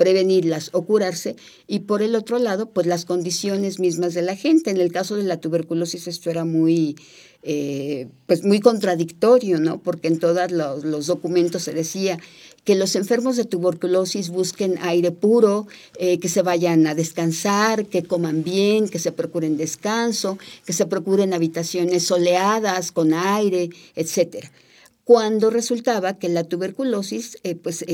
prevenirlas 0.00 0.70
o 0.72 0.86
curarse, 0.86 1.36
y 1.66 1.80
por 1.80 2.00
el 2.00 2.14
otro 2.14 2.38
lado, 2.38 2.70
pues 2.70 2.86
las 2.86 3.04
condiciones 3.04 3.78
mismas 3.78 4.14
de 4.14 4.22
la 4.22 4.34
gente. 4.34 4.70
En 4.70 4.78
el 4.78 4.90
caso 4.90 5.14
de 5.14 5.24
la 5.24 5.42
tuberculosis 5.42 6.06
esto 6.06 6.30
era 6.30 6.46
muy, 6.46 6.96
eh, 7.42 8.08
pues 8.24 8.42
muy 8.42 8.60
contradictorio, 8.60 9.60
¿no? 9.60 9.82
Porque 9.82 10.08
en 10.08 10.18
todos 10.18 10.50
los, 10.52 11.06
documentos 11.06 11.64
se 11.64 11.74
decía 11.74 12.18
que 12.64 12.76
los 12.76 12.96
enfermos 12.96 13.36
de 13.36 13.44
tuberculosis 13.44 14.30
busquen 14.30 14.78
aire 14.80 15.10
puro, 15.10 15.66
eh, 15.98 16.18
que 16.18 16.30
se 16.30 16.40
vayan 16.40 16.86
a 16.86 16.94
descansar, 16.94 17.84
que 17.84 18.02
coman 18.02 18.42
bien, 18.42 18.88
que 18.88 18.98
se 18.98 19.12
procuren 19.12 19.58
descanso, 19.58 20.38
que 20.64 20.72
se 20.72 20.86
procuren 20.86 21.34
habitaciones 21.34 22.04
soleadas, 22.04 22.90
con 22.90 23.12
aire, 23.12 23.68
etcétera 23.94 24.50
cuando 25.02 25.50
resultaba 25.50 26.18
que 26.20 26.28
la 26.28 26.44
tuberculosis 26.44 27.36
eh, 27.42 27.56
pues, 27.56 27.84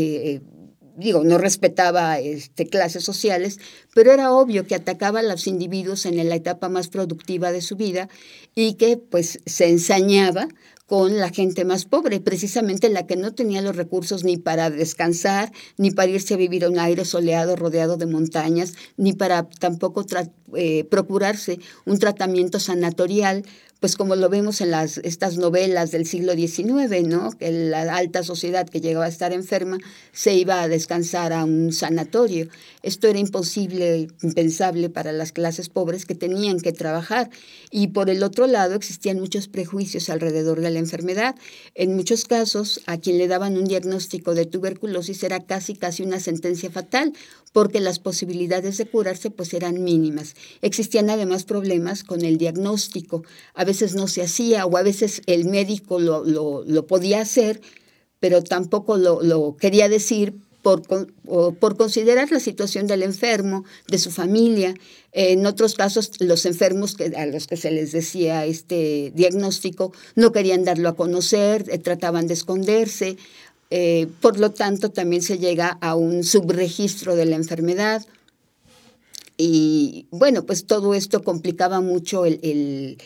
digo, 0.96 1.22
no 1.24 1.38
respetaba 1.38 2.18
este, 2.18 2.66
clases 2.66 3.04
sociales, 3.04 3.58
pero 3.94 4.12
era 4.12 4.32
obvio 4.32 4.66
que 4.66 4.74
atacaba 4.74 5.20
a 5.20 5.22
los 5.22 5.46
individuos 5.46 6.06
en 6.06 6.16
la 6.28 6.34
etapa 6.34 6.68
más 6.68 6.88
productiva 6.88 7.52
de 7.52 7.60
su 7.60 7.76
vida 7.76 8.08
y 8.54 8.74
que 8.74 8.96
pues 8.96 9.40
se 9.46 9.68
ensañaba 9.68 10.48
con 10.86 11.18
la 11.18 11.30
gente 11.30 11.64
más 11.64 11.84
pobre, 11.84 12.20
precisamente 12.20 12.88
la 12.88 13.06
que 13.06 13.16
no 13.16 13.34
tenía 13.34 13.60
los 13.60 13.74
recursos 13.74 14.22
ni 14.22 14.36
para 14.36 14.70
descansar, 14.70 15.52
ni 15.76 15.90
para 15.90 16.12
irse 16.12 16.34
a 16.34 16.36
vivir 16.36 16.64
a 16.64 16.70
un 16.70 16.78
aire 16.78 17.04
soleado 17.04 17.56
rodeado 17.56 17.96
de 17.96 18.06
montañas, 18.06 18.74
ni 18.96 19.12
para 19.12 19.48
tampoco 19.48 20.06
eh, 20.54 20.84
procurarse 20.84 21.58
un 21.86 21.98
tratamiento 21.98 22.60
sanatorial 22.60 23.44
pues 23.86 23.94
como 23.94 24.16
lo 24.16 24.28
vemos 24.28 24.60
en 24.62 24.72
las, 24.72 24.98
estas 24.98 25.36
novelas 25.36 25.92
del 25.92 26.06
siglo 26.06 26.32
XIX, 26.32 27.06
¿no? 27.06 27.30
que 27.30 27.52
la 27.52 27.82
alta 27.94 28.24
sociedad 28.24 28.68
que 28.68 28.80
llegaba 28.80 29.04
a 29.04 29.08
estar 29.08 29.32
enferma 29.32 29.78
se 30.10 30.34
iba 30.34 30.60
a 30.60 30.66
descansar 30.66 31.32
a 31.32 31.44
un 31.44 31.72
sanatorio. 31.72 32.48
Esto 32.82 33.06
era 33.06 33.20
imposible, 33.20 34.08
impensable 34.22 34.90
para 34.90 35.12
las 35.12 35.30
clases 35.30 35.68
pobres 35.68 36.04
que 36.04 36.16
tenían 36.16 36.58
que 36.58 36.72
trabajar. 36.72 37.30
Y 37.70 37.86
por 37.86 38.10
el 38.10 38.24
otro 38.24 38.48
lado 38.48 38.74
existían 38.74 39.20
muchos 39.20 39.46
prejuicios 39.46 40.10
alrededor 40.10 40.62
de 40.62 40.70
la 40.72 40.80
enfermedad. 40.80 41.36
En 41.76 41.94
muchos 41.94 42.24
casos, 42.24 42.80
a 42.86 42.98
quien 42.98 43.18
le 43.18 43.28
daban 43.28 43.56
un 43.56 43.66
diagnóstico 43.66 44.34
de 44.34 44.46
tuberculosis 44.46 45.22
era 45.22 45.44
casi, 45.44 45.76
casi 45.76 46.02
una 46.02 46.18
sentencia 46.18 46.72
fatal, 46.72 47.12
porque 47.56 47.80
las 47.80 47.98
posibilidades 47.98 48.76
de 48.76 48.84
curarse 48.84 49.30
pues 49.30 49.54
eran 49.54 49.82
mínimas. 49.82 50.34
Existían 50.60 51.08
además 51.08 51.44
problemas 51.44 52.04
con 52.04 52.22
el 52.22 52.36
diagnóstico 52.36 53.22
veces 53.66 53.94
no 53.94 54.08
se 54.08 54.20
hacía 54.20 54.66
o 54.66 54.76
a 54.76 54.82
veces 54.82 55.22
el 55.24 55.46
médico 55.46 55.98
lo, 55.98 56.22
lo, 56.22 56.86
podía 56.86 57.22
hacer, 57.22 57.62
pero 58.20 58.42
tampoco 58.42 58.98
lo, 58.98 59.22
lo, 59.22 59.56
quería 59.56 59.88
decir 59.88 60.34
por, 60.62 60.82
por 60.82 61.76
considerar 61.76 62.32
la 62.32 62.40
situación 62.40 62.86
del 62.86 63.02
enfermo, 63.02 63.64
de 63.86 63.98
su 63.98 64.10
familia. 64.10 64.74
En 65.12 65.46
otros 65.46 65.76
casos, 65.76 66.10
los 66.20 66.44
enfermos 66.44 66.96
que, 66.96 67.04
a 67.16 67.24
los 67.26 67.46
que 67.46 67.56
se 67.56 67.70
les 67.70 67.92
decía 67.92 68.44
este 68.44 69.12
diagnóstico 69.14 69.92
no 70.14 70.32
querían 70.32 70.64
darlo 70.64 70.88
a 70.88 70.96
conocer, 70.96 71.66
eh, 71.70 71.78
trataban 71.78 72.26
de 72.26 72.34
esconderse. 72.34 73.16
Eh, 73.70 74.06
por 74.20 74.38
lo 74.38 74.52
tanto, 74.52 74.90
también 74.90 75.22
se 75.22 75.38
llega 75.38 75.78
a 75.80 75.94
un 75.94 76.24
subregistro 76.24 77.16
de 77.16 77.26
la 77.26 77.36
enfermedad. 77.36 78.06
Y 79.36 80.06
bueno, 80.10 80.44
pues 80.44 80.66
todo 80.66 80.94
esto 80.94 81.22
complicaba 81.22 81.80
mucho 81.80 82.24
el, 82.24 82.98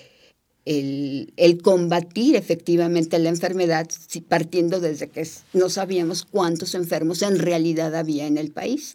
el, 0.64 1.62
combatir 1.62 2.36
efectivamente 2.36 3.18
la 3.18 3.30
enfermedad, 3.30 3.88
partiendo 4.28 4.80
desde 4.80 5.08
que 5.08 5.26
no 5.52 5.68
sabíamos 5.68 6.24
cuántos 6.24 6.74
enfermos 6.74 7.22
en 7.22 7.38
realidad 7.38 7.94
había 7.94 8.26
en 8.26 8.38
el 8.38 8.52
país. 8.52 8.94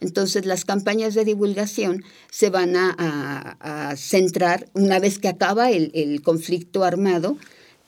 Entonces 0.00 0.46
las 0.46 0.64
campañas 0.64 1.14
de 1.14 1.24
divulgación 1.24 2.02
se 2.28 2.50
van 2.50 2.74
a, 2.76 3.94
centrar, 3.96 4.68
una 4.72 4.98
vez 4.98 5.20
que 5.20 5.28
acaba 5.28 5.70
el, 5.70 6.20
conflicto 6.22 6.82
armado, 6.82 7.36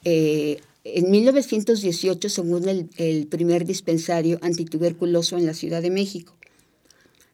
eh, 0.05 0.61
en 0.85 1.11
1918, 1.11 2.29
según 2.29 2.69
el, 2.69 3.27
primer 3.27 3.65
dispensario 3.65 4.39
antituberculoso 4.43 5.39
en 5.39 5.47
la 5.47 5.55
Ciudad 5.55 5.83
de 5.83 5.91
México. 5.91 6.37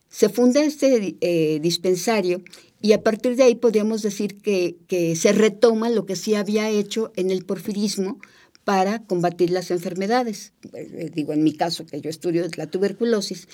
Se 0.08 0.28
funda 0.28 0.62
este 0.62 1.16
eh, 1.20 1.60
dispensario 1.60 2.42
y 2.80 2.92
a 2.92 3.02
partir 3.02 3.36
de 3.36 3.42
ahí 3.42 3.54
podríamos 3.56 4.02
decir 4.02 4.38
que, 4.38 4.76
se 5.16 5.32
retoma 5.32 5.90
lo 5.90 6.06
que 6.06 6.16
sí 6.16 6.34
había 6.34 6.70
hecho 6.70 7.12
en 7.16 7.30
el 7.30 7.44
porfirismo 7.44 8.18
para 8.64 9.02
combatir 9.02 9.50
las 9.50 9.70
enfermedades. 9.70 10.52
Eh, 10.72 11.10
digo, 11.12 11.32
en 11.32 11.42
mi 11.42 11.52
caso, 11.52 11.86
que 11.86 12.00
yo 12.00 12.08
estudio 12.08 12.44
la 12.56 12.66
tuberculosis, 12.68 13.48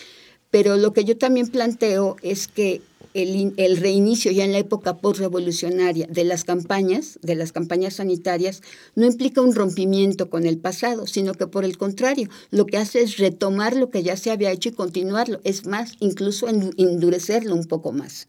pero 0.51 0.77
lo 0.77 0.93
que 0.93 1.05
yo 1.05 1.17
también 1.17 1.49
planteo 1.49 2.17
es 2.23 2.49
que 2.49 2.83
el, 3.17 3.77
reinicio 3.79 4.31
ya 4.31 4.45
en 4.45 4.53
la 4.53 4.59
época 4.59 4.99
postrevolucionaria 4.99 6.07
de 6.09 6.25
las 6.25 6.45
campañas, 6.45 7.19
de 7.23 7.35
las 7.35 7.53
campañas 7.53 7.95
sanitarias, 7.95 8.63
no 8.95 9.07
implica 9.07 9.41
un 9.41 9.55
rompimiento 9.55 10.29
con 10.29 10.47
el 10.47 10.59
pasado, 10.59 11.07
sino 11.07 11.35
que 11.35 11.47
por 11.47 11.65
el 11.65 11.79
contrario, 11.79 12.29
lo 12.51 12.67
que 12.67 12.77
hace 12.77 13.01
es 13.01 13.17
retomar 13.17 13.77
lo 13.77 13.91
que 13.91 14.03
ya 14.03 14.17
se 14.17 14.31
había 14.31 14.53
hecho 14.53 14.69
y 14.69 14.73
continuarlo, 14.73 15.41
es 15.45 15.67
más, 15.67 15.95
incluso 16.01 16.47
endurecerlo 16.49 17.55
un 17.55 17.65
poco 17.65 17.93
más. 17.93 18.29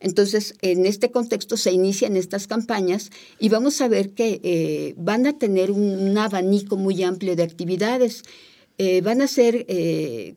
Entonces, 0.00 0.54
en 0.60 0.86
este 0.86 1.10
contexto 1.10 1.56
se 1.56 1.72
inician 1.72 2.16
estas 2.16 2.46
campañas 2.46 3.10
y 3.38 3.48
vamos 3.48 3.80
a 3.80 3.88
ver 3.88 4.10
que 4.10 4.40
eh, 4.42 4.94
van 4.98 5.26
a 5.26 5.38
tener 5.38 5.70
un, 5.70 6.16
abanico 6.18 6.76
muy 6.76 7.02
amplio 7.02 7.36
de 7.36 7.42
actividades. 7.42 8.22
Eh, 8.76 9.00
van 9.00 9.22
a 9.22 9.28
ser 9.28 9.64
eh, 9.68 10.34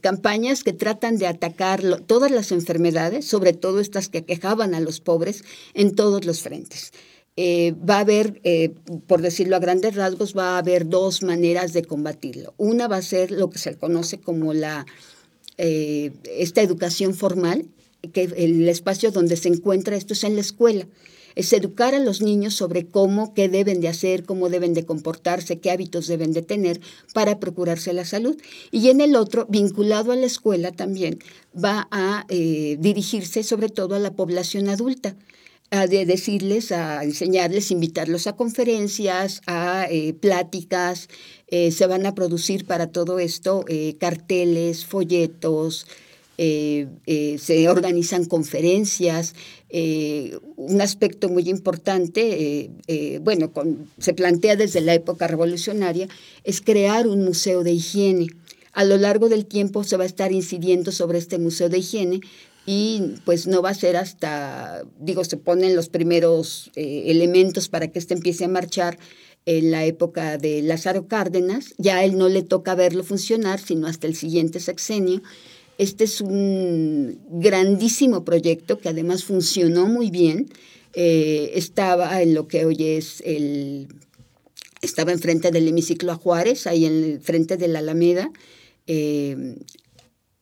campañas 0.00 0.64
que 0.64 0.72
tratan 0.72 1.18
de 1.18 1.26
atacar 1.26 1.82
todas 2.06 2.30
las 2.30 2.52
enfermedades, 2.52 3.26
sobre 3.26 3.52
todo 3.52 3.80
estas 3.80 4.08
que 4.08 4.24
quejaban 4.24 4.74
a 4.74 4.80
los 4.80 5.00
pobres, 5.00 5.44
en 5.74 5.94
todos 5.94 6.24
los 6.24 6.40
frentes. 6.40 6.92
Eh, 7.36 7.74
va 7.88 7.96
a 7.96 8.00
haber, 8.00 8.40
eh, 8.44 8.74
por 9.06 9.20
decirlo 9.20 9.56
a 9.56 9.58
grandes 9.60 9.94
rasgos, 9.94 10.36
va 10.36 10.54
a 10.54 10.58
haber 10.58 10.88
dos 10.88 11.22
maneras 11.22 11.72
de 11.72 11.84
combatirlo. 11.84 12.54
Una 12.56 12.88
va 12.88 12.96
a 12.96 13.02
ser 13.02 13.30
lo 13.30 13.50
que 13.50 13.58
se 13.58 13.76
conoce 13.76 14.18
como 14.18 14.54
la, 14.54 14.86
esta 15.56 16.62
educación 16.62 17.14
formal, 17.14 17.66
que 18.12 18.24
el 18.24 18.68
espacio 18.68 19.10
donde 19.10 19.36
se 19.36 19.48
encuentra 19.48 19.96
esto 19.96 20.12
es 20.12 20.24
en 20.24 20.34
la 20.34 20.42
escuela 20.42 20.86
es 21.36 21.52
educar 21.52 21.94
a 21.94 21.98
los 21.98 22.22
niños 22.22 22.54
sobre 22.54 22.86
cómo, 22.86 23.34
qué 23.34 23.48
deben 23.48 23.80
de 23.80 23.88
hacer, 23.88 24.24
cómo 24.24 24.48
deben 24.48 24.74
de 24.74 24.84
comportarse, 24.84 25.58
qué 25.58 25.70
hábitos 25.70 26.06
deben 26.06 26.32
de 26.32 26.42
tener 26.42 26.80
para 27.12 27.40
procurarse 27.40 27.92
la 27.92 28.04
salud. 28.04 28.36
Y 28.70 28.88
en 28.90 29.00
el 29.00 29.16
otro, 29.16 29.46
vinculado 29.48 30.12
a 30.12 30.16
la 30.16 30.26
escuela 30.26 30.72
también, 30.72 31.18
va 31.56 31.88
a 31.90 32.24
eh, 32.28 32.76
dirigirse 32.78 33.42
sobre 33.42 33.68
todo 33.68 33.94
a 33.94 33.98
la 33.98 34.12
población 34.12 34.68
adulta 34.68 35.16
a 35.70 35.88
de 35.88 36.06
decirles, 36.06 36.70
a 36.70 37.02
enseñarles, 37.02 37.72
invitarlos 37.72 38.28
a 38.28 38.36
conferencias, 38.36 39.40
a 39.46 39.86
eh, 39.90 40.12
pláticas. 40.12 41.08
Eh, 41.48 41.72
se 41.72 41.86
van 41.86 42.06
a 42.06 42.14
producir 42.14 42.64
para 42.64 42.88
todo 42.88 43.18
esto 43.18 43.64
carteles, 43.98 44.84
folletos, 44.84 45.86
se 46.36 47.68
organizan 47.68 48.26
conferencias. 48.26 49.34
Eh, 49.76 50.38
un 50.54 50.80
aspecto 50.80 51.28
muy 51.28 51.50
importante, 51.50 52.70
bueno, 53.22 53.50
se 53.98 54.14
plantea 54.14 54.54
desde 54.54 54.80
la 54.80 54.94
época 54.94 55.26
revolucionaria, 55.26 56.06
es 56.44 56.60
crear 56.60 57.08
un 57.08 57.24
museo 57.24 57.64
de 57.64 57.72
higiene. 57.72 58.28
A 58.72 58.84
lo 58.84 58.96
largo 58.98 59.28
del 59.28 59.46
tiempo 59.46 59.82
se 59.82 59.96
va 59.96 60.04
a 60.04 60.06
estar 60.06 60.30
incidiendo 60.30 60.92
sobre 60.92 61.18
este 61.18 61.38
museo 61.38 61.68
de 61.68 61.78
higiene 61.78 62.20
y 62.66 63.16
pues 63.24 63.48
no 63.48 63.62
va 63.62 63.70
a 63.70 63.74
ser 63.74 63.96
hasta, 63.96 64.84
digo, 65.00 65.24
se 65.24 65.38
ponen 65.38 65.74
los 65.74 65.88
primeros 65.88 66.70
elementos 66.76 67.68
para 67.68 67.88
que 67.88 67.98
este 67.98 68.14
empiece 68.14 68.44
a 68.44 68.48
marchar 68.48 68.96
en 69.46 69.70
la 69.70 69.84
época 69.84 70.38
de 70.38 70.62
Lázaro 70.62 71.06
Cárdenas, 71.06 71.74
ya 71.78 71.96
a 71.96 72.04
él 72.04 72.16
no 72.16 72.28
le 72.28 72.42
toca 72.42 72.74
verlo 72.74 73.04
funcionar, 73.04 73.60
sino 73.60 73.86
hasta 73.86 74.06
el 74.06 74.14
siguiente 74.14 74.58
sexenio, 74.60 75.20
este 75.78 76.04
es 76.04 76.20
un 76.20 77.18
grandísimo 77.30 78.24
proyecto 78.24 78.78
que 78.78 78.88
además 78.88 79.24
funcionó 79.24 79.86
muy 79.86 80.10
bien. 80.10 80.48
Eh, 80.94 81.52
estaba 81.54 82.22
en 82.22 82.34
lo 82.34 82.46
que 82.46 82.64
hoy 82.64 82.76
es 82.80 83.22
el... 83.24 83.88
Estaba 84.82 85.12
enfrente 85.12 85.50
del 85.50 85.66
hemiciclo 85.66 86.12
a 86.12 86.16
Juárez, 86.16 86.66
ahí 86.66 86.84
en 86.84 87.20
frente 87.22 87.56
de 87.56 87.68
la 87.68 87.78
Alameda. 87.78 88.30
Eh, 88.86 89.56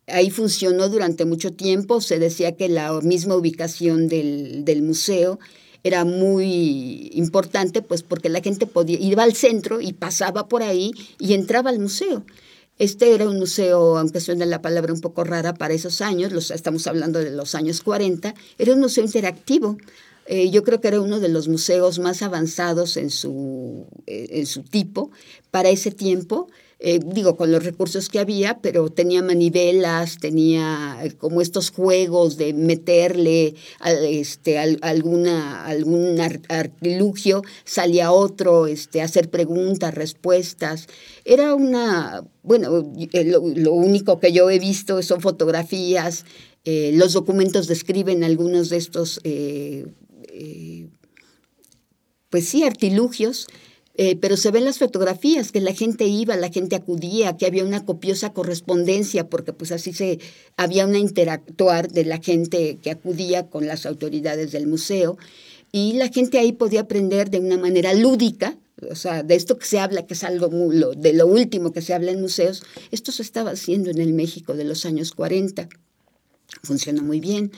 ahí 0.09 0.31
funcionó 0.31 0.89
durante 0.89 1.25
mucho 1.25 1.53
tiempo. 1.53 2.01
Se 2.01 2.19
decía 2.19 2.57
que 2.57 2.69
la 2.69 3.01
misma 3.01 3.37
ubicación 3.37 4.09
del, 4.09 4.65
del 4.65 4.83
museo 4.83 5.39
era 5.85 6.05
muy 6.05 7.11
importante, 7.15 7.83
pues 7.83 8.03
porque 8.03 8.29
la 8.29 8.41
gente 8.41 8.67
podía, 8.67 8.99
iba 9.01 9.23
al 9.23 9.35
centro 9.35 9.81
y 9.81 9.93
pasaba 9.93 10.49
por 10.49 10.63
ahí 10.63 10.93
y 11.19 11.35
entraba 11.35 11.71
al 11.71 11.79
museo. 11.79 12.25
Este 12.79 13.15
era 13.15 13.29
un 13.29 13.39
museo, 13.39 13.99
aunque 13.99 14.21
suena 14.21 14.47
la 14.47 14.63
palabra 14.63 14.93
un 14.93 15.01
poco 15.01 15.25
rara 15.25 15.55
para 15.55 15.75
esos 15.75 16.01
años, 16.01 16.33
los, 16.33 16.51
estamos 16.51 16.87
hablando 16.87 17.19
de 17.19 17.31
los 17.31 17.55
años 17.55 17.83
40, 17.83 18.35
era 18.59 18.73
un 18.73 18.81
museo 18.81 19.05
interactivo. 19.05 19.77
Eh, 20.27 20.51
yo 20.51 20.63
creo 20.63 20.81
que 20.81 20.89
era 20.89 21.01
uno 21.01 21.21
de 21.21 21.29
los 21.29 21.49
museos 21.49 21.99
más 21.99 22.23
avanzados 22.23 22.97
en 22.97 23.11
su, 23.11 23.87
eh, 24.07 24.29
en 24.31 24.47
su 24.47 24.63
tipo 24.63 25.11
para 25.51 25.69
ese 25.69 25.91
tiempo. 25.91 26.49
Eh, 26.85 26.99
digo, 27.01 27.37
con 27.37 27.53
los 27.53 27.63
recursos 27.63 28.09
que 28.09 28.19
había, 28.19 28.59
pero 28.59 28.91
tenía 28.91 29.23
manivelas, 29.23 30.19
tenía 30.19 30.99
eh, 31.05 31.13
como 31.13 31.41
estos 31.41 31.71
juegos 31.71 32.37
de 32.37 32.55
meterle 32.55 33.55
este, 33.85 34.59
alguna, 34.59 35.65
algún 35.65 36.19
artilugio, 36.49 37.43
salía 37.65 38.11
otro, 38.11 38.67
este, 38.67 39.01
hacer 39.01 39.31
preguntas, 39.31 39.95
respuestas. 39.95 40.89
Era 41.25 41.55
una, 41.55 42.25
bueno, 42.43 42.93
eh, 43.13 43.25
lo, 43.27 43.73
único 43.75 44.19
que 44.19 44.33
yo 44.33 44.51
he 44.51 44.59
visto 44.59 45.01
son 45.03 45.21
fotografías, 45.21 46.25
los 46.65 47.13
documentos 47.13 47.69
describen 47.69 48.25
algunos 48.25 48.71
de 48.71 48.79
estos, 48.79 49.21
pues 52.29 52.49
sí, 52.49 52.65
artilugios. 52.65 53.47
Eh, 53.95 54.17
pero 54.17 54.39
se 54.39 54.51
ven 54.51 54.65
las 54.65 54.79
fotografías 54.79 55.53
que 55.53 55.61
la 55.61 55.75
gente 55.75 56.07
iba, 56.07 56.35
la 56.37 56.49
gente 56.49 56.77
acudía, 56.77 57.37
que 57.37 57.45
había 57.45 57.65
una 57.65 57.85
copiosa 57.85 58.33
correspondencia, 58.33 59.29
porque 59.29 59.53
pues 59.53 59.71
así 59.71 59.93
se 59.93 60.19
había 60.57 60.87
una 60.87 60.99
interactuar 60.99 61.91
de 61.91 62.07
la 62.07 62.19
gente 62.19 62.79
que 62.83 62.91
acudía 62.91 63.49
con 63.49 63.67
las 63.67 63.85
autoridades 63.85 64.51
del 64.53 64.67
museo 64.67 65.19
y 65.73 65.95
la 65.95 66.09
gente 66.09 66.39
ahí 66.39 66.53
podía 66.53 66.83
aprender 66.83 67.31
de 67.31 67.41
una 67.41 67.59
manera 67.59 67.93
lúdica, 67.93 68.57
o 68.91 68.95
sea, 68.95 69.23
de 69.23 69.35
esto 69.35 69.59
que 69.59 69.67
se 69.67 69.79
habla, 69.79 70.07
que 70.07 70.15
es 70.15 70.25
algo 70.25 70.49
de 70.49 71.13
lo 71.13 71.27
último 71.27 71.73
que 71.73 71.83
se 71.83 71.93
habla 71.93 72.13
en 72.13 72.21
museos, 72.21 72.63
esto 72.91 73.13
se 73.13 73.23
estaba 73.23 73.51
haciendo 73.51 73.91
en 73.91 74.01
el 74.01 74.15
México 74.15 74.55
de 74.55 74.65
los 74.65 74.87
años 74.87 75.13
40. 75.13 75.69
Funciona 76.63 77.03
muy 77.03 77.21
bien, 77.21 77.53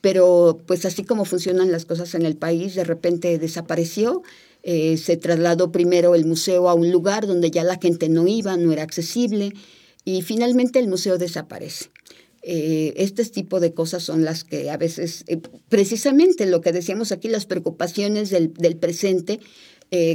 pero 0.00 0.58
pues 0.66 0.84
así 0.84 1.04
como 1.04 1.24
funcionan 1.24 1.72
las 1.72 1.86
cosas 1.86 2.14
en 2.14 2.24
el 2.24 2.36
país, 2.36 2.74
de 2.74 2.84
repente 2.84 3.38
desapareció 3.38 4.22
eh, 4.62 4.98
se 4.98 5.16
trasladó 5.16 5.72
primero 5.72 6.14
el 6.14 6.26
museo 6.26 6.68
a 6.68 6.74
un 6.74 6.90
lugar 6.90 7.26
donde 7.26 7.50
ya 7.50 7.64
la 7.64 7.78
gente 7.78 8.08
no 8.08 8.26
iba, 8.26 8.56
no 8.56 8.72
era 8.72 8.82
accesible 8.82 9.54
y 10.04 10.22
finalmente 10.22 10.78
el 10.78 10.88
museo 10.88 11.18
desaparece. 11.18 11.90
Eh, 12.42 12.94
este 12.96 13.24
tipo 13.26 13.60
de 13.60 13.74
cosas 13.74 14.02
son 14.02 14.24
las 14.24 14.44
que 14.44 14.70
a 14.70 14.76
veces, 14.76 15.24
eh, 15.26 15.40
precisamente 15.68 16.46
lo 16.46 16.60
que 16.60 16.72
decíamos 16.72 17.12
aquí, 17.12 17.28
las 17.28 17.46
preocupaciones 17.46 18.30
del, 18.30 18.50
presente 18.78 19.40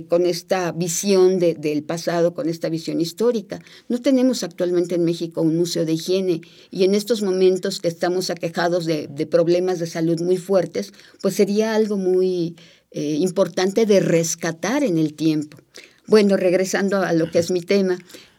con 0.07 0.25
esta 0.25 0.71
visión 0.71 1.37
del 1.37 1.83
pasado, 1.83 2.33
con 2.33 2.47
esta 2.47 2.69
visión 2.69 3.01
histórica. 3.01 3.59
No 3.89 4.01
tenemos 4.01 4.41
actualmente 4.41 4.95
en 4.95 5.03
México 5.03 5.41
un 5.41 5.57
museo 5.57 5.83
de 5.83 5.91
higiene 5.91 6.39
y 6.71 6.85
en 6.85 6.95
estos 6.95 7.21
momentos 7.21 7.81
que 7.81 7.89
estamos 7.89 8.29
aquejados 8.29 8.85
de, 8.85 9.07
de 9.07 9.27
problemas 9.27 9.79
de 9.79 9.87
salud 9.87 10.21
muy 10.21 10.37
fuertes, 10.37 10.93
pues 11.21 11.35
sería 11.35 11.75
algo 11.75 11.97
muy 11.97 12.55
eh, 12.95 13.17
importante 13.19 13.85
de 13.85 13.99
rescatar 13.99 14.83
en 14.83 14.97
el 14.97 15.13
tiempo. 15.13 15.57
Bueno, 16.07 16.37
regresando 16.37 17.01
a 17.01 17.13
lo 17.13 17.29
que 17.29 17.39
es 17.39 17.51
mi 17.51 17.61
tema, 17.61 17.97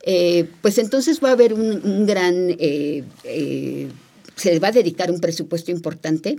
eh, 0.09 0.48
pues 0.62 0.78
entonces 0.78 1.20
va 1.22 1.30
a 1.30 1.32
haber 1.32 1.52
un, 1.52 2.07
gran, 2.07 2.50
eh, 2.61 3.02
eh, 3.24 3.88
se 4.36 4.59
va 4.61 4.68
a 4.68 4.72
dedicar 4.72 5.11
un 5.11 5.20
presupuesto 5.20 5.72
importante 5.72 6.36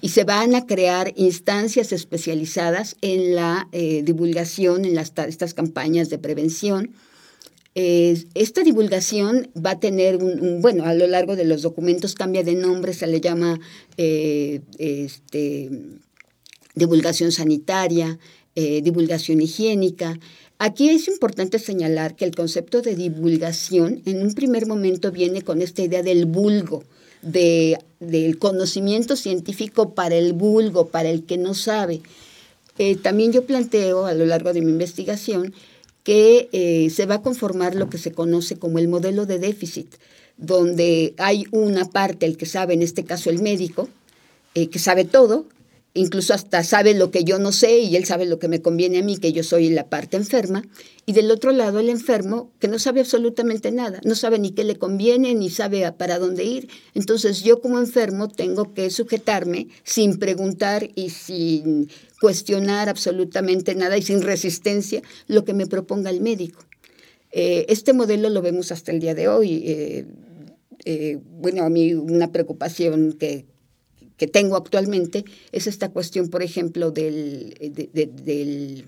y 0.00 0.10
se 0.10 0.22
van 0.22 0.54
a 0.54 0.64
crear 0.64 1.12
instancias 1.16 1.90
especializadas 1.90 2.96
en 3.02 3.34
la 3.34 3.68
divulgación, 3.72 4.84
en 4.84 4.94
las, 4.94 5.12
estas 5.26 5.54
campañas 5.54 6.08
de 6.08 6.18
prevención. 6.18 6.94
esta 7.74 8.62
divulgación 8.62 9.50
va 9.54 9.72
a 9.72 9.80
tener 9.80 10.16
un, 10.16 10.62
bueno, 10.62 10.84
a 10.84 10.94
lo 10.94 11.06
largo 11.06 11.36
de 11.36 11.44
los 11.44 11.62
documentos 11.62 12.14
cambia 12.14 12.44
de 12.44 12.54
nombre, 12.54 12.94
se 12.94 13.08
le 13.08 13.20
llama 13.20 13.58
este, 13.98 15.68
divulgación 16.80 17.30
sanitaria, 17.30 18.18
divulgación 18.56 19.40
higiénica. 19.40 20.18
Aquí 20.58 20.90
es 20.90 21.06
importante 21.08 21.58
señalar 21.58 22.16
que 22.16 22.24
el 22.24 22.34
concepto 22.34 22.82
de 22.82 22.96
divulgación 22.96 24.02
en 24.04 24.20
un 24.22 24.34
primer 24.34 24.66
momento 24.66 25.12
viene 25.12 25.42
con 25.42 25.62
esta 25.62 25.82
idea 25.82 26.02
del 26.02 26.26
vulgo, 26.26 26.82
de, 27.22 27.78
del 28.00 28.38
conocimiento 28.38 29.16
científico 29.16 29.94
para 29.94 30.16
el 30.16 30.32
vulgo, 30.32 30.88
para 30.88 31.10
el 31.10 31.24
que 31.24 31.38
no 31.38 31.54
sabe. 31.54 32.02
Eh, 32.78 32.96
también 32.96 33.32
yo 33.32 33.44
planteo 33.44 34.06
a 34.06 34.14
lo 34.14 34.24
largo 34.24 34.52
de 34.52 34.62
mi 34.62 34.70
investigación 34.70 35.52
que 36.02 36.48
eh, 36.52 36.88
se 36.88 37.04
va 37.04 37.16
a 37.16 37.22
conformar 37.22 37.74
lo 37.74 37.90
que 37.90 37.98
se 37.98 38.12
conoce 38.12 38.56
como 38.56 38.78
el 38.78 38.88
modelo 38.88 39.26
de 39.26 39.38
déficit, 39.38 39.96
donde 40.38 41.12
hay 41.18 41.44
una 41.50 41.84
parte, 41.90 42.24
el 42.24 42.38
que 42.38 42.46
sabe, 42.46 42.72
en 42.72 42.80
este 42.80 43.04
caso 43.04 43.28
el 43.28 43.42
médico, 43.42 43.88
eh, 44.54 44.68
que 44.68 44.78
sabe 44.78 45.04
todo, 45.04 45.44
incluso 45.94 46.34
hasta 46.34 46.62
sabe 46.62 46.94
lo 46.94 47.10
que 47.10 47.24
yo 47.24 47.38
no 47.38 47.52
sé 47.52 47.80
y 47.80 47.96
él 47.96 48.04
sabe 48.04 48.26
lo 48.26 48.38
que 48.38 48.48
me 48.48 48.62
conviene 48.62 48.98
a 48.98 49.02
mí, 49.02 49.16
que 49.16 49.32
yo 49.32 49.42
soy 49.42 49.70
la 49.70 49.88
parte 49.88 50.16
enferma, 50.16 50.62
y 51.06 51.12
del 51.12 51.30
otro 51.30 51.52
lado 51.52 51.80
el 51.80 51.88
enfermo 51.88 52.52
que 52.60 52.68
no 52.68 52.78
sabe 52.78 53.00
absolutamente 53.00 53.72
nada, 53.72 54.00
no 54.04 54.14
sabe 54.14 54.38
ni 54.38 54.52
qué 54.52 54.64
le 54.64 54.76
conviene, 54.76 55.34
ni 55.34 55.50
sabe 55.50 55.90
para 55.92 56.18
dónde 56.18 56.44
ir. 56.44 56.68
Entonces 56.94 57.42
yo 57.42 57.60
como 57.60 57.78
enfermo 57.78 58.28
tengo 58.28 58.72
que 58.74 58.90
sujetarme 58.90 59.68
sin 59.82 60.18
preguntar 60.18 60.90
y 60.94 61.10
sin 61.10 61.88
cuestionar 62.20 62.88
absolutamente 62.88 63.74
nada 63.74 63.96
y 63.96 64.02
sin 64.02 64.22
resistencia 64.22 65.02
lo 65.26 65.44
que 65.44 65.54
me 65.54 65.66
proponga 65.66 66.10
el 66.10 66.20
médico. 66.20 66.64
Eh, 67.32 67.66
este 67.68 67.92
modelo 67.92 68.28
lo 68.28 68.42
vemos 68.42 68.72
hasta 68.72 68.92
el 68.92 69.00
día 69.00 69.14
de 69.14 69.28
hoy. 69.28 69.62
Eh, 69.64 70.06
eh, 70.84 71.18
bueno, 71.22 71.64
a 71.64 71.70
mí 71.70 71.94
una 71.94 72.32
preocupación 72.32 73.12
que, 73.12 73.46
que 74.20 74.26
tengo 74.26 74.56
actualmente 74.56 75.24
es 75.50 75.66
esta 75.66 75.88
cuestión, 75.88 76.28
por 76.28 76.42
ejemplo, 76.42 76.90
del, 76.90 77.54
del 78.22 78.84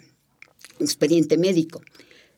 expediente 0.78 1.38
médico. 1.38 1.80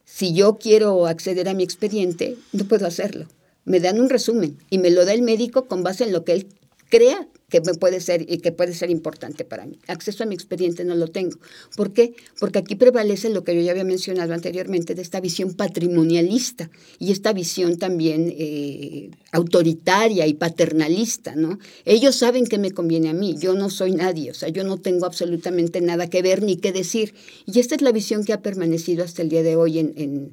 Si 0.04 0.32
yo 0.32 0.58
quiero 0.58 1.08
acceder 1.08 1.48
a 1.48 1.54
mi 1.54 1.64
expediente, 1.64 2.36
no 2.52 2.68
puedo 2.68 2.86
hacerlo. 2.86 3.26
Me 3.64 3.80
dan 3.80 3.98
un 3.98 4.10
resumen 4.10 4.58
y 4.70 4.78
me 4.78 4.92
lo 4.92 5.04
da 5.04 5.12
el 5.12 5.22
médico 5.22 5.66
con 5.66 5.82
base 5.82 6.04
en 6.04 6.12
lo 6.12 6.24
que 6.24 6.34
él 6.34 6.46
crea 6.88 7.26
que 7.62 7.72
puede 7.74 8.00
ser 8.00 8.26
y 8.28 8.38
que 8.38 8.50
puede 8.50 8.74
ser 8.74 8.90
importante 8.90 9.44
para 9.44 9.64
mí. 9.66 9.78
Acceso 9.86 10.24
a 10.24 10.26
mi 10.26 10.34
expediente 10.34 10.84
no 10.84 10.96
lo 10.96 11.08
tengo. 11.08 11.38
¿Por 11.76 11.92
qué? 11.92 12.14
Porque 12.40 12.58
aquí 12.58 12.74
prevalece 12.74 13.28
lo 13.30 13.44
que 13.44 13.54
yo 13.54 13.60
ya 13.60 13.70
había 13.70 13.84
mencionado 13.84 14.34
anteriormente 14.34 14.94
de 14.94 15.02
esta 15.02 15.20
visión 15.20 15.54
patrimonialista 15.54 16.70
y 16.98 17.12
esta 17.12 17.32
visión 17.32 17.78
también 17.78 18.34
eh, 18.36 19.10
autoritaria 19.30 20.26
y 20.26 20.34
paternalista, 20.34 21.36
¿no? 21.36 21.58
Ellos 21.84 22.16
saben 22.16 22.46
que 22.46 22.58
me 22.58 22.72
conviene 22.72 23.10
a 23.10 23.14
mí, 23.14 23.36
yo 23.38 23.54
no 23.54 23.70
soy 23.70 23.92
nadie, 23.92 24.32
o 24.32 24.34
sea, 24.34 24.48
yo 24.48 24.64
no 24.64 24.78
tengo 24.78 25.06
absolutamente 25.06 25.80
nada 25.80 26.10
que 26.10 26.22
ver 26.22 26.42
ni 26.42 26.56
que 26.56 26.72
decir. 26.72 27.14
Y 27.46 27.60
esta 27.60 27.76
es 27.76 27.82
la 27.82 27.92
visión 27.92 28.24
que 28.24 28.32
ha 28.32 28.42
permanecido 28.42 29.04
hasta 29.04 29.22
el 29.22 29.28
día 29.28 29.42
de 29.44 29.54
hoy 29.54 29.78
en 29.78 30.32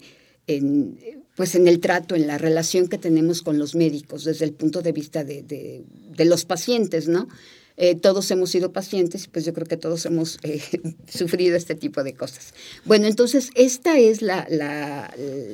pues 1.41 1.55
en 1.55 1.67
el 1.67 1.79
trato, 1.79 2.13
en 2.13 2.27
la 2.27 2.37
relación 2.37 2.87
que 2.87 2.99
tenemos 2.99 3.41
con 3.41 3.57
los 3.57 3.73
médicos 3.73 4.25
desde 4.25 4.45
el 4.45 4.53
punto 4.53 4.83
de 4.83 4.91
vista 4.91 5.23
de, 5.23 5.83
los 6.19 6.45
pacientes, 6.45 7.07
¿no? 7.07 7.27
Eh, 7.77 7.95
todos 7.95 8.29
hemos 8.29 8.51
sido 8.51 8.71
pacientes, 8.71 9.25
pues 9.25 9.43
yo 9.43 9.51
creo 9.51 9.65
que 9.65 9.75
todos 9.75 10.05
hemos 10.05 10.37
eh, 10.43 10.61
sufrido 11.09 11.57
este 11.57 11.73
tipo 11.73 12.03
de 12.03 12.13
cosas. 12.13 12.53
Bueno, 12.85 13.07
entonces 13.07 13.49
esta 13.55 13.97
es 13.97 14.21
la, 14.21 15.11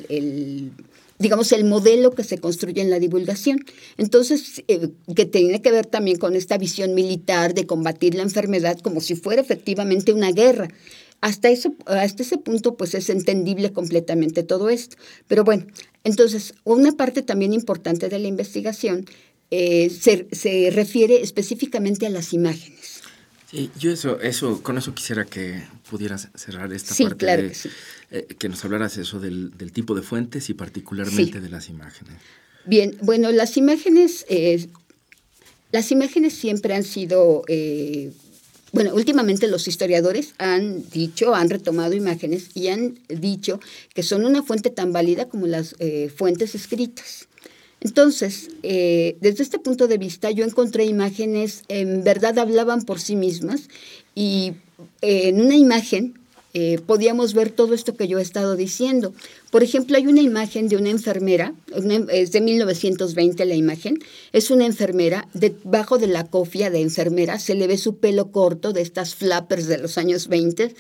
el, 0.10 0.72
digamos, 1.20 1.54
el 1.54 1.64
modelo 1.64 2.12
que 2.12 2.26
se 2.26 2.38
construye 2.38 2.82
en 2.82 2.90
la 2.90 3.00
divulgación. 3.00 3.64
Entonces, 3.96 4.64
eh, 4.68 4.90
que 5.16 5.26
tiene 5.26 5.62
que 5.62 5.72
ver 5.72 5.86
también 5.86 6.18
con 6.18 6.36
esta 6.36 6.58
visión 6.58 6.96
militar 6.96 7.54
de 7.54 7.66
combatir 7.66 8.14
la 8.14 8.24
enfermedad 8.24 8.78
como 8.80 9.00
si 9.00 9.16
fuera 9.16 9.42
efectivamente 9.42 10.12
una 10.12 10.34
guerra. 10.34 10.68
Hasta, 11.20 11.50
eso, 11.50 11.76
hasta 11.88 12.24
ese 12.24 12.38
punto, 12.38 12.76
pues 12.76 12.94
es 12.94 13.10
entendible 13.10 13.74
completamente 13.74 14.44
todo 14.44 14.70
esto. 14.70 14.98
Pero 15.28 15.44
bueno, 15.44 15.66
entonces, 16.04 16.54
una 16.64 16.92
parte 16.92 17.24
también 17.24 17.54
importante 17.54 18.08
de 18.08 18.20
la 18.20 18.28
investigación 18.28 19.06
eh, 19.50 19.90
se, 19.90 20.70
refiere 20.72 21.22
específicamente 21.22 22.06
a 22.06 22.10
las 22.10 22.34
imágenes. 22.34 23.02
Sí, 23.50 23.72
yo 23.80 23.92
eso, 23.92 24.20
eso, 24.20 24.62
con 24.62 24.78
eso 24.78 24.94
quisiera 24.94 25.26
que 25.26 25.64
pudieras 25.90 26.30
cerrar 26.36 26.72
esta 26.74 26.94
parte 26.94 27.18
claro 27.18 27.44
que, 27.44 28.18
eh, 28.18 28.28
que, 28.38 28.50
nos 28.50 28.64
hablaras 28.66 28.98
eso 28.98 29.20
del, 29.20 29.54
tipo 29.72 29.96
de 29.96 30.02
fuentes 30.02 30.50
y 30.50 30.54
particularmente 30.54 31.40
de 31.40 31.50
las 31.50 31.70
imágenes. 31.70 32.16
Bien, 32.66 32.98
bueno, 33.02 33.32
las 33.32 33.56
imágenes, 33.56 34.26
eh, 34.28 34.68
las 35.72 35.92
imágenes 35.92 36.34
siempre 36.34 36.76
han 36.76 36.84
sido 36.84 37.44
bueno, 38.74 38.94
últimamente 38.94 39.48
los 39.48 39.68
historiadores 39.68 40.34
han 40.38 40.88
dicho, 40.90 41.34
han 41.34 41.50
retomado 41.50 41.94
imágenes 41.94 42.50
y 42.54 42.68
han 42.68 43.00
dicho 43.08 43.60
que 43.94 44.04
son 44.04 44.26
una 44.26 44.44
fuente 44.44 44.70
tan 44.70 44.92
válida 44.92 45.30
como 45.30 45.48
las 45.48 45.76
eh, 45.80 46.12
fuentes 46.16 46.54
escritas. 46.54 47.28
Entonces, 47.80 48.50
eh, 48.64 49.18
desde 49.22 49.44
este 49.44 49.60
punto 49.60 49.88
de 49.88 49.98
vista, 49.98 50.32
yo 50.32 50.44
encontré 50.44 50.86
imágenes, 50.86 51.64
en 51.70 52.04
verdad 52.04 52.38
hablaban 52.40 52.84
por 52.84 53.00
sí 53.00 53.16
mismas 53.16 53.70
y 54.16 54.54
eh, 55.02 55.30
en 55.30 55.42
una 55.42 55.56
imagen 55.56 56.20
podíamos 56.88 57.36
ver 57.36 57.52
todo 57.52 57.76
esto 57.76 57.96
que 57.96 58.08
yo 58.08 58.18
he 58.18 58.24
estado 58.24 58.56
diciendo. 58.56 59.14
Por 59.58 59.64
ejemplo, 59.64 59.98
hay 59.98 60.06
una 60.06 60.22
imagen 60.22 60.68
de 60.68 60.78
una 60.78 60.92
enfermera, 60.92 61.56
es 62.12 62.32
de 62.32 62.42
1920 62.42 63.44
la 63.44 63.56
imagen, 63.56 63.98
es 64.32 64.52
una 64.52 64.68
enfermera, 64.68 65.28
debajo 65.34 65.98
de 65.98 66.06
la 66.06 66.28
cofia 66.28 66.70
de 66.70 66.80
enfermera 66.80 67.40
se 67.40 67.56
le 67.56 67.66
ve 67.66 67.80
su 67.80 67.98
pelo 67.98 68.32
corto 68.32 68.72
de 68.72 68.82
estas 68.82 69.16
flappers 69.16 69.66
de 69.66 69.80
los 69.80 69.98
años 69.98 70.28
20 70.28 70.76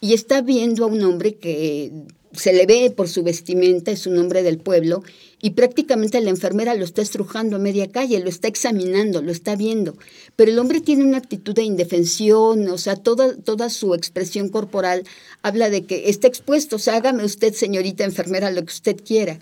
y 0.00 0.14
está 0.14 0.40
viendo 0.40 0.84
a 0.84 0.86
un 0.86 1.02
hombre 1.02 1.34
que 1.34 1.92
se 2.34 2.52
le 2.52 2.66
ve 2.66 2.90
por 2.90 3.08
su 3.08 3.22
vestimenta, 3.22 3.90
es 3.90 4.06
un 4.06 4.18
hombre 4.18 4.42
del 4.42 4.58
pueblo, 4.58 5.02
y 5.40 5.50
prácticamente 5.50 6.20
la 6.20 6.30
enfermera 6.30 6.74
lo 6.74 6.84
está 6.84 7.02
estrujando 7.02 7.56
a 7.56 7.58
media 7.58 7.90
calle, 7.90 8.20
lo 8.20 8.28
está 8.28 8.48
examinando, 8.48 9.22
lo 9.22 9.32
está 9.32 9.56
viendo. 9.56 9.96
Pero 10.36 10.52
el 10.52 10.58
hombre 10.58 10.80
tiene 10.80 11.04
una 11.04 11.18
actitud 11.18 11.54
de 11.54 11.62
indefensión, 11.62 12.68
o 12.68 12.78
sea, 12.78 12.96
toda, 12.96 13.36
toda 13.36 13.68
su 13.68 13.94
expresión 13.94 14.48
corporal 14.48 15.04
habla 15.42 15.68
de 15.68 15.84
que 15.84 16.08
está 16.10 16.28
expuesto, 16.28 16.76
o 16.76 16.78
sea, 16.78 16.96
hágame 16.96 17.24
usted, 17.24 17.54
señorita 17.54 18.04
enfermera, 18.04 18.50
lo 18.50 18.64
que 18.64 18.72
usted 18.72 18.96
quiera. 19.04 19.40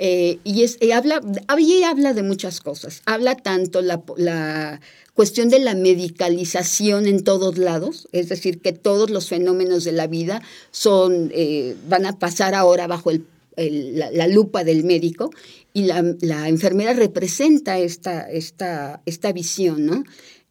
Eh, 0.00 0.38
y 0.44 0.62
es, 0.62 0.78
habla, 0.94 1.20
habla 1.48 2.14
de 2.14 2.22
muchas 2.22 2.60
cosas. 2.60 3.02
Habla 3.04 3.34
tanto 3.34 3.82
la 3.82 4.80
cuestión 5.18 5.48
de 5.48 5.58
la 5.58 5.74
medicalización 5.74 7.06
en 7.06 7.24
todos 7.24 7.58
lados, 7.58 8.06
es 8.12 8.28
decir, 8.28 8.60
que 8.60 8.72
todos 8.72 9.10
los 9.10 9.28
fenómenos 9.28 9.82
de 9.82 9.90
la 9.90 10.06
vida 10.06 10.42
son, 10.70 11.32
eh, 11.34 11.74
van 11.88 12.06
a 12.06 12.20
pasar 12.20 12.54
ahora 12.54 12.86
bajo 12.86 13.10
la, 13.56 14.28
lupa 14.28 14.62
del 14.62 14.84
médico 14.84 15.30
y 15.72 15.86
la, 15.86 16.04
la 16.20 16.48
enfermera 16.48 16.92
representa 16.92 17.80
esta, 17.80 18.30
esta, 18.30 19.02
esta 19.06 19.32
visión, 19.32 19.86
¿no? 19.86 20.04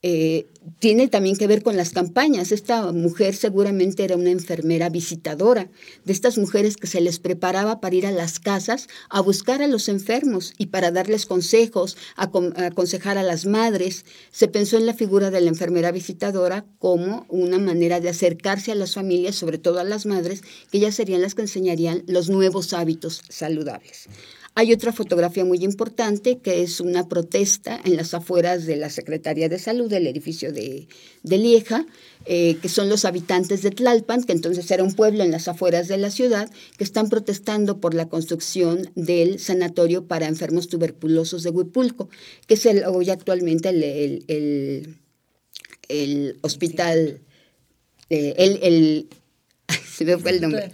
Eh, 0.03 0.45
tiene 0.79 1.07
también 1.07 1.37
que 1.37 1.47
ver 1.47 1.63
con 1.63 1.75
las 1.75 1.91
campañas. 1.91 2.51
Esta 2.51 2.91
mujer 2.91 3.35
seguramente 3.35 4.03
era 4.03 4.15
una 4.15 4.29
enfermera 4.29 4.89
visitadora, 4.89 5.69
de 6.05 6.13
estas 6.13 6.37
mujeres 6.37 6.77
que 6.77 6.87
se 6.87 7.01
les 7.01 7.19
preparaba 7.19 7.79
para 7.79 7.95
ir 7.95 8.05
a 8.05 8.11
las 8.11 8.39
casas 8.39 8.87
a 9.09 9.21
buscar 9.21 9.61
a 9.61 9.67
los 9.67 9.89
enfermos 9.89 10.53
y 10.57 10.67
para 10.67 10.91
darles 10.91 11.25
consejos, 11.25 11.97
aconsejar 12.15 13.17
a 13.17 13.23
las 13.23 13.45
madres. 13.45 14.05
Se 14.31 14.47
pensó 14.47 14.77
en 14.77 14.85
la 14.85 14.93
figura 14.93 15.31
de 15.31 15.41
la 15.41 15.49
enfermera 15.49 15.91
visitadora 15.91 16.65
como 16.79 17.25
una 17.29 17.57
manera 17.57 17.99
de 17.99 18.09
acercarse 18.09 18.71
a 18.71 18.75
las 18.75 18.93
familias, 18.93 19.35
sobre 19.35 19.57
todo 19.57 19.79
a 19.79 19.83
las 19.83 20.05
madres, 20.05 20.41
que 20.71 20.77
ellas 20.77 20.95
serían 20.95 21.21
las 21.21 21.33
que 21.33 21.41
enseñarían 21.43 22.03
los 22.07 22.29
nuevos 22.29 22.73
hábitos 22.73 23.23
saludables. 23.29 24.07
Hay 24.59 24.73
otra 24.73 24.91
fotografía 24.91 25.45
muy 25.45 25.63
importante 25.63 26.39
que 26.39 26.63
es 26.63 26.81
una 26.81 27.07
protesta 27.07 27.79
en 27.85 27.95
las 27.95 28.15
afueras 28.15 28.65
de 28.65 28.75
la 28.75 28.89
Secretaría 28.89 29.49
de 29.49 29.59
Salud 29.59 29.87
del 29.87 30.07
edificio 30.07 30.51
de, 30.51 30.87
Lieja, 31.21 31.85
eh, 32.25 32.57
que 32.59 32.67
son 32.67 32.89
los 32.89 33.05
habitantes 33.05 33.61
de 33.61 33.69
Tlalpan, 33.69 34.23
que 34.23 34.31
entonces 34.31 34.71
era 34.71 34.83
un 34.83 34.95
pueblo 34.95 35.23
en 35.23 35.29
las 35.29 35.47
afueras 35.47 35.87
de 35.87 35.97
la 35.97 36.09
ciudad, 36.09 36.49
que 36.75 36.83
están 36.83 37.07
protestando 37.07 37.79
por 37.79 37.93
la 37.93 38.09
construcción 38.09 38.89
del 38.95 39.37
sanatorio 39.37 40.07
para 40.07 40.25
enfermos 40.25 40.69
tuberculosos 40.69 41.43
de 41.43 41.51
Huipulco, 41.51 42.09
que 42.47 42.55
es 42.55 42.65
el, 42.65 42.83
hoy 42.85 43.11
actualmente 43.11 43.69
el, 43.69 44.97
el, 45.87 46.37
hospital, 46.41 47.21
eh, 48.09 48.33
el 48.39 49.07
se 49.87 50.05
me 50.05 50.17
fue 50.17 50.31
el 50.31 50.41
nombre. 50.41 50.69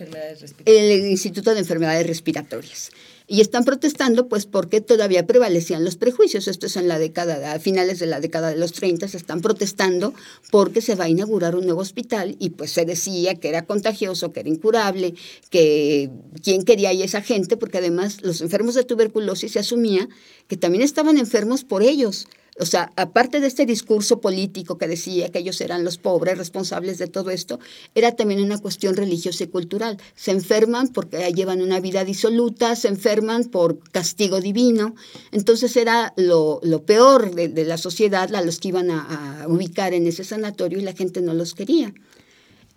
El 0.65 1.05
Instituto 1.07 1.53
de 1.53 1.59
Enfermedades 1.59 2.07
Respiratorias. 2.07 2.91
Y 3.33 3.41
están 3.41 3.63
protestando 3.63 4.27
pues 4.27 4.45
porque 4.45 4.79
todavía 4.79 5.25
prevalecían 5.25 5.83
los 5.83 5.95
prejuicios. 5.95 6.47
Esto 6.47 6.67
es 6.67 6.77
en 6.77 6.87
la 6.87 6.99
década, 6.99 7.53
a 7.53 7.59
finales 7.59 7.97
de 7.97 8.05
la 8.05 8.19
década 8.19 8.51
de 8.51 8.57
los 8.57 8.73
30, 8.73 9.07
se 9.07 9.17
están 9.17 9.41
protestando 9.41 10.13
porque 10.51 10.81
se 10.81 10.93
va 10.93 11.05
a 11.05 11.09
inaugurar 11.09 11.55
un 11.55 11.65
nuevo 11.65 11.81
hospital 11.81 12.35
y 12.37 12.51
pues 12.51 12.69
se 12.69 12.85
decía 12.85 13.33
que 13.33 13.49
era 13.49 13.65
contagioso, 13.65 14.31
que 14.31 14.41
era 14.41 14.49
incurable, 14.49 15.15
que 15.49 16.11
quién 16.43 16.61
quería 16.61 16.93
ir 16.93 17.05
esa 17.05 17.23
gente, 17.23 17.57
porque 17.57 17.79
además 17.79 18.19
los 18.21 18.39
enfermos 18.41 18.75
de 18.75 18.83
tuberculosis 18.83 19.53
se 19.53 19.57
asumía 19.57 20.07
que 20.47 20.55
también 20.55 20.83
estaban 20.83 21.17
enfermos 21.17 21.63
por 21.63 21.81
ellos 21.81 22.27
o 22.59 22.65
sea, 22.65 22.91
aparte 22.97 23.39
de 23.39 23.47
este 23.47 23.65
discurso 23.65 24.21
político 24.21 24.77
que 24.77 24.87
decía 24.87 25.29
que 25.29 25.39
ellos 25.39 25.59
eran 25.61 25.83
los 25.83 25.97
pobres 25.97 26.37
responsables 26.37 26.99
de 26.99 27.07
todo 27.07 27.31
esto, 27.31 27.59
era 27.95 28.15
también 28.15 28.41
una 28.41 28.59
cuestión 28.59 28.95
religiosa 28.95 29.45
y 29.45 29.47
cultural. 29.47 29.97
Se 30.15 30.31
enferman 30.31 30.89
porque 30.89 31.31
llevan 31.33 31.61
una 31.61 31.79
vida 31.79 32.03
disoluta, 32.03 32.75
se 32.75 32.89
enferman 32.89 33.45
por 33.45 33.79
castigo 33.91 34.39
divino. 34.39 34.95
Entonces 35.31 35.75
era 35.77 36.13
lo, 36.15 36.61
peor 36.85 37.33
de, 37.33 37.65
la 37.65 37.77
sociedad 37.77 38.33
a 38.35 38.41
los 38.41 38.59
que 38.59 38.67
iban 38.67 38.91
a 38.91 39.45
ubicar 39.47 39.93
en 39.93 40.05
ese 40.05 40.23
sanatorio 40.23 40.79
y 40.79 40.83
la 40.83 40.93
gente 40.93 41.21
no 41.21 41.33
los 41.33 41.55
quería. 41.55 41.93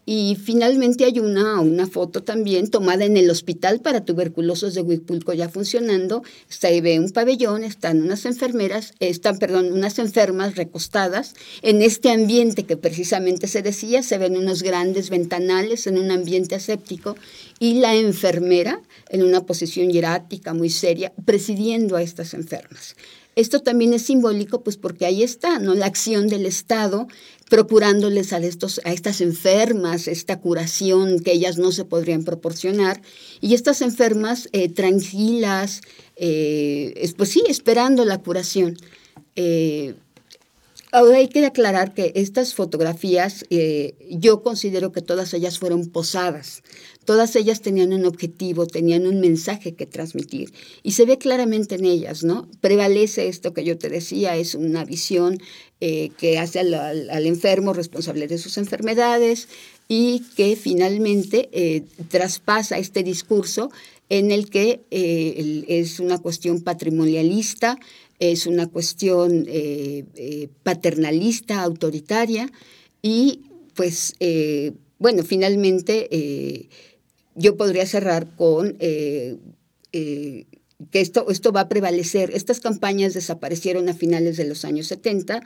Y 0.09 0.37
finalmente 0.41 1.05
hay 1.05 1.19
una, 1.19 1.61
una 1.61 1.89
foto 1.89 2.23
también 2.23 2.71
tomada 2.71 3.05
en 3.05 3.17
el 3.17 3.29
hospital 3.29 3.81
para 3.81 4.05
tuberculosos 4.05 4.73
de 4.75 4.83
Huipulco 4.83 5.33
ya 5.33 5.49
funcionando. 5.49 6.23
Está 6.49 6.69
ahí 6.69 6.81
ve 6.81 7.01
un 7.01 7.11
pabellón, 7.11 7.65
están 7.65 8.01
unas 8.03 8.25
enfermeras, 8.25 8.95
están, 9.01 9.39
perdón, 9.39 9.73
unas 9.73 9.99
enfermas 9.99 10.55
recostadas 10.55 11.35
en 11.63 11.83
este 11.83 12.13
ambiente 12.13 12.63
que 12.63 12.77
precisamente 12.77 13.49
se 13.49 13.63
decía, 13.63 14.05
se 14.05 14.17
ven 14.17 14.37
unos 14.37 14.63
grandes 14.63 15.11
ventanales 15.11 15.89
en 15.89 15.99
un 15.99 16.13
ambiente 16.13 16.55
aséptico 16.55 17.17
y 17.59 17.81
la 17.81 17.97
enfermera 17.97 18.81
en 19.09 19.25
una 19.25 19.45
posición 19.45 19.91
hierática 19.91 20.55
muy 20.55 20.71
seria 20.71 21.13
presidiendo 21.25 21.97
a 21.97 22.03
estas 22.03 22.33
enfermas. 22.33 22.95
Esto 23.37 23.61
también 23.61 23.93
es 23.93 24.01
simbólico, 24.01 24.63
pues 24.63 24.79
porque 24.79 25.05
ahí 25.05 25.23
está, 25.23 25.59
¿no? 25.59 25.75
La 25.75 25.85
acción 25.85 26.27
del 26.29 26.47
Estado 26.47 27.07
procurándoles 27.49 28.33
a, 28.33 28.39
estos, 28.39 28.81
a 28.85 28.93
estas 28.93 29.21
enfermas 29.21 30.09
esta 30.09 30.41
curación 30.41 31.21
que 31.21 31.33
ellas 31.33 31.59
no 31.59 31.73
se 31.73 31.85
podrían 31.85 32.25
proporcionar. 32.25 33.01
Y 33.41 33.55
estas 33.55 33.83
enfermas 33.83 34.49
eh, 34.53 34.69
tranquilas, 34.69 35.81
eh, 36.17 37.13
pues 37.17 37.31
sí, 37.31 37.43
esperando 37.49 38.05
la 38.05 38.19
curación. 38.19 38.77
Eh, 39.37 39.95
ahora 40.93 41.19
hay 41.19 41.29
que 41.29 41.45
aclarar 41.45 41.95
que 41.95 42.13
estas 42.15 42.55
fotografías, 42.55 43.45
yo 44.11 44.43
considero 44.43 44.93
que 44.93 45.03
todas 45.03 45.35
ellas 45.35 45.59
fueron 45.59 45.87
posadas. 45.89 46.63
Todas 47.07 47.37
ellas 47.37 47.61
tenían 47.61 47.93
un 47.93 48.05
objetivo, 48.05 48.67
tenían 48.67 49.07
un 49.07 49.21
mensaje 49.21 49.77
que 49.77 49.87
transmitir. 49.87 50.53
Y 50.83 50.93
se 50.93 51.05
ve 51.05 51.19
claramente 51.19 51.77
en 51.77 51.85
ellas, 51.85 52.25
¿no? 52.25 52.49
Prevalece 52.61 53.29
esto 53.29 53.55
que 53.55 53.63
yo 53.63 53.79
te 53.79 53.89
decía, 53.89 54.37
es 54.37 54.57
una 54.57 54.85
visión 54.85 55.39
eh, 55.81 56.11
que 56.19 56.39
hace 56.39 56.59
al, 56.59 57.27
enfermo 57.27 57.75
responsable 57.75 58.27
de 58.27 58.39
sus 58.39 58.59
enfermedades 58.59 59.49
y 59.87 60.25
que 60.37 60.57
finalmente 60.57 61.49
eh, 61.53 61.85
traspasa 62.09 62.77
este 62.79 63.05
discurso 63.05 63.71
en 64.09 64.33
el 64.33 64.51
que 64.51 64.81
eh, 64.91 65.65
es 65.69 66.01
una 66.01 66.19
cuestión 66.19 66.63
patrimonialista, 66.63 67.79
es 68.19 68.47
una 68.47 68.67
cuestión 68.67 69.47
paternalista, 70.63 71.63
autoritaria 71.63 72.51
y 73.03 73.43
pues 73.75 74.15
bueno, 74.99 75.23
finalmente 75.23 76.09
yo 77.37 77.57
podría 77.57 77.87
cerrar 77.87 78.35
con 78.35 78.77
eh, 78.81 79.37
eh, 79.93 80.47
que 80.91 81.01
esto, 81.01 81.31
esto 81.31 81.53
va 81.53 81.61
a 81.61 81.69
prevalecer. 81.69 82.31
Estas 82.35 82.61
campañas 82.61 83.15
desaparecieron 83.15 83.89
a 83.89 83.95
finales 83.95 84.37
de 84.37 84.47
los 84.47 84.65
años 84.65 84.89
70 84.89 85.43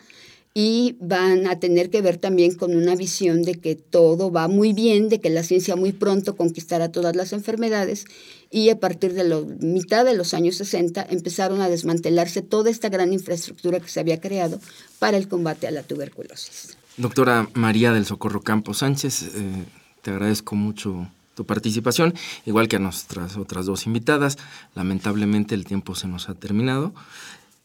y 0.52 0.96
van 1.00 1.46
a 1.46 1.60
tener 1.60 1.90
que 1.90 2.02
ver 2.02 2.16
también 2.16 2.54
con 2.54 2.76
una 2.76 2.96
visión 2.96 3.42
de 3.42 3.54
que 3.54 3.76
todo 3.76 4.32
va 4.32 4.48
muy 4.48 4.72
bien, 4.72 5.08
de 5.08 5.20
que 5.20 5.30
la 5.30 5.44
ciencia 5.44 5.76
muy 5.76 5.92
pronto 5.92 6.36
conquistará 6.36 6.90
todas 6.90 7.14
las 7.14 7.32
enfermedades 7.32 8.04
y 8.50 8.70
a 8.70 8.80
partir 8.80 9.14
de 9.14 9.24
la 9.24 9.40
mitad 9.60 10.04
de 10.04 10.16
los 10.16 10.34
años 10.34 10.56
60 10.56 11.06
empezaron 11.10 11.60
a 11.60 11.68
desmantelarse 11.68 12.42
toda 12.42 12.70
esta 12.70 12.88
gran 12.88 13.12
infraestructura 13.12 13.78
que 13.78 13.88
se 13.88 14.00
había 14.00 14.20
creado 14.20 14.58
para 14.98 15.16
el 15.16 15.28
combate 15.28 15.68
a 15.68 15.70
la 15.70 15.82
tuberculosis. 15.82 16.76
Doctora 16.96 17.48
María 17.54 17.92
del 17.92 18.04
Socorro 18.04 18.40
Campos 18.40 18.78
Sánchez, 18.78 19.22
eh, 19.22 19.64
te 20.02 20.10
agradezco 20.10 20.56
mucho 20.56 21.08
participación, 21.44 22.14
igual 22.46 22.68
que 22.68 22.76
a 22.76 22.78
nuestras 22.78 23.36
otras 23.36 23.66
dos 23.66 23.86
invitadas. 23.86 24.38
Lamentablemente 24.74 25.54
el 25.54 25.64
tiempo 25.64 25.94
se 25.94 26.08
nos 26.08 26.28
ha 26.28 26.34
terminado. 26.34 26.92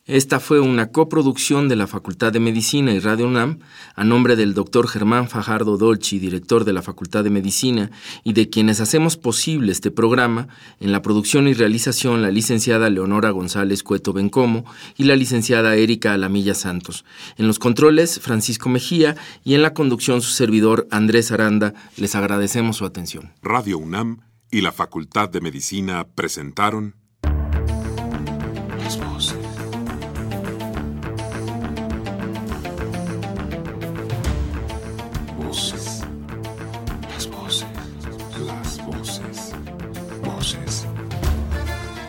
Esta 0.08 0.40
fue 0.40 0.60
una 0.60 0.92
coproducción 0.92 1.68
de 1.68 1.76
la 1.76 1.88
Facultad 1.88 2.32
de 2.32 2.40
Medicina 2.40 2.92
y 2.92 3.00
Radio 3.00 3.26
UNAM 3.26 3.58
a 3.96 4.04
nombre 4.04 4.36
del 4.36 4.54
doctor 4.54 4.88
Germán 4.88 5.28
Fajardo 5.28 5.78
Dolci, 5.78 6.20
director 6.20 6.64
de 6.64 6.74
la 6.74 6.84
Facultad 6.84 7.24
de 7.24 7.32
Medicina, 7.32 7.90
y 8.24 8.34
de 8.34 8.48
quienes 8.48 8.82
hacemos 8.82 9.18
posible 9.18 9.72
este 9.72 9.90
programa, 9.90 10.48
en 10.80 10.92
la 10.92 11.02
producción 11.02 11.48
y 11.48 11.54
realización 11.54 12.22
la 12.22 12.30
licenciada 12.30 12.92
Leonora 12.92 13.32
González 13.32 13.82
Cueto 13.82 14.14
Bencomo 14.14 14.64
y 14.96 15.06
la 15.06 15.16
licenciada 15.16 15.76
Erika 15.76 16.14
Alamilla 16.14 16.54
Santos. 16.54 17.04
En 17.38 17.48
los 17.48 17.58
controles, 17.58 18.20
Francisco 18.20 18.70
Mejía 18.70 19.16
y 19.44 19.56
en 19.56 19.64
la 19.64 19.74
conducción 19.74 20.22
su 20.22 20.34
servidor 20.34 20.88
Andrés 20.92 21.32
Aranda. 21.32 21.74
Les 21.98 22.14
agradecemos 22.14 22.78
su 22.78 22.86
atención. 22.86 23.34
Radio 23.42 23.80
UNAM 23.80 24.20
y 24.52 24.62
la 24.62 24.72
Facultad 24.72 25.30
de 25.30 25.42
Medicina 25.42 26.06
presentaron 26.14 26.94